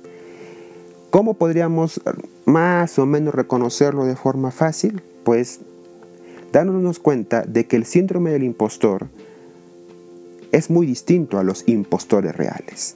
¿Cómo 1.11 1.33
podríamos 1.33 1.99
más 2.45 2.97
o 2.97 3.05
menos 3.05 3.35
reconocerlo 3.35 4.05
de 4.05 4.15
forma 4.15 4.49
fácil? 4.49 5.01
Pues 5.25 5.59
dándonos 6.53 6.99
cuenta 6.99 7.41
de 7.41 7.67
que 7.67 7.75
el 7.75 7.83
síndrome 7.83 8.31
del 8.31 8.43
impostor 8.43 9.07
es 10.53 10.69
muy 10.69 10.87
distinto 10.87 11.37
a 11.37 11.43
los 11.43 11.67
impostores 11.67 12.33
reales. 12.33 12.95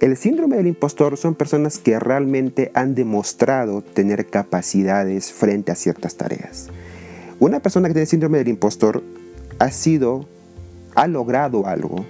El 0.00 0.18
síndrome 0.18 0.56
del 0.56 0.66
impostor 0.66 1.16
son 1.16 1.34
personas 1.34 1.78
que 1.78 1.98
realmente 1.98 2.70
han 2.74 2.94
demostrado 2.94 3.80
tener 3.80 4.26
capacidades 4.26 5.32
frente 5.32 5.72
a 5.72 5.74
ciertas 5.74 6.16
tareas. 6.16 6.68
Una 7.40 7.60
persona 7.60 7.88
que 7.88 7.94
tiene 7.94 8.06
síndrome 8.06 8.38
del 8.38 8.48
impostor 8.48 9.02
ha 9.58 9.70
sido, 9.70 10.26
ha 10.94 11.06
logrado 11.06 11.66
algo, 11.66 12.04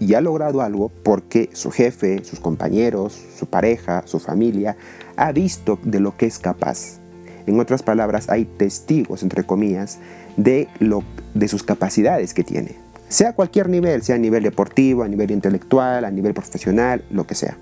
y 0.00 0.14
ha 0.14 0.22
logrado 0.22 0.62
algo 0.62 0.88
porque 0.88 1.50
su 1.52 1.70
jefe, 1.70 2.24
sus 2.24 2.40
compañeros, 2.40 3.20
su 3.38 3.46
pareja, 3.46 4.02
su 4.06 4.18
familia, 4.18 4.76
ha 5.16 5.30
visto 5.30 5.78
de 5.84 6.00
lo 6.00 6.16
que 6.16 6.26
es 6.26 6.38
capaz. 6.38 6.98
En 7.46 7.60
otras 7.60 7.82
palabras, 7.82 8.30
hay 8.30 8.46
testigos, 8.46 9.22
entre 9.22 9.44
comillas, 9.44 9.98
de, 10.36 10.68
lo, 10.78 11.04
de 11.34 11.48
sus 11.48 11.62
capacidades 11.62 12.32
que 12.32 12.42
tiene. 12.42 12.76
Sea 13.08 13.30
a 13.30 13.32
cualquier 13.34 13.68
nivel, 13.68 14.02
sea 14.02 14.16
a 14.16 14.18
nivel 14.18 14.42
deportivo, 14.42 15.02
a 15.02 15.08
nivel 15.08 15.30
intelectual, 15.32 16.04
a 16.04 16.10
nivel 16.10 16.32
profesional, 16.32 17.04
lo 17.10 17.26
que 17.26 17.34
sea. 17.34 17.58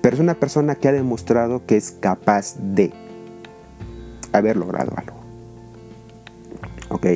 Pero 0.00 0.14
es 0.14 0.20
una 0.20 0.34
persona 0.34 0.74
que 0.74 0.88
ha 0.88 0.92
demostrado 0.92 1.66
que 1.66 1.76
es 1.76 1.90
capaz 1.90 2.56
de 2.58 2.92
haber 4.32 4.56
logrado 4.56 4.92
algo. 4.96 5.20
¿Ok? 6.88 7.06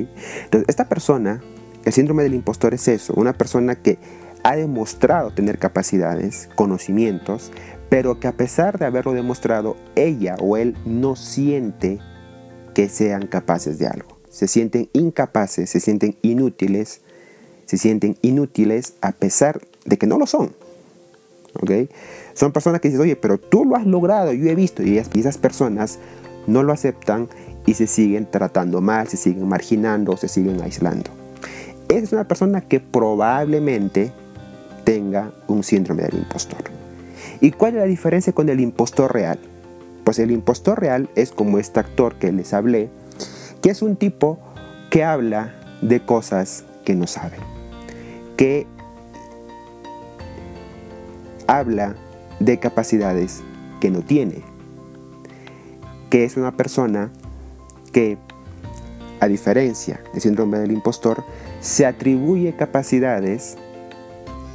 Entonces, 0.44 0.68
esta 0.68 0.88
persona, 0.88 1.42
el 1.84 1.92
síndrome 1.92 2.22
del 2.22 2.34
impostor 2.34 2.74
es 2.74 2.86
eso, 2.88 3.14
una 3.16 3.32
persona 3.32 3.76
que 3.76 3.98
ha 4.46 4.54
demostrado 4.54 5.32
tener 5.32 5.58
capacidades, 5.58 6.48
conocimientos, 6.54 7.50
pero 7.88 8.20
que 8.20 8.28
a 8.28 8.36
pesar 8.36 8.78
de 8.78 8.86
haberlo 8.86 9.12
demostrado, 9.12 9.76
ella 9.96 10.36
o 10.38 10.56
él 10.56 10.76
no 10.84 11.16
siente 11.16 11.98
que 12.72 12.88
sean 12.88 13.26
capaces 13.26 13.80
de 13.80 13.88
algo. 13.88 14.20
Se 14.30 14.46
sienten 14.46 14.88
incapaces, 14.92 15.68
se 15.68 15.80
sienten 15.80 16.16
inútiles, 16.22 17.00
se 17.64 17.76
sienten 17.76 18.18
inútiles 18.22 18.94
a 19.00 19.10
pesar 19.10 19.60
de 19.84 19.98
que 19.98 20.06
no 20.06 20.16
lo 20.16 20.28
son. 20.28 20.52
¿Ok? 21.60 21.90
Son 22.34 22.52
personas 22.52 22.80
que 22.80 22.86
dicen, 22.86 23.02
oye, 23.02 23.16
pero 23.16 23.38
tú 23.38 23.64
lo 23.64 23.74
has 23.74 23.84
logrado, 23.84 24.32
yo 24.32 24.48
he 24.48 24.54
visto, 24.54 24.84
y 24.84 24.98
esas 24.98 25.38
personas 25.38 25.98
no 26.46 26.62
lo 26.62 26.72
aceptan 26.72 27.28
y 27.66 27.74
se 27.74 27.88
siguen 27.88 28.30
tratando 28.30 28.80
mal, 28.80 29.08
se 29.08 29.16
siguen 29.16 29.48
marginando, 29.48 30.16
se 30.16 30.28
siguen 30.28 30.62
aislando. 30.62 31.10
Es 31.88 32.12
una 32.12 32.28
persona 32.28 32.60
que 32.60 32.78
probablemente 32.78 34.12
tenga 34.86 35.32
un 35.48 35.64
síndrome 35.64 36.04
del 36.04 36.14
impostor. 36.14 36.62
¿Y 37.40 37.50
cuál 37.50 37.74
es 37.74 37.80
la 37.80 37.86
diferencia 37.86 38.32
con 38.32 38.48
el 38.48 38.60
impostor 38.60 39.12
real? 39.12 39.40
Pues 40.04 40.20
el 40.20 40.30
impostor 40.30 40.80
real 40.80 41.10
es 41.16 41.32
como 41.32 41.58
este 41.58 41.80
actor 41.80 42.14
que 42.14 42.30
les 42.30 42.54
hablé, 42.54 42.88
que 43.60 43.70
es 43.70 43.82
un 43.82 43.96
tipo 43.96 44.38
que 44.88 45.02
habla 45.02 45.56
de 45.82 45.98
cosas 46.00 46.64
que 46.84 46.94
no 46.94 47.08
sabe, 47.08 47.36
que 48.36 48.68
habla 51.48 51.96
de 52.38 52.60
capacidades 52.60 53.42
que 53.80 53.90
no 53.90 54.02
tiene, 54.02 54.44
que 56.10 56.22
es 56.22 56.36
una 56.36 56.56
persona 56.56 57.10
que, 57.92 58.18
a 59.18 59.26
diferencia 59.26 60.00
del 60.12 60.22
síndrome 60.22 60.60
del 60.60 60.70
impostor, 60.70 61.24
se 61.60 61.86
atribuye 61.86 62.54
capacidades 62.54 63.58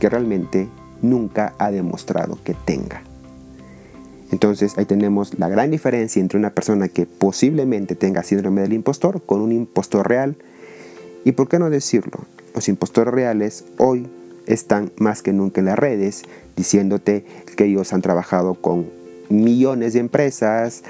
que 0.02 0.10
realmente 0.10 0.68
nunca 1.04 1.54
ha 1.60 1.70
demostrado 1.70 2.40
que 2.44 2.56
tenga. 2.56 3.04
Entonces 4.32 4.76
ahí 4.80 4.86
tenemos 4.86 5.38
la 5.38 5.48
gran 5.48 5.70
diferencia 5.70 6.20
entre 6.20 6.40
una 6.40 6.50
persona 6.50 6.88
que 6.88 7.06
posiblemente 7.06 7.96
tenga 7.96 8.24
síndrome 8.24 8.62
del 8.62 8.74
impostor 8.74 9.22
con 9.24 9.42
un 9.42 9.52
impostor 9.52 10.10
real. 10.10 10.38
Y 11.24 11.34
por 11.34 11.50
qué 11.50 11.60
no 11.60 11.70
decirlo, 11.70 12.26
los 12.56 12.68
impostores 12.68 13.14
reales 13.14 13.64
hoy 13.78 14.08
están 14.48 14.92
más 14.98 15.22
que 15.22 15.34
nunca 15.34 15.62
en 15.62 15.66
las 15.66 15.78
redes 15.78 16.24
diciéndote 16.56 17.24
que 17.56 17.66
ellos 17.66 17.94
han 17.94 18.02
trabajado 18.02 18.56
con 18.56 18.88
millones 19.30 19.94
de 19.94 20.00
empresas, 20.00 20.84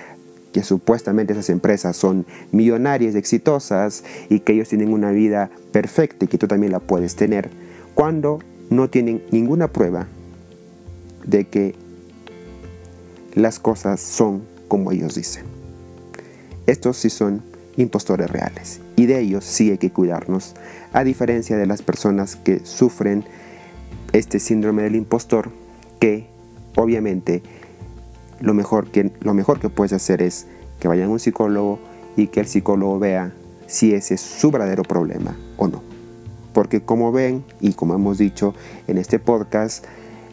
que 0.54 0.64
supuestamente 0.64 1.34
esas 1.34 1.50
empresas 1.50 1.98
son 1.98 2.26
millonarias, 2.54 3.16
exitosas 3.16 4.06
y 4.30 4.40
que 4.40 4.54
ellos 4.54 4.70
tienen 4.70 4.94
una 4.94 5.12
vida 5.12 5.50
perfecta 5.74 6.24
y 6.24 6.28
que 6.30 6.38
tú 6.38 6.48
también 6.48 6.72
la 6.72 6.80
puedes 6.80 7.18
tener, 7.18 7.50
cuando 7.94 8.40
no 8.72 8.90
tienen 8.90 9.22
ninguna 9.32 9.68
prueba 9.68 10.08
de 11.26 11.46
que 11.46 11.76
las 13.36 13.60
cosas 13.60 14.00
son 14.00 14.44
como 14.68 14.92
ellos 14.92 15.14
dicen. 15.14 15.44
Estos 16.66 16.98
sí 16.98 17.10
son 17.10 17.44
impostores 17.76 18.32
reales 18.32 18.80
y 18.96 19.06
de 19.06 19.20
ellos 19.20 19.44
sí 19.44 19.72
hay 19.72 19.78
que 19.78 19.92
cuidarnos, 19.92 20.56
a 20.94 21.04
diferencia 21.04 21.58
de 21.58 21.66
las 21.66 21.82
personas 21.82 22.38
que 22.38 22.66
sufren 22.66 23.26
este 24.14 24.40
síndrome 24.40 24.84
del 24.84 24.96
impostor, 24.96 25.52
que 26.00 26.28
obviamente 26.76 27.44
lo 28.40 28.54
mejor 28.54 28.90
que, 28.90 29.12
lo 29.20 29.34
mejor 29.34 29.60
que 29.60 29.70
puedes 29.70 29.94
hacer 29.94 30.22
es 30.22 30.48
que 30.80 30.88
vayan 30.88 31.10
a 31.10 31.12
un 31.12 31.20
psicólogo 31.20 31.80
y 32.16 32.28
que 32.28 32.40
el 32.40 32.48
psicólogo 32.48 33.00
vea 33.00 33.34
si 33.68 33.94
ese 33.94 34.16
es 34.16 34.22
su 34.22 34.50
verdadero 34.50 34.84
problema 34.84 35.36
o 35.58 35.68
no. 35.68 35.91
Porque 36.54 36.82
como 36.82 37.12
ven 37.12 37.44
y 37.60 37.74
como 37.74 37.94
hemos 37.94 38.18
dicho 38.18 38.54
en 38.88 38.98
este 38.98 39.20
podcast, 39.20 39.86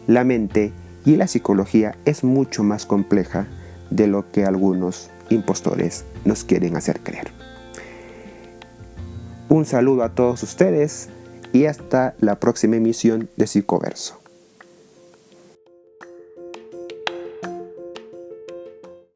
la 0.06 0.24
mente 0.24 0.72
y 1.04 1.16
la 1.16 1.26
psicología 1.26 1.96
es 2.04 2.24
mucho 2.24 2.64
más 2.64 2.86
compleja 2.86 3.46
de 3.90 4.06
lo 4.06 4.30
que 4.30 4.44
algunos 4.44 5.10
impostores 5.30 6.04
nos 6.24 6.44
quieren 6.44 6.76
hacer 6.76 7.00
creer. 7.00 7.28
Un 9.48 9.64
saludo 9.64 10.02
a 10.02 10.14
todos 10.14 10.42
ustedes 10.42 11.08
y 11.52 11.64
hasta 11.64 12.14
la 12.20 12.38
próxima 12.38 12.76
emisión 12.76 13.30
de 13.36 13.46
Psicoverso. 13.46 14.20